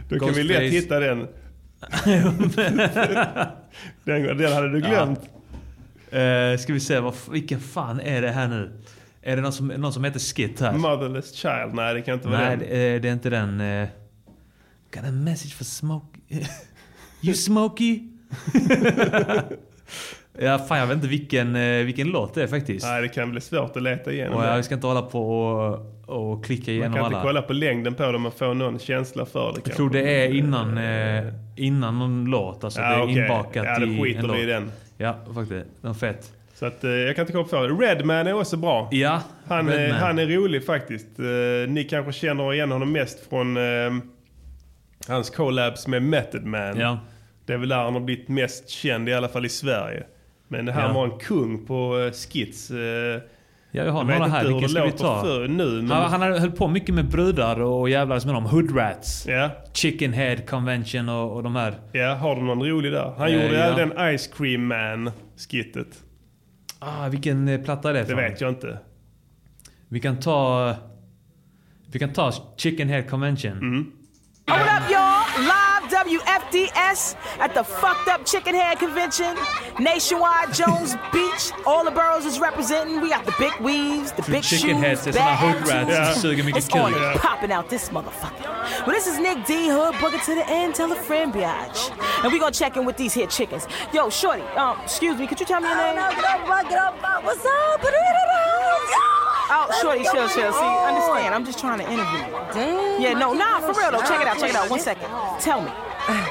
[0.10, 1.20] Då kan vi lätt hitta den.
[4.04, 4.38] den.
[4.38, 5.20] Den hade du glömt.
[6.14, 8.72] Uh, ska vi se, vad, vilken fan är det här nu?
[9.22, 10.74] Är det någon som, någon som heter Skit här?
[10.74, 11.74] Motherless Child?
[11.74, 12.70] Nej, det kan inte vara Nej, den.
[12.70, 13.62] det, eh, det är inte den.
[13.62, 13.88] Uh,
[14.94, 16.46] got a message for Smokey.
[17.22, 18.00] you Smokey?
[20.40, 22.86] Ja, fan jag vet inte vilken, eh, vilken låt det är faktiskt.
[22.86, 24.48] Nej, det kan bli svårt att leta igenom Och det.
[24.56, 27.26] jag ska inte hålla på och, och klicka Man igenom kan inte alla.
[27.28, 30.34] kolla på längden på dem och få någon känsla för det Jag tror det är
[30.34, 32.64] innan, eh, innan någon låt.
[32.64, 33.18] Alltså Ja, det är okej.
[33.22, 34.38] inbakat Ja, då i skiter en vi låt.
[34.38, 34.72] i den.
[34.98, 35.66] Ja, faktiskt.
[35.82, 36.32] Den är fett.
[36.54, 37.74] Så att, eh, jag kan inte komma på det.
[37.88, 38.88] Redman är också bra.
[38.92, 40.00] Ja, han, Redman.
[40.00, 41.08] han är rolig faktiskt.
[41.68, 43.64] Ni kanske känner igen honom mest från eh,
[45.08, 46.80] hans collabs med Method Man.
[46.80, 47.00] Ja.
[47.46, 50.04] Det är väl där han har blivit mest känd, i alla fall i Sverige.
[50.52, 50.94] Men han Ja.
[50.94, 52.72] var en kung på eh, skits.
[52.72, 53.22] Eh,
[53.74, 54.44] Ja, jag har jag några här.
[54.44, 55.22] Vilken det ska vi ta?
[55.22, 58.46] För nu, men Han, han höll på mycket med brudar och jävlades med dem.
[58.46, 59.26] Hoodrats.
[59.28, 59.50] Ja.
[59.74, 61.74] Chicken Head Convention och, och de här.
[61.92, 63.14] Ja, har du någon rolig där?
[63.18, 63.76] Han Eh, gjorde ja.
[63.76, 65.88] den Ice Cream Man-skittet.
[66.80, 68.18] Ah, vilken eh, platta är det Det från?
[68.18, 68.80] vet jag inte.
[69.88, 70.74] Vi kan ta...
[71.92, 73.52] Vi kan ta Chicken Head Convention.
[73.52, 73.92] Mm.
[76.12, 79.36] WFDS at the Fucked Up Chicken Head Convention.
[79.80, 81.52] Nationwide Jones Beach.
[81.66, 83.00] All the boroughs is representing.
[83.02, 85.72] We got the big weaves, the big Chicken shoes, heads är bad såna hood rats
[85.72, 86.14] attitudes.
[86.14, 87.02] som suger mycket It's on kuk.
[87.02, 88.86] and popping out this motherfucker.
[88.86, 89.70] Well, this is Nick D.
[89.70, 91.92] Hood, booking to the end, tell a friend, biatch.
[92.24, 93.68] And we gonna check in with these here chickens.
[93.94, 95.96] Yo, shorty, um, excuse me, could you tell me your name?
[95.96, 97.82] get up, get up, what's up?
[99.54, 100.54] Oh, shorty, chill, chill.
[100.54, 102.32] See, understand, I'm just trying to interview you.
[102.54, 103.02] Damn.
[103.02, 104.00] Yeah, no, nah, for real though.
[104.02, 104.70] Check it out, check it out.
[104.70, 105.10] One second.
[105.42, 105.72] Tell me,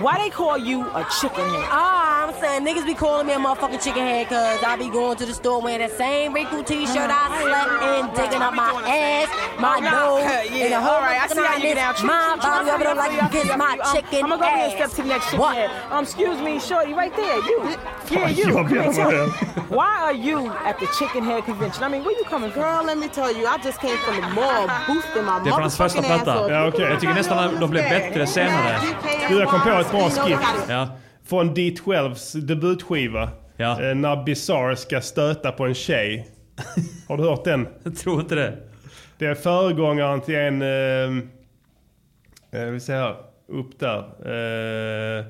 [0.01, 1.69] why they call you a chicken head?
[1.71, 5.17] Ah, I'm saying niggas be calling me a motherfucking chicken head cause I be going
[5.19, 9.29] to the store wearing that same Riku t-shirt I slept in, digging up my ass,
[9.59, 12.03] my Oh, nose, yeah, and the whole all right, I see how you get out.
[12.05, 14.73] My body over there like you kiss my chicken I'm gonna go over here and
[14.83, 14.91] ass.
[14.91, 15.55] step to the next chicken What?
[15.57, 15.71] head.
[15.91, 17.77] Um, excuse me, shorty, right there, you.
[18.11, 18.47] Yeah, you.
[18.47, 19.17] you, Come here, I'm tell me.
[19.17, 19.31] over
[19.79, 21.85] Why are you at the chicken head convention?
[21.85, 22.63] I mean, where you coming from?
[22.63, 25.53] Girl, let me tell you, I just came from the mall boosting my Det är
[25.53, 26.45] från hans första motherfucking ass platta.
[26.45, 26.51] off.
[26.51, 26.85] Ja, okej.
[26.91, 28.81] Jag tycker nästan att de blev bättre senare.
[29.31, 30.39] Du, jag kom på ett bra skit.
[30.69, 30.89] Ja.
[31.25, 33.29] Från D12s debutskiva.
[33.57, 33.83] Ja.
[33.83, 36.29] Eh, När Bizarre ska stöta på en tjej.
[37.09, 37.69] Har du hört den?
[37.83, 38.57] Jag tror inte det.
[39.19, 40.63] Det är föregångaren till en...
[40.63, 41.23] Eh,
[42.61, 43.17] eh, vi ser här.
[43.49, 43.99] Upp där.
[43.99, 45.25] Eh,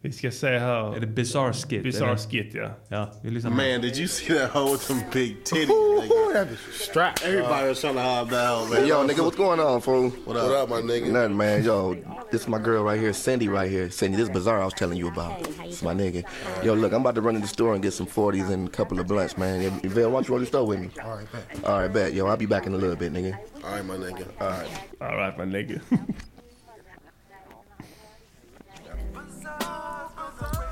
[0.00, 0.96] vi ska se här.
[0.96, 1.82] Är det Bizarre Skit?
[1.82, 2.18] Bizarre eller?
[2.18, 2.70] Skit, ja.
[2.88, 5.68] Ja, vi lyssnar på Man, did you see that hoe with them big titties?
[5.68, 6.32] nigga?
[6.32, 7.24] that strapped.
[7.24, 8.86] Everybody was trying to hob that hoe, man.
[8.86, 10.10] Yo, nigga, what's going on, fool?
[10.24, 10.44] What up?
[10.44, 11.10] What up, my nigga?
[11.10, 11.64] Nothing, man.
[11.64, 11.94] Yo,
[12.30, 13.90] this is my girl right here, Cindy right here.
[13.90, 15.40] Cindy, this bazaar I was telling you about.
[15.64, 16.24] It's my nigga.
[16.62, 18.70] Yo, look, I'm about to run in the store and get some 40s and a
[18.70, 19.62] couple of blunts, man.
[19.62, 20.90] Yo, Vail, why don't you roll the store with me?
[21.02, 21.64] All right, bet.
[21.64, 22.14] All right, bet.
[22.14, 23.36] Yo, I'll be back in a little bit, nigga.
[23.64, 24.26] All right, my nigga.
[24.40, 24.68] All right.
[25.00, 25.80] All right, my nigga.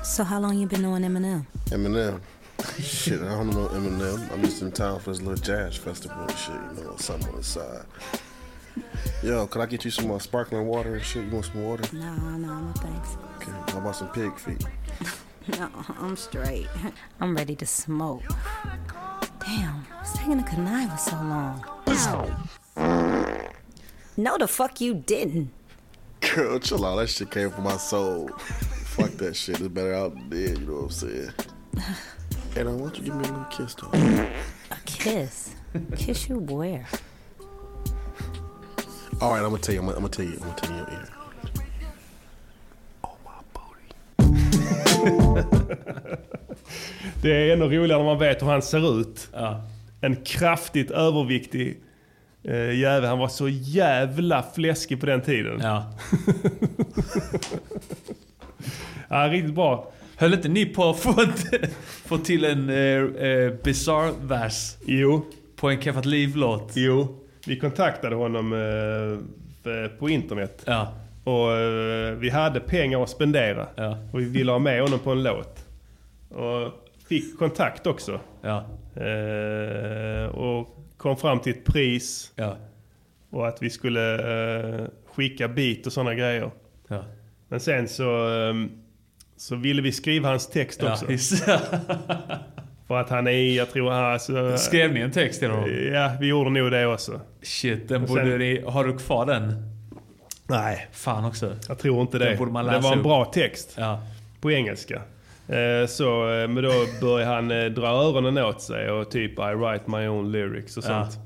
[0.07, 1.45] So how long you been knowing Eminem?
[1.65, 2.21] Eminem.
[2.81, 4.31] shit, I don't know Eminem.
[4.31, 7.35] I'm just in town for this little jazz festival and shit, you know, something on
[7.35, 7.85] the side.
[9.21, 11.25] Yo, could I get you some uh, sparkling water and shit?
[11.25, 11.83] You want some water?
[11.93, 13.17] No, no, no thanks.
[13.35, 14.65] Okay, how about some pig feet?
[15.57, 15.69] No,
[15.99, 16.67] I'm straight.
[17.21, 18.23] I'm ready to smoke.
[19.39, 21.63] Damn, what's taking the connive so long?
[24.17, 25.51] No, the fuck you didn't.
[26.21, 26.97] Girl, chill out.
[26.97, 28.29] That shit came from my soul.
[28.97, 29.59] Fuck that shit.
[29.59, 31.29] It's better out than dead, you know what I'm saying?
[32.55, 33.91] Now, why don't you give me a little kiss, though?
[34.71, 35.53] A kiss?
[35.95, 36.87] Kiss you where?
[39.21, 39.81] All right, I'm gonna tell you.
[39.81, 40.33] I'm gonna, I'm gonna tell you.
[40.33, 41.09] I'm gonna tell you ear.
[47.21, 49.27] Det är ännu roligare när man vet hur han ser ut.
[50.01, 51.81] En kraftigt överviktig
[52.45, 53.09] uh, jävel.
[53.09, 55.59] Han var så jävla fläskig på den tiden.
[55.61, 55.93] Ja.
[59.07, 59.91] ja, riktigt bra.
[60.17, 61.13] Höll inte ni på att få,
[62.05, 64.75] få till en eh, eh, bizarre vers?
[64.85, 65.25] Jo.
[65.55, 66.71] På en Keffat Liv-låt?
[66.75, 67.15] Jo.
[67.47, 69.19] Vi kontaktade honom eh,
[69.65, 70.63] f- på internet.
[70.65, 70.93] Ja.
[71.23, 73.67] Och eh, vi hade pengar att spendera.
[73.75, 73.97] Ja.
[74.13, 75.65] Och vi ville ha med honom på en låt.
[76.29, 76.71] Och
[77.09, 78.19] fick kontakt också.
[78.41, 78.65] Ja.
[79.03, 82.31] Eh, och kom fram till ett pris.
[82.35, 82.57] Ja.
[83.29, 84.13] Och att vi skulle
[84.79, 84.85] eh,
[85.15, 86.51] skicka beat och sådana grejer.
[87.49, 88.53] Men sen så, eh,
[89.37, 91.05] så ville vi skriva hans text Ja, också.
[91.45, 91.59] det.
[92.87, 94.03] För att han är, jag tror han...
[94.05, 95.69] Alltså, Skrev ni en text till honom?
[95.93, 97.21] Ja, vi gjorde nog det också.
[97.41, 98.63] Shit, den borde sen- ni...
[98.67, 99.53] Har du kvar den?
[100.47, 100.87] Nej.
[100.91, 101.55] Fan också.
[101.67, 102.25] Jag tror inte det.
[102.25, 103.75] Den borde man det läsa var en bra text.
[103.77, 103.99] Ja.
[104.41, 105.01] På engelska.
[105.47, 109.53] Eh, Så, eh, men då började han eh, dra öronen åt sig och typ I
[109.55, 110.87] write my own lyrics och Ja.
[110.87, 111.17] sånt.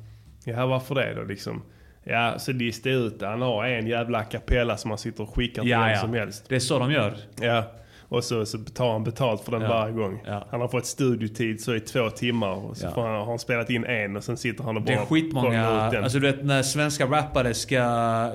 [0.43, 1.61] Ja, varför det då liksom?
[2.03, 3.27] Ja, så lista ut det.
[3.27, 5.97] Han har en jävla a cappella som han sitter och skickar till Ja, vem ja.
[5.99, 6.45] som helst.
[6.49, 7.13] Det är så de gör.
[7.41, 7.63] Ja.
[8.11, 9.67] Och så, så tar han betalt för den Ja.
[9.69, 10.23] varje gång.
[10.25, 10.47] Ja.
[10.51, 12.91] Han har fått studiotid så i två timmar och så Ja.
[12.91, 15.05] får han, har han spelat in en och sen sitter han och Det bara är
[15.05, 16.03] skitmånga, plockar ut den.
[16.03, 17.75] alltså du vet när svenska rappare ska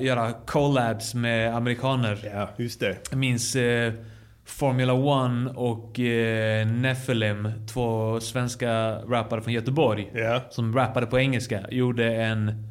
[0.01, 2.19] göra collabs med amerikaner.
[2.35, 2.97] Ja, just det.
[3.11, 3.93] Jag minns eh,
[4.45, 10.13] Formula One och eh, Nephilim, två svenska rappare från Göteborg.
[10.51, 11.61] Som rappade på engelska.
[11.71, 12.65] Gjorde en,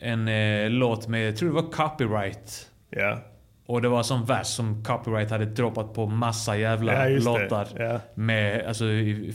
[0.00, 2.68] en eh, låt med, jag tror det var copyright.
[2.90, 3.18] Ja.
[3.66, 7.68] Och det var sån vers som copyright hade droppat på massa jävla Ja, låtar.
[7.78, 8.00] Ja.
[8.14, 8.84] Med alltså,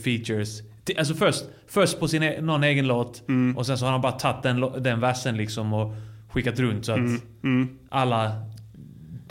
[0.04, 0.60] features.
[0.98, 3.56] Alltså först, först på sin e- någon egen låt Mm.
[3.58, 5.94] och sen så har han bara tagit den, den versen liksom och
[6.32, 7.78] skickat runt så att Mm, mm.
[7.88, 8.32] alla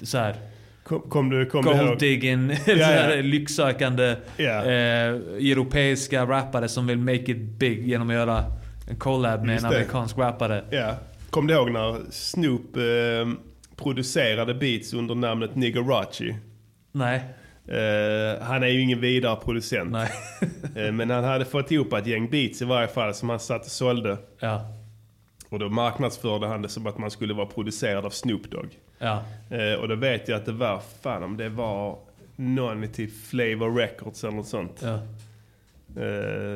[0.02, 0.36] så här,
[0.84, 3.16] Kom, kom du, kom gold-digging, Ja, ja.
[3.22, 4.64] lycksökande Ja.
[4.66, 5.10] eh,
[5.52, 8.44] europeiska rappare som vill make it big genom att göra
[8.90, 9.78] en collab med Just en det.
[9.78, 10.64] amerikansk rappare.
[10.70, 10.96] Ja.
[11.30, 12.82] Kom du ihåg när Snoop eh,
[13.78, 16.36] producerade beats under namnet Nigarachi?
[16.92, 17.24] Nej.
[17.68, 19.92] Eh, han är ju ingen vidare producent.
[19.92, 20.10] Nej.
[20.76, 23.66] Eh, men han hade fått ihop ett gäng beats i varje fall som han satt
[23.66, 24.18] och sålde.
[24.40, 24.62] Ja.
[25.50, 28.68] Och då marknadsförde han det som att man skulle vara producerad av Snoop Dogg.
[28.98, 29.24] Ja.
[29.50, 31.98] Eh, och då vet jag att det var, fan om det var
[32.36, 34.84] någon till Flavor Records eller något sånt.
[34.84, 35.00] Ja.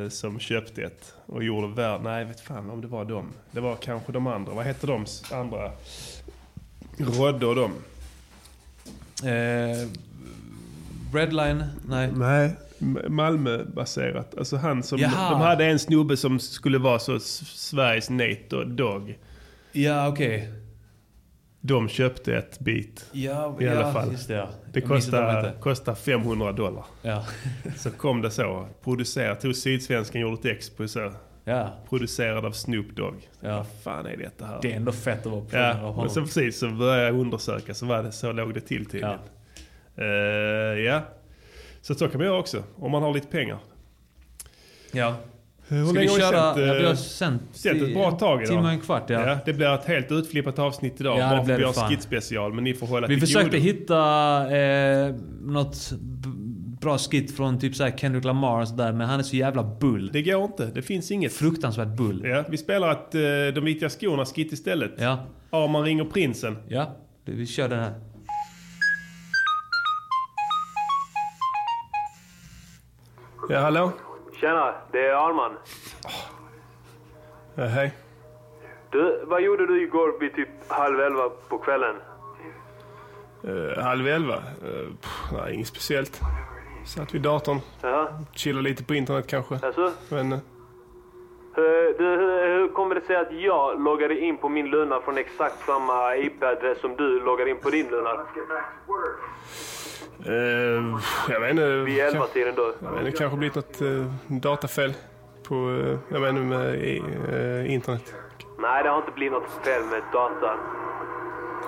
[0.09, 2.01] Som köpte ett och gjorde värd.
[2.03, 3.33] Nej, vet fan om det var dem.
[3.51, 4.53] Det var kanske de andra.
[4.53, 5.71] Vad hette de andra?
[6.97, 7.71] Rodde och dem.
[9.23, 9.87] Eh,
[11.13, 11.63] Redline?
[11.87, 12.09] Nej.
[12.15, 12.55] Nej,
[13.09, 14.37] Malmö-baserat.
[14.37, 14.99] Alltså han som...
[14.99, 15.29] Jaha.
[15.31, 19.17] De hade en snubbe som skulle vara så Sveriges Nate Dogg.
[19.71, 20.51] Ja, okej.
[21.61, 23.05] De köpte ett beat.
[23.11, 24.11] Ja, I alla ja, fall.
[24.11, 24.49] just det, ja.
[24.73, 25.61] Det Jag minns inte vad de kostar, hette.
[25.61, 26.85] kostar 500 dollar.
[27.01, 27.25] Ja.
[27.77, 28.67] så kom det så.
[28.83, 29.41] Producerat.
[29.41, 31.11] Tog Sydsvenskan gjorde ett ex på så.
[31.51, 31.69] Ja.
[31.89, 33.29] Producerad av Snoop Dogg.
[33.41, 33.57] Ja.
[33.57, 34.59] Vad fan är detta här?
[34.61, 36.05] Det är ändå fett att vara producerad av Ja, honom.
[36.05, 39.17] och så precis så började jag undersöka så var det så låg det till tydligen.
[39.95, 40.03] Ja.
[40.75, 41.01] ja.
[41.81, 42.63] Så så kan man göra också.
[42.75, 43.57] Om man har lite pengar.
[44.91, 45.15] Ja.
[45.67, 46.19] Hur Ska vi köra?
[46.53, 48.47] sänt, Ja, vi har eh, sänt sänt ett bra tag idag.
[48.49, 49.37] timme och en kvart, ja.
[49.45, 51.19] Det blir ett helt utflippat avsnitt idag.
[51.19, 51.89] Ja, det blir det fan.
[51.89, 52.53] skitspecial.
[52.53, 53.63] Men ni får hålla Vi försökte godo.
[53.63, 53.97] hitta
[54.57, 55.91] eh, något
[56.81, 59.63] bra skit från typ så här Kendrick Lamar och sådär, men han är så jävla
[59.63, 60.09] bull.
[60.13, 60.65] Det går inte.
[60.65, 61.33] Det finns inget.
[61.33, 62.25] Fruktansvärt bull.
[62.25, 63.21] Ja, vi spelar att eh,
[63.55, 64.91] De vita skorna skit istället.
[64.97, 65.25] Ja.
[65.49, 66.57] Arman ringer prinsen.
[66.67, 66.95] Ja,
[67.25, 67.93] vi kör den här.
[73.49, 73.91] Ja, hallå?
[74.41, 75.51] Tjena, det är Arman.
[77.55, 77.93] Ja, hej.
[78.91, 81.95] Du, vad gjorde du igår vid typ halv elva på kvällen?
[83.45, 84.35] Uh, halv elva?
[84.35, 86.21] Uh, pff, nej, inget speciellt.
[86.85, 87.59] Satt vid datorn.
[87.81, 88.09] Ja.
[88.33, 89.59] Chillade lite på internet kanske.
[89.63, 89.91] Alltså?
[90.09, 90.39] Men, eh,
[91.55, 95.17] Hur, du, hur, hur kommer det sig att jag loggade in på min Luna från
[95.17, 98.09] exakt samma IP-adress som du loggade in på din Luna?
[100.25, 100.99] eh,
[101.29, 101.67] jag vet inte.
[101.67, 102.73] Vid elva tiden då?
[102.79, 104.93] Jag vet inte, det kanske blivit något uh, datafel
[105.47, 106.75] på, uh, jag vet inte, med
[107.63, 108.15] eh, internet.
[108.59, 110.57] Nej, det har inte blivit något fel med datan.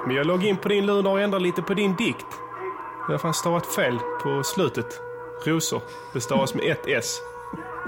[0.06, 2.43] Men jag loggade in på din Luna och ändrade lite på din dikt.
[3.08, 5.02] Det har fan stavat fel på slutet.
[5.46, 5.82] Rosor.
[6.14, 7.20] Det stavas med ett S.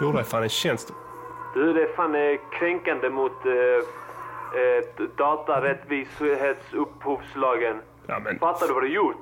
[0.02, 0.94] Gjorde jag fan en tjänst.
[1.54, 3.52] Du, det är fan eh, kränkande mot eh,
[4.62, 4.84] eh,
[5.18, 7.82] datarättvishetsupphovslagen.
[8.08, 9.22] Ja, men, Fattar du vad du gjort?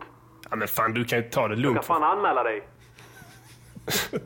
[0.49, 1.85] ja, men fan du kan ju ta det Jag kan lugnt.
[1.85, 2.67] fan anmäla dig.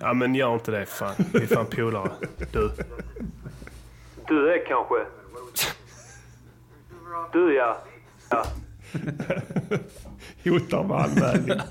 [0.00, 1.14] Ja men gör inte det fan.
[1.32, 2.10] Vi är fan polare.
[2.52, 2.70] Du.
[4.28, 4.94] Du är kanske.
[7.32, 7.76] Du ja.
[8.30, 8.44] ja.
[10.44, 11.58] Hotar med anmälning.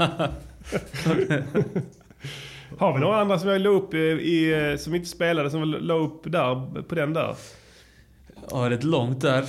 [2.77, 5.93] Har vi några andra som jag la upp i, i, som inte spelade, som la
[5.93, 7.35] upp där, på den där?
[8.51, 9.45] Ja, det är ett långt där.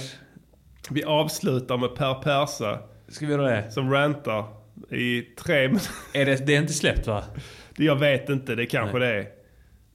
[0.90, 2.78] Vi avslutar med Per Persa.
[3.08, 3.70] Ska vi göra det?
[3.70, 4.44] Som rantar
[4.90, 5.90] i tre minuter.
[6.14, 7.24] Är det, det är inte släppt va?
[7.76, 9.26] Det- Jag vet inte, det kanske det är.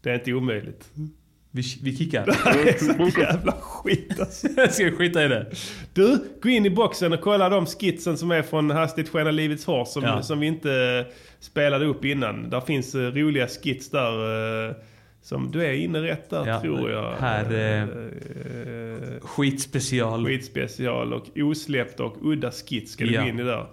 [0.01, 0.89] Det är inte omöjligt.
[1.53, 2.25] Vi, vi kickar.
[2.25, 2.77] Det är
[3.13, 4.47] så jävla skit alltså.
[4.69, 5.45] Ska vi skita i det?
[5.93, 9.65] Du, gå in i boxen och kolla de skitsen som är från Hastigt skena livets
[9.65, 10.21] fars som, Ja.
[10.21, 11.05] som vi inte
[11.39, 12.49] spelade upp innan.
[12.49, 14.67] Där finns eh, roliga skits där.
[14.69, 14.75] eh,
[15.23, 17.13] som du är inne rätt där Ja, tror jag.
[17.19, 20.25] här, eh, Eh, Skitspecial.
[20.25, 23.21] Skitspecial och osläppta och udda skits ska du Ja.
[23.21, 23.65] gå in i där.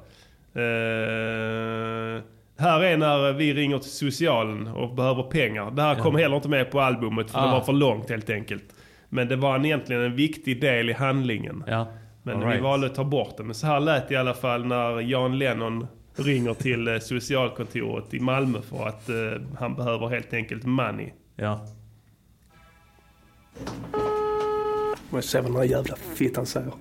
[0.55, 2.23] Eh,
[2.59, 5.71] här är när vi ringer till socialen och behöver pengar.
[5.71, 6.03] Det här Ja.
[6.03, 7.53] kom heller inte med på albumet för det Ah.
[7.53, 8.65] var för långt helt enkelt.
[9.09, 11.65] Men det var en, egentligen en viktig del i handlingen.
[11.67, 11.87] Ja.
[12.23, 12.63] Men All vi right.
[12.63, 13.47] valde att ta bort den.
[13.47, 15.87] Men så här lät det i alla fall när Jan Lennon
[16.17, 19.15] ringer till eh, socialkontoret i Malmö för att eh,
[19.59, 21.11] han behöver helt enkelt money.
[21.37, 21.67] Ja.
[25.11, 26.73] Men se vad den här jävla fittan säger.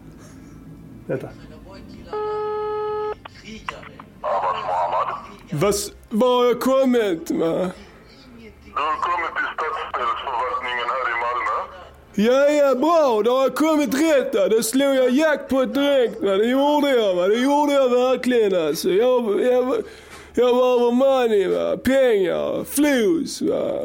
[1.05, 1.29] Vänta.
[5.51, 7.71] Har jag kommit med?
[8.65, 11.57] Du har kommit till stadsdelsförvaltningen här i Malmö.
[12.13, 13.21] Ja, ja, bra.
[13.25, 14.51] Då har jag kommit rätt.
[14.51, 16.21] Då slog jag jackpot direkt.
[16.21, 16.31] Va?
[16.31, 17.15] Det gjorde jag.
[17.15, 17.27] Va?
[17.27, 18.89] Det gjorde jag verkligen alltså.
[18.89, 19.75] Jag, jag,
[20.33, 21.77] jag behöver money, va?
[21.77, 23.41] pengar, flos.
[23.41, 23.81] Va?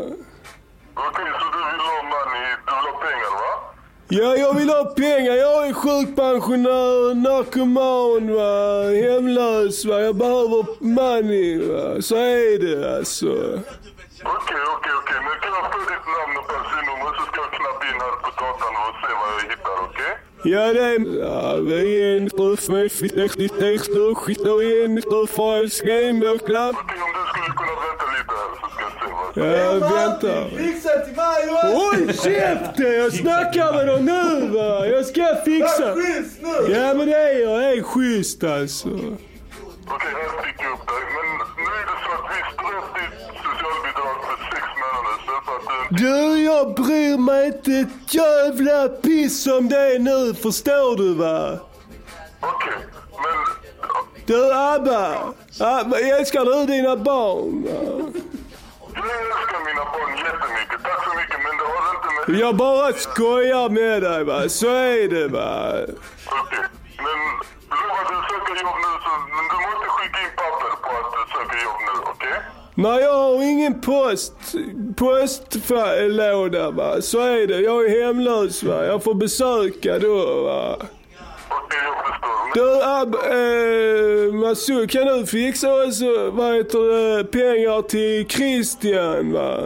[0.94, 3.72] Okej, så du vill ha money, du vill ha pengar va?
[4.14, 5.34] Ja, jag vill ha pengar.
[5.47, 8.55] Jag är sjukpensionär, narkoman, va?
[9.02, 9.84] hemlös.
[9.84, 10.01] Va?
[10.01, 10.60] Jag behöver
[10.97, 11.52] money.
[11.68, 12.02] Va?
[12.02, 13.32] Så är det alltså.
[14.36, 15.18] Okej, okej, okej.
[15.26, 18.30] Men kan jag få ditt namn och personnummer så ska jag knappa in här på
[18.40, 20.12] datorn och se vad jag hittar, okej?
[20.12, 20.31] Okay?
[20.44, 23.14] Ja, vi är en truff med fitt
[23.59, 24.19] text och.
[26.70, 30.35] Okej, om du skulle kunna vänta lite här så ska jag se vad Ja, vänta.
[30.56, 31.40] Fixa till mig
[31.74, 32.93] Håll käften!
[33.02, 34.86] Jag snackar med dem nu va!
[34.86, 35.89] Jag ska fixa.
[36.69, 37.73] Ja men det är jag.
[37.78, 38.89] är schysst alltså.
[38.89, 41.05] Okej, här fick jag upp dig.
[41.14, 41.27] Men
[41.64, 45.66] nu är det så att vi ströp ditt socialbidrag för sex månader sedan för att
[45.98, 51.59] du jag bryr mig inte ett jävla piss om det nu, förstår du va?
[52.40, 52.73] Okej,
[53.23, 57.62] men Du Abba, Abba älskar du dina barn?
[57.62, 57.70] Va?
[58.94, 60.82] jag älskar mina barn jättemycket.
[60.82, 62.40] Tack så mycket, men det har inte med...
[62.40, 65.73] Jag bara skojar med dig va, så är det va.
[66.40, 66.64] Okej,
[67.05, 67.19] men
[67.78, 69.12] lova du söker jobb nu så...
[69.36, 71.91] Men du måste skicka in papper på att du söker jobb nu?
[72.74, 74.32] Nej, jag har ingen post,
[74.97, 77.01] postlåda va.
[77.01, 77.61] Så är det.
[77.61, 78.85] Jag är hemlös va.
[78.85, 80.77] Jag får besöka då va.
[82.55, 86.01] Du Ab, eh, Masud, kan du fixa oss,
[86.32, 89.59] vad heter det, pengar till Christian va?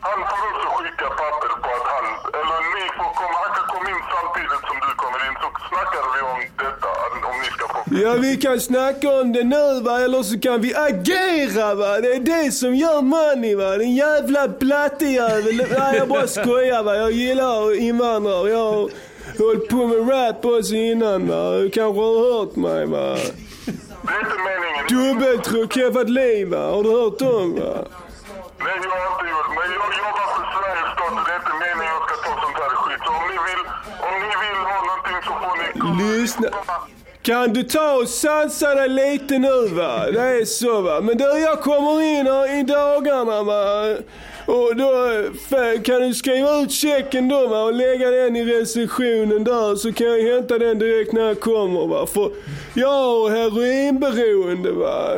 [0.00, 2.06] Han får också skicka papper på att han...
[2.38, 3.36] Eller ni får komma...
[3.44, 4.90] Han kan komma in samtidigt som du
[5.68, 6.88] snackar vi om detta.
[7.30, 7.78] Om ni ska få...
[8.02, 12.00] Ja, vi kan snacka om det nu va, eller så kan vi agera va.
[12.00, 13.70] Det är det som gör money va.
[13.76, 15.56] Den jävla blattejävel.
[15.78, 16.96] Nej, jag bara skojar va.
[16.96, 18.50] Jag gillar invandrare.
[18.50, 18.90] Jag har
[19.38, 21.50] hållit på med rap också innan va.
[21.50, 23.16] Du kanske har hört mig va.
[24.04, 24.82] Det är inte meningen.
[24.88, 26.62] Dubbeltruck Kefadlin va.
[26.74, 27.74] Har du hört dem va?
[28.64, 29.50] Nej, jag har inte gjort.
[29.58, 32.58] Men jag jobbar för Sveriges stat och det är inte meningen jag ska ta sånt
[34.30, 36.20] ni vill ha någonting så får ni...
[36.20, 36.48] Lyssna.
[37.22, 40.10] Kan du ta och sansa dig lite nu va?
[40.12, 41.00] Det är så va.
[41.00, 43.96] Men du, jag kommer in här i dagarna va.
[44.46, 44.92] Och då
[45.84, 50.06] kan du skriva ut checken då va och lägga den i receptionen där så kan
[50.06, 52.06] jag hämta den direkt när jag kommer va.
[52.06, 52.30] För
[52.74, 55.16] jag har heroinberoende va.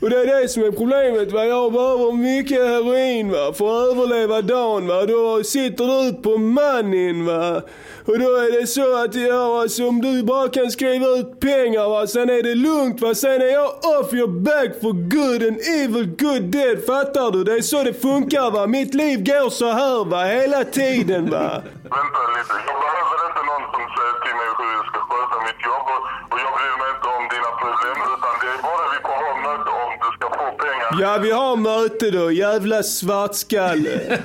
[0.00, 1.44] Och det är det som är problemet va.
[1.44, 5.06] Jag behöver mycket heroin va för att överleva dagen va.
[5.06, 7.62] Då sitter du på mannen va.
[8.04, 11.88] Och då är det så att ja, alltså, om du bara kan skriva ut pengar
[11.88, 13.14] va, sen är det lugnt va.
[13.14, 16.84] Sen är jag off your back for good and evil good dead.
[16.86, 17.44] Fattar du?
[17.44, 18.66] Det är så det funkar va.
[18.66, 21.62] Mitt liv går så här va, hela tiden va.
[21.96, 22.54] Vänta lite.
[22.68, 25.86] Jag behöver inte någon som säger till mig hur jag ska sköta mitt jobb.
[26.30, 27.96] Och, jag bryr mig inte om dina problem.
[28.12, 30.88] Utan det är bara vi får ha möte om du ska få pengar.
[31.02, 32.30] Ja, vi har möte då.
[32.30, 33.96] Jävla svartskalle.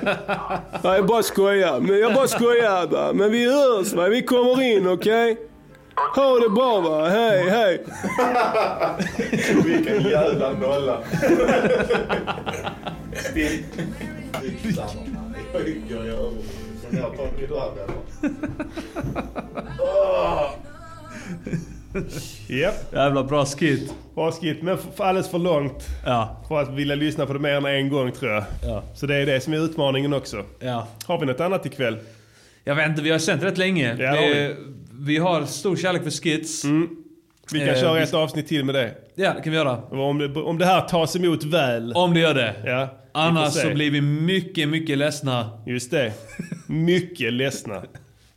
[0.82, 1.80] Nej, jag bara skojar.
[1.80, 3.12] Men jag bara skojar va.
[3.14, 4.04] Men vi hörs va.
[4.08, 5.38] Vi kommer in, okej?
[6.16, 7.08] Ha det bra va.
[7.08, 7.84] Hej, hej.
[9.64, 10.98] Vilken jävla nolla.
[22.48, 22.92] Japp.
[22.94, 23.94] Jävla bra skit.
[24.14, 25.86] Bra skit, men alldeles för långt.
[26.04, 26.44] Ja.
[26.48, 28.44] För att vilja lyssna på det mer än en gång tror jag.
[28.62, 28.82] Ja.
[28.94, 30.44] Så det är det som är utmaningen också.
[30.60, 30.88] Ja.
[31.06, 31.96] Har vi något annat ikväll?
[32.64, 33.96] Jag vet inte, vi har sänt rätt länge.
[33.98, 34.54] Ja, har vi,
[34.92, 36.64] vi har stor kärlek för skits.
[37.52, 38.94] Vi kan Eh, köra vi- ett avsnitt till med det.
[39.14, 39.76] Ja, det kan vi göra.
[39.90, 41.92] Om det, om det här tas emot väl.
[41.92, 42.54] Om det gör det.
[42.64, 45.50] Ja, vi Annars så blir vi mycket, mycket ledsna.
[45.66, 46.12] Just det.
[46.66, 47.76] Mycket ledsna.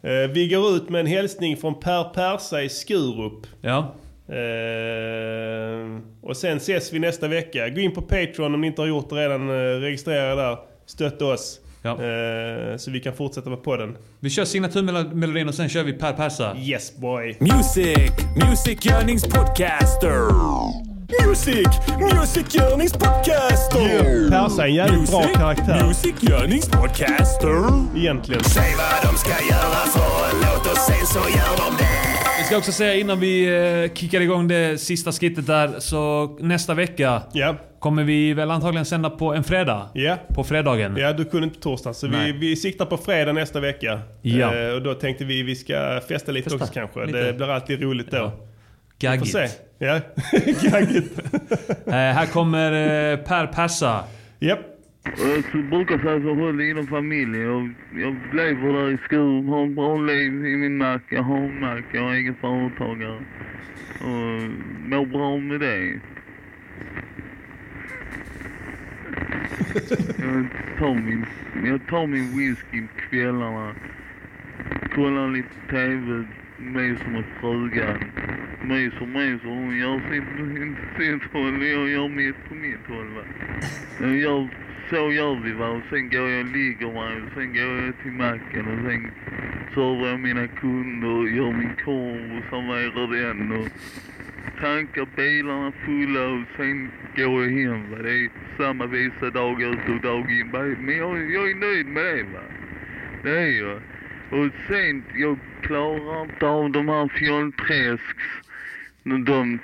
[0.02, 3.48] Eh, vi går ut med en hälsning från Per Persa i Skurup.
[3.62, 3.96] Ja.
[4.28, 7.70] Eh, och sen ses vi nästa vecka.
[7.70, 9.50] Gå in på Patreon om ni inte har gjort det redan.
[9.50, 10.58] Eh, registrera er där.
[10.86, 11.60] Stötta oss.
[11.84, 13.98] Eh, så vi kan fortsätta med podden.
[14.20, 16.58] Vi kör signaturmelodin och sen kör vi Per Persa.
[16.58, 17.38] Yes boy.
[17.40, 18.12] Music,
[18.50, 20.87] musikgörningspodcaster.
[21.10, 21.68] Music,
[22.16, 23.82] musikgörningspodcaster.
[23.82, 24.30] Yeah.
[24.30, 25.88] Persa är en jävligt bra karaktär.
[25.88, 27.58] Musikgörningspodcaster.
[27.98, 28.44] Egentligen.
[28.44, 31.88] Säg vad de ska göra för en låt och sen så gör de det.
[32.40, 33.46] Vi ska också säga innan vi
[33.86, 37.22] eh, kickar igång det sista skittet där, så nästa vecka
[37.80, 39.90] kommer vi väl antagligen sända på en fredag.
[39.94, 40.18] Ja.
[40.36, 40.98] På fredagen.
[40.98, 41.96] Ja, du kunde inte torsdagen.
[41.96, 44.00] Så vi, vi siktar på fredag nästa vecka.
[44.22, 44.56] Ja.
[44.56, 47.06] Eh, och då tänkte vi vi ska festa lite Festa också kanske.
[47.06, 47.22] lite.
[47.24, 48.32] Det blir alltid roligt då.
[49.00, 49.67] Gaggigt.
[49.80, 50.02] Ja,
[50.72, 51.20] gaggigt.
[51.88, 54.04] Eh, här kommer eh, Per Persa.
[54.40, 54.60] Japp.
[55.04, 57.44] Jag brukar säga så håll dig inom familjen.
[57.44, 57.74] Jag,
[58.04, 61.02] jag lever där i Skurup, har ett bra liv i min mack.
[61.10, 63.20] Jag har en mack, jag är egen företagare.
[64.00, 64.42] Och
[64.90, 66.00] mår bra med det.
[70.18, 70.48] Jag
[70.80, 71.26] tar min,
[71.66, 73.76] jag tar min whisky på kvällarna.
[74.96, 76.26] Kollar lite TV,
[76.60, 78.00] myser med frugan.
[78.64, 79.48] Myser, myser.
[79.48, 80.24] Hon gör sitt,
[80.98, 83.24] sitt håll, och jag gör mitt på mitt håll va.
[84.08, 84.50] Jag
[84.90, 85.68] så gör vi va.
[85.68, 87.22] Och sen går jag och ligger mig.
[87.22, 89.12] Och sen går jag till macken och sen
[89.74, 93.52] servar jag mina kunder, gör min korv och serverar den.
[93.52, 93.68] Och
[94.62, 97.98] tankar bilarna fulla och sen går jag hem va.
[98.04, 100.48] Det är samma visa dag ut och dag in.
[100.80, 102.44] Men jag, jag är nöjd med det va.
[103.24, 103.82] Det är jag.
[104.32, 108.24] Och sen, jag klarar inte av de här fjollträsks.
[109.04, 109.60] De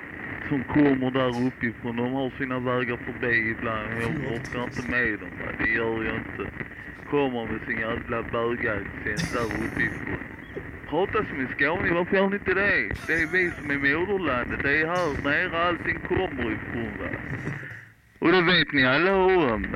[0.50, 3.90] som kommer där uppifrån, de har sina vägar förbi ibland.
[4.02, 5.30] Jag orkar inte med dem.
[5.60, 6.52] Det gör jag inte.
[7.10, 10.18] Kommer med sin jävla bögaccent där uppifrån.
[10.90, 12.92] Prata som en skåning, varför gör ni inte det?
[13.08, 14.64] Det är vi som är moderlandet.
[14.64, 17.10] Det är här nere allting kommer ifrån va.
[18.24, 19.68] Och det vet ni alla om.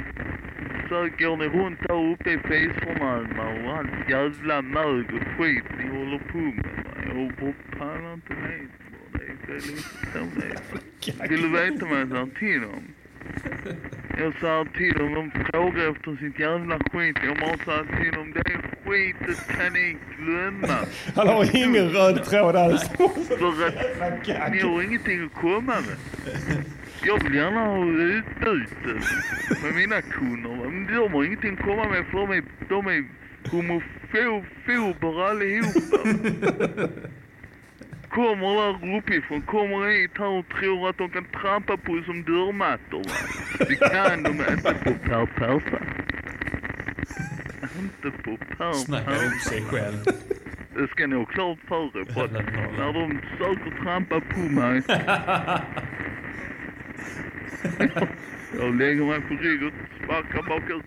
[0.90, 5.88] Så går ni runt där uppe i fisförnamna och allt jävla mög och skit ni
[5.98, 6.66] håller på med.
[7.08, 8.68] Jag pallar inte med.
[9.12, 9.82] Det är- Det är lite
[10.14, 11.28] så det är.
[11.30, 12.84] Vill du veta vad jag sa till dem?
[14.20, 17.18] Jag sa till dem, de frågar efter sitt jävla skit.
[17.24, 18.44] Jag bara sa till dem, det
[18.86, 20.78] skitet kan ni glömma.
[21.16, 22.90] Han har ingen röd tråd alls.
[23.40, 25.98] För att ni har ingenting att komma med.
[27.04, 29.08] Jag vill gärna ha utbyte
[29.64, 30.70] med mina kunder.
[30.70, 33.06] Men de har ingenting att komma med för de är, de är
[33.52, 35.98] homofober allihopa.
[38.10, 43.04] Kommer där uppifrån, kommer hit här och tror att de kan trampa på som dörrmattor.
[43.60, 45.80] Det kan de inte på Per Persa.
[47.80, 50.04] Inte på Per Snackar upp sig själv.
[50.76, 52.24] Det ska ni ha klart för er.
[52.24, 52.32] Att
[52.78, 54.84] när de försöker trampa på mig.
[58.60, 59.74] jag lägger mig på rygg och
[60.04, 60.86] sparkar bakut.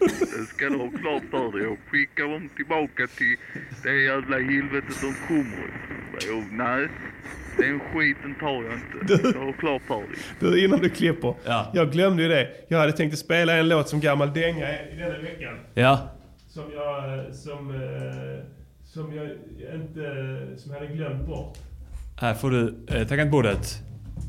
[0.00, 1.62] Det ska du ha klart för dig.
[1.68, 3.36] Jag skickar dem tillbaka till
[3.82, 5.70] det jävla helvetet de kommer
[6.18, 6.38] ifrån.
[6.38, 6.88] Och Nej,
[7.58, 9.28] den skiten tar jag inte.
[9.38, 10.08] Jag har klart för dig.
[10.40, 11.34] Du, innan du klipper.
[11.74, 12.48] Jag glömde ju det.
[12.68, 15.58] Jag hade tänkt att spela en låt som gammal dänga i denna veckan.
[15.74, 16.08] Ja.
[16.48, 18.44] Som jag, eh, som, eh,
[18.84, 19.26] som jag
[19.74, 21.58] inte, som jag hade glömt bort.
[22.20, 23.82] Här får du eh, tangentbordet.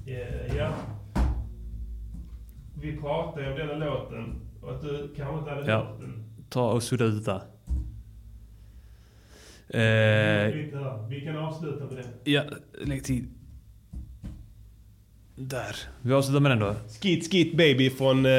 [0.07, 0.69] Eh, Ja.
[2.81, 4.35] Vi pratade om denna låten
[4.67, 5.97] och att du kanske inte hade Ja.
[6.49, 7.41] Ta och sudda ut det.
[9.69, 10.53] Eh.
[11.09, 12.31] Vi kan avsluta med det.
[12.31, 12.43] ja,
[12.85, 13.23] lägg till.
[15.39, 15.75] Där.
[16.01, 16.75] Vi avslutar med den då.
[17.01, 18.31] Skit Skit Baby från eh,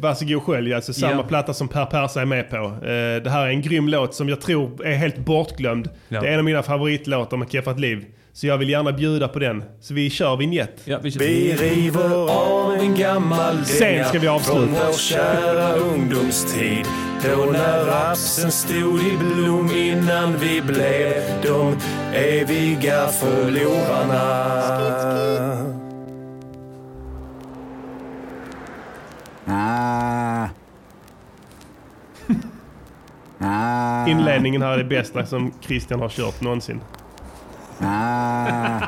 [0.00, 1.22] Varsågod skölj, alltså samma Ja.
[1.28, 2.56] platta som Per Persa är med på.
[2.56, 5.90] Eh, det här är en grym låt som jag tror är helt bortglömd.
[6.08, 6.20] Ja.
[6.20, 8.04] Det är en av mina favoritlåtar med Keffat Liv.
[8.32, 9.64] Så jag vill gärna bjuda på den.
[9.80, 10.88] Så vi kör vignett.
[11.18, 14.58] Vi river av en gammal Sen ska vi avsluta.
[14.58, 16.86] Från vår kära ungdomstid.
[17.24, 21.76] Då när rapsen stod i blom innan vi blev de
[22.14, 24.20] eviga förlorarna.
[29.46, 30.48] Ah.
[33.38, 34.06] Ah.
[34.08, 36.80] Inledningen här är det bästa som Christian har kört någonsin.
[37.82, 38.80] Ah.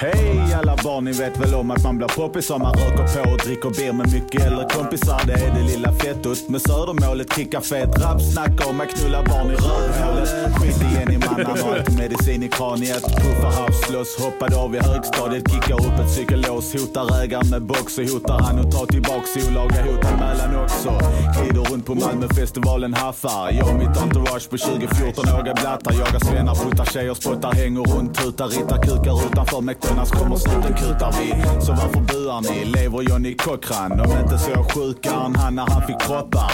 [0.00, 3.30] Hej alla barn, ni vet väl om att man blir poppis om man röker på
[3.30, 5.20] och dricker beer med mycket äldre kompisar.
[5.26, 7.32] Det är det lilla fettot med Södermålet.
[7.36, 10.28] Kickar fet rap, snackar om att knulla barn i rövhålet.
[10.58, 13.02] Skit igen i mannen och medicin i kraniet.
[13.02, 15.50] Puffar havsloss, hoppade av i högstadiet.
[15.52, 17.98] Kickar upp ett cykellås, hotar ägaren med box.
[17.98, 20.90] och hotar han att ta tillbaks olaga hotanmälan också.
[21.36, 23.50] Glider runt på Malmöfestivalen haffar.
[23.52, 25.92] Jag och mitt entourage på 2014 åga blattar.
[25.92, 30.10] Jagar svennar, puttar tjejer, spottar, hänger runt, tutar, ritar kukar utanför McDonalds.
[30.10, 31.34] Kommer snuten kutar vi.
[31.60, 32.64] Så varför buar ni?
[32.64, 33.92] Lever Johnny Cochran?
[33.92, 36.50] Om inte så är sjukare än han när han fick proppar.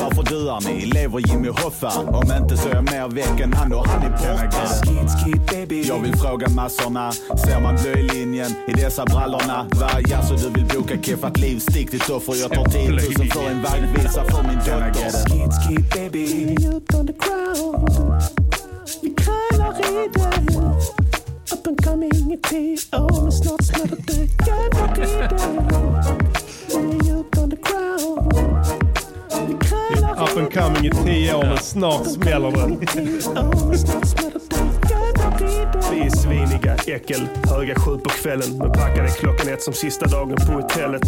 [0.00, 0.86] Varför duar ni?
[0.86, 1.92] Lever Jimmy Hoffa?
[2.06, 4.84] Om inte så är jag mer väck än han och han är borta.
[5.88, 9.66] Jag vill fråga massorna, ser man blå i linjen i dessa brallorna?
[9.74, 11.58] Va, jaså du vill boka keffat liv?
[11.58, 15.94] Stick ditt offer, jag tar 10 000 för en vaggvisa för min dotter.
[15.94, 16.52] baby.
[16.52, 18.22] Ut on the ground.
[19.02, 21.03] Vi krölar i det.
[22.34, 23.22] Up and coming i T.O.
[23.22, 24.12] Men snart smäller det
[24.46, 25.38] jävla i det.
[26.68, 28.66] Vi är ut on the ground.
[29.48, 32.66] Vi krölar Up and coming i tio år men snart smäller det.
[35.92, 38.58] Vi är sviniga, äckel, höga sju på kvällen.
[38.58, 41.02] Men packade klockan ett som sista dagen på hotellet.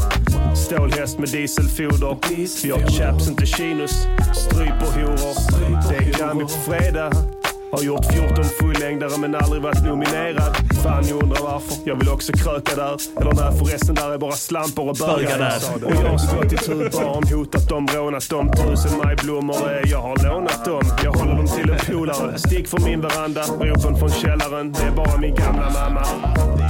[0.57, 2.17] Stålhäst med dieselfoder.
[2.63, 4.07] Vi har chaps, inte chinos.
[4.35, 5.91] Stryper horor.
[5.91, 7.36] Det är Grammy på fredag.
[7.73, 10.57] Har gjort 14 fullängdare men aldrig varit nominerad.
[10.83, 11.77] Fan jag undrar varför.
[11.85, 12.97] Jag vill också kröka där.
[13.21, 15.39] Eller nej förresten där är bara slampor och bögar.
[15.39, 15.85] Där.
[15.85, 18.51] Och jag har stått i tur barn, hotat dem, rånat dem.
[18.53, 20.83] Tusen majblommor eh, jag har lånat dem.
[21.05, 22.39] Jag håller dem till en polare.
[22.39, 24.73] Stick från min veranda, ropen från källaren.
[24.73, 26.03] Det är bara min gamla mamma.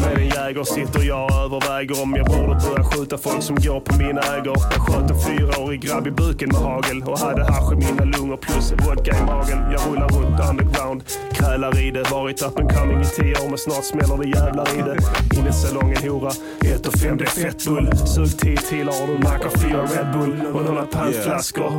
[0.01, 3.81] Med en jäger sitter jag och överväger om jag borde börja skjuta folk som går
[3.81, 4.57] på mina ägor.
[4.73, 8.37] Jag sköt en fyraårig grabb i buken med hagel och hade hasch i mina lungor
[8.37, 9.59] plus vodka i magen.
[9.73, 10.96] Jag rullar runt underground,
[11.33, 12.11] krälar i det.
[12.11, 14.97] Varit up and coming i tio år men snart smäller det jävlar i det.
[15.39, 16.31] In i salongen hora,
[16.75, 17.91] ett och fem det är fett bull.
[17.97, 21.73] Sug tio till har du mackar, fyra Red Bull och några pantflaskor.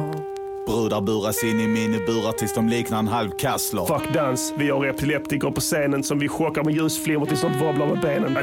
[0.68, 3.86] Brudar buras in i miniburar tills de liknar en halv kassler.
[3.86, 7.88] Fuck dans, vi har epileptiker på scenen som vi chockar med ljusflimmer tills de wobblar
[7.88, 8.36] med benen.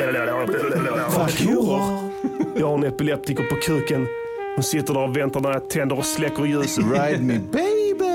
[1.10, 2.10] Fuck horor.
[2.56, 4.06] Jag har en epileptiker på kuken.
[4.54, 6.84] Hon sitter där och väntar när jag tänder och släcker ljuset.
[6.84, 8.13] Ride me baby.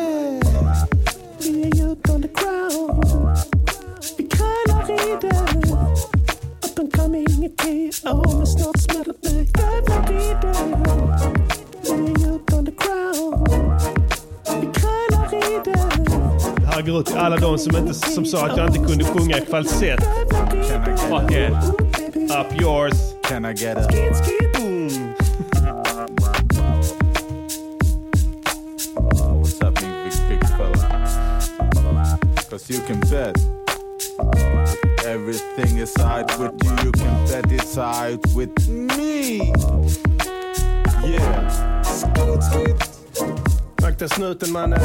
[7.99, 8.37] I T.O.
[8.37, 10.53] Men snart smäller det jävla i det.
[11.83, 13.81] Vi är ut on the ground.
[14.61, 15.89] Vi krölar i det.
[16.55, 19.03] Det här går ut till alla de som, inte, som sa att jag inte kunde
[19.03, 20.03] sjunga i falsett.
[21.09, 21.51] Fuck it.
[22.31, 22.93] Up yours.
[23.23, 23.87] Can I get a...
[28.95, 32.19] Oh, what's happening, big, big fella?
[32.49, 33.35] Cause you can bet.
[35.09, 39.51] If everything is side with you, you can bet it's side with me.
[41.03, 41.81] Yeah.
[41.81, 42.77] Scoot, scoot.
[43.83, 44.79] Akta snuten mannen.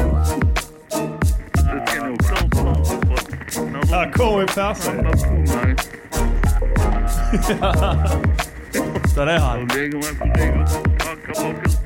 [1.52, 4.96] Det ska nog klart vara för att när de Här kommer farsan.
[4.96, 5.76] hamnar på mig
[9.14, 9.68] Där är han.
[9.70, 10.68] så lägger mig på ryggen och
[10.98, 11.78] backar bakut.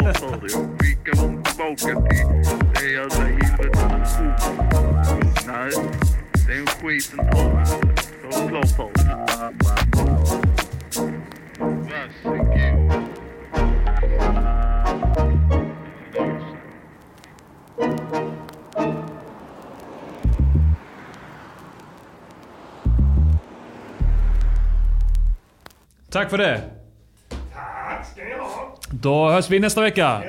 [0.00, 0.52] Klart för det.
[0.52, 2.24] Jag skickar dem tillbaka till
[2.74, 4.32] det jävla helvetet som stod.
[5.46, 6.07] Nej, den
[6.80, 7.26] skiten dig.
[8.52, 8.92] Varsågod.
[26.10, 26.62] Tack för det.
[27.54, 28.78] Tack ska ni ha.
[28.90, 30.22] Då hörs vi nästa vecka.